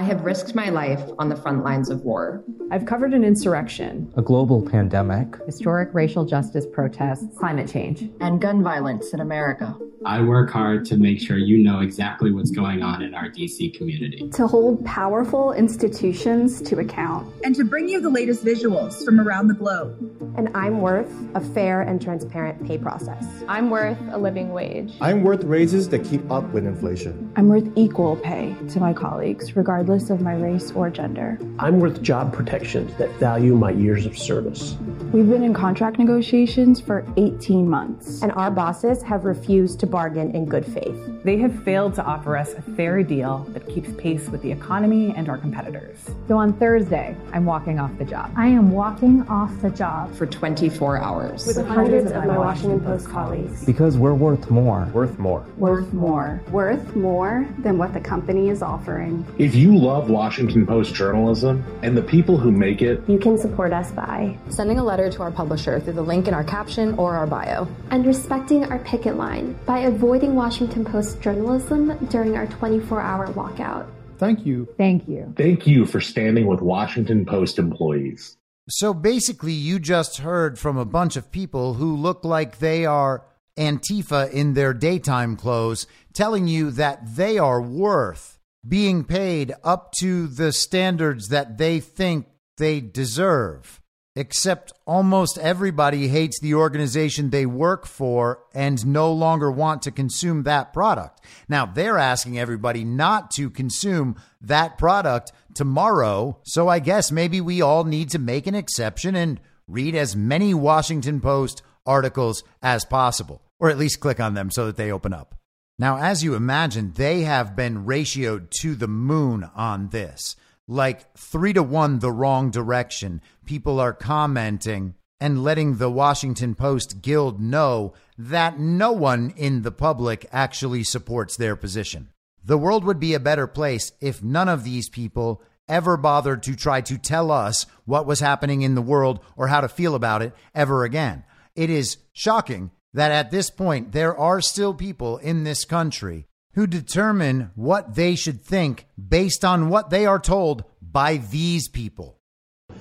I 0.00 0.04
have 0.04 0.24
risked 0.24 0.54
my 0.54 0.70
life 0.70 1.02
on 1.18 1.28
the 1.28 1.36
front 1.36 1.62
lines 1.62 1.90
of 1.90 2.06
war. 2.06 2.42
I've 2.70 2.86
covered 2.86 3.12
an 3.12 3.22
insurrection, 3.22 4.10
a 4.16 4.22
global 4.22 4.62
pandemic, 4.62 5.36
historic 5.44 5.90
racial 5.92 6.24
justice 6.24 6.64
protests, 6.64 7.36
climate 7.36 7.70
change, 7.70 8.08
and 8.18 8.40
gun 8.40 8.62
violence 8.62 9.12
in 9.12 9.20
America. 9.20 9.76
I 10.06 10.22
work 10.22 10.48
hard 10.48 10.86
to 10.86 10.96
make 10.96 11.20
sure 11.20 11.36
you 11.36 11.58
know 11.58 11.80
exactly 11.80 12.32
what's 12.32 12.50
going 12.50 12.82
on 12.82 13.02
in 13.02 13.14
our 13.14 13.28
DC 13.28 13.76
community. 13.76 14.30
To 14.30 14.46
hold 14.46 14.82
powerful 14.86 15.52
institutions 15.52 16.62
to 16.62 16.78
account. 16.78 17.30
And 17.44 17.54
to 17.56 17.64
bring 17.64 17.86
you 17.86 18.00
the 18.00 18.08
latest 18.08 18.42
visuals 18.42 19.04
from 19.04 19.20
around 19.20 19.48
the 19.48 19.54
globe. 19.54 19.98
And 20.38 20.48
I'm 20.54 20.80
worth 20.80 21.12
a 21.34 21.40
fair 21.42 21.82
and 21.82 22.00
transparent 22.00 22.66
pay 22.66 22.78
process. 22.78 23.26
I'm 23.46 23.68
worth 23.68 23.98
a 24.10 24.16
living 24.16 24.54
wage. 24.54 24.94
I'm 25.02 25.22
worth 25.22 25.44
raises 25.44 25.90
that 25.90 26.02
keep 26.02 26.30
up 26.30 26.44
with 26.54 26.64
inflation. 26.64 27.30
I'm 27.36 27.48
worth 27.48 27.70
equal 27.76 28.16
pay 28.16 28.56
to 28.70 28.80
my 28.80 28.94
colleagues, 28.94 29.54
regardless 29.54 29.89
of 29.90 30.20
my 30.20 30.34
race 30.34 30.70
or 30.70 30.88
gender. 30.88 31.36
I'm 31.58 31.80
worth 31.80 32.00
job 32.00 32.32
protections 32.32 32.96
that 32.98 33.10
value 33.16 33.56
my 33.56 33.72
years 33.72 34.06
of 34.06 34.16
service. 34.16 34.76
We've 35.12 35.28
been 35.28 35.42
in 35.42 35.54
contract 35.54 35.98
negotiations 35.98 36.80
for 36.80 37.04
18 37.16 37.68
months. 37.68 38.22
And 38.22 38.30
our 38.30 38.48
bosses 38.48 39.02
have 39.02 39.24
refused 39.24 39.80
to 39.80 39.86
bargain 39.88 40.30
in 40.36 40.44
good 40.44 40.64
faith. 40.64 40.94
They 41.24 41.36
have 41.38 41.64
failed 41.64 41.94
to 41.94 42.04
offer 42.04 42.36
us 42.36 42.54
a 42.54 42.62
fair 42.62 43.02
deal 43.02 43.44
that 43.48 43.68
keeps 43.68 43.92
pace 43.94 44.28
with 44.28 44.40
the 44.42 44.52
economy 44.52 45.12
and 45.16 45.28
our 45.28 45.36
competitors. 45.36 45.98
So 46.28 46.36
on 46.36 46.52
Thursday, 46.52 47.16
I'm 47.32 47.44
walking 47.44 47.80
off 47.80 47.90
the 47.98 48.04
job. 48.04 48.32
I 48.36 48.46
am 48.46 48.70
walking 48.70 49.26
off 49.28 49.50
the 49.60 49.70
job 49.70 50.14
for 50.14 50.26
24 50.26 50.98
hours 50.98 51.44
with, 51.44 51.56
with 51.56 51.66
hundreds, 51.66 52.12
hundreds 52.12 52.12
of 52.12 52.24
my 52.26 52.38
Washington 52.38 52.78
Post 52.78 53.08
colleagues. 53.08 53.64
Because 53.64 53.96
we're 53.96 54.14
worth 54.14 54.48
more. 54.48 54.88
Worth 54.94 55.18
more. 55.18 55.44
Worth 55.56 55.92
more. 55.92 56.40
Worth 56.52 56.94
more 56.94 57.48
than 57.58 57.78
what 57.78 57.94
the 57.94 58.00
company 58.00 58.48
is 58.48 58.62
offering. 58.62 59.26
If 59.38 59.56
you 59.56 59.76
love 59.76 60.08
Washington 60.08 60.68
Post 60.68 60.94
journalism 60.94 61.64
and 61.82 61.96
the 61.96 62.02
people 62.02 62.38
who 62.38 62.52
make 62.52 62.80
it, 62.80 63.02
you 63.08 63.18
can 63.18 63.36
support 63.36 63.72
us 63.72 63.90
by 63.90 64.38
sending 64.50 64.78
a 64.78 64.84
letter 64.84 64.99
to 65.08 65.22
our 65.22 65.30
publisher 65.30 65.80
through 65.80 65.92
the 65.92 66.02
link 66.02 66.28
in 66.28 66.34
our 66.34 66.44
caption 66.44 66.94
or 66.98 67.16
our 67.16 67.26
bio, 67.26 67.66
and 67.90 68.04
respecting 68.04 68.64
our 68.64 68.80
picket 68.80 69.16
line 69.16 69.58
by 69.64 69.78
avoiding 69.78 70.34
Washington 70.34 70.84
Post 70.84 71.22
journalism 71.22 71.96
during 72.08 72.36
our 72.36 72.48
24 72.48 73.00
hour 73.00 73.28
walkout. 73.28 73.86
Thank 74.18 74.44
you. 74.44 74.68
Thank 74.76 75.08
you. 75.08 75.32
Thank 75.36 75.66
you 75.66 75.86
for 75.86 76.00
standing 76.00 76.46
with 76.46 76.60
Washington 76.60 77.24
Post 77.24 77.58
employees. 77.58 78.36
So 78.68 78.92
basically, 78.92 79.52
you 79.54 79.78
just 79.78 80.18
heard 80.18 80.58
from 80.58 80.76
a 80.76 80.84
bunch 80.84 81.16
of 81.16 81.32
people 81.32 81.74
who 81.74 81.96
look 81.96 82.24
like 82.24 82.58
they 82.58 82.84
are 82.84 83.24
Antifa 83.56 84.30
in 84.30 84.54
their 84.54 84.74
daytime 84.74 85.36
clothes 85.36 85.86
telling 86.12 86.48
you 86.48 86.70
that 86.72 87.16
they 87.16 87.38
are 87.38 87.60
worth 87.60 88.38
being 88.66 89.04
paid 89.04 89.54
up 89.64 89.92
to 90.00 90.26
the 90.26 90.52
standards 90.52 91.28
that 91.28 91.58
they 91.58 91.80
think 91.80 92.26
they 92.58 92.80
deserve. 92.80 93.79
Except 94.16 94.72
almost 94.86 95.38
everybody 95.38 96.08
hates 96.08 96.40
the 96.40 96.54
organization 96.54 97.30
they 97.30 97.46
work 97.46 97.86
for 97.86 98.40
and 98.52 98.84
no 98.84 99.12
longer 99.12 99.50
want 99.50 99.82
to 99.82 99.92
consume 99.92 100.42
that 100.42 100.72
product. 100.72 101.20
Now, 101.48 101.64
they're 101.64 101.98
asking 101.98 102.38
everybody 102.38 102.84
not 102.84 103.30
to 103.32 103.50
consume 103.50 104.16
that 104.40 104.78
product 104.78 105.32
tomorrow. 105.54 106.40
So 106.44 106.68
I 106.68 106.80
guess 106.80 107.12
maybe 107.12 107.40
we 107.40 107.62
all 107.62 107.84
need 107.84 108.10
to 108.10 108.18
make 108.18 108.48
an 108.48 108.54
exception 108.56 109.14
and 109.14 109.40
read 109.68 109.94
as 109.94 110.16
many 110.16 110.54
Washington 110.54 111.20
Post 111.20 111.62
articles 111.86 112.42
as 112.62 112.84
possible, 112.84 113.42
or 113.58 113.70
at 113.70 113.78
least 113.78 114.00
click 114.00 114.18
on 114.18 114.34
them 114.34 114.50
so 114.50 114.66
that 114.66 114.76
they 114.76 114.90
open 114.90 115.12
up. 115.12 115.36
Now, 115.78 115.98
as 115.98 116.22
you 116.22 116.34
imagine, 116.34 116.92
they 116.94 117.22
have 117.22 117.56
been 117.56 117.86
ratioed 117.86 118.50
to 118.60 118.74
the 118.74 118.88
moon 118.88 119.48
on 119.54 119.88
this. 119.88 120.36
Like 120.68 121.16
three 121.16 121.52
to 121.54 121.62
one 121.62 121.98
the 121.98 122.12
wrong 122.12 122.50
direction. 122.50 123.22
People 123.50 123.80
are 123.80 123.92
commenting 123.92 124.94
and 125.18 125.42
letting 125.42 125.78
the 125.78 125.90
Washington 125.90 126.54
Post 126.54 127.02
Guild 127.02 127.40
know 127.40 127.94
that 128.16 128.60
no 128.60 128.92
one 128.92 129.34
in 129.36 129.62
the 129.62 129.72
public 129.72 130.24
actually 130.30 130.84
supports 130.84 131.36
their 131.36 131.56
position. 131.56 132.10
The 132.44 132.56
world 132.56 132.84
would 132.84 133.00
be 133.00 133.12
a 133.12 133.18
better 133.18 133.48
place 133.48 133.90
if 134.00 134.22
none 134.22 134.48
of 134.48 134.62
these 134.62 134.88
people 134.88 135.42
ever 135.68 135.96
bothered 135.96 136.44
to 136.44 136.54
try 136.54 136.80
to 136.82 136.96
tell 136.96 137.32
us 137.32 137.66
what 137.86 138.06
was 138.06 138.20
happening 138.20 138.62
in 138.62 138.76
the 138.76 138.80
world 138.80 139.18
or 139.36 139.48
how 139.48 139.60
to 139.60 139.68
feel 139.68 139.96
about 139.96 140.22
it 140.22 140.32
ever 140.54 140.84
again. 140.84 141.24
It 141.56 141.70
is 141.70 141.96
shocking 142.12 142.70
that 142.94 143.10
at 143.10 143.32
this 143.32 143.50
point 143.50 143.90
there 143.90 144.16
are 144.16 144.40
still 144.40 144.74
people 144.74 145.18
in 145.18 145.42
this 145.42 145.64
country 145.64 146.28
who 146.54 146.68
determine 146.68 147.50
what 147.56 147.96
they 147.96 148.14
should 148.14 148.42
think 148.42 148.86
based 148.96 149.44
on 149.44 149.68
what 149.68 149.90
they 149.90 150.06
are 150.06 150.20
told 150.20 150.62
by 150.80 151.16
these 151.16 151.68
people. 151.68 152.19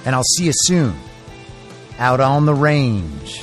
And 0.05 0.15
I'll 0.15 0.23
see 0.23 0.45
you 0.45 0.53
soon 0.55 0.95
out 1.99 2.21
on 2.21 2.45
the 2.45 2.53
range. 2.53 3.43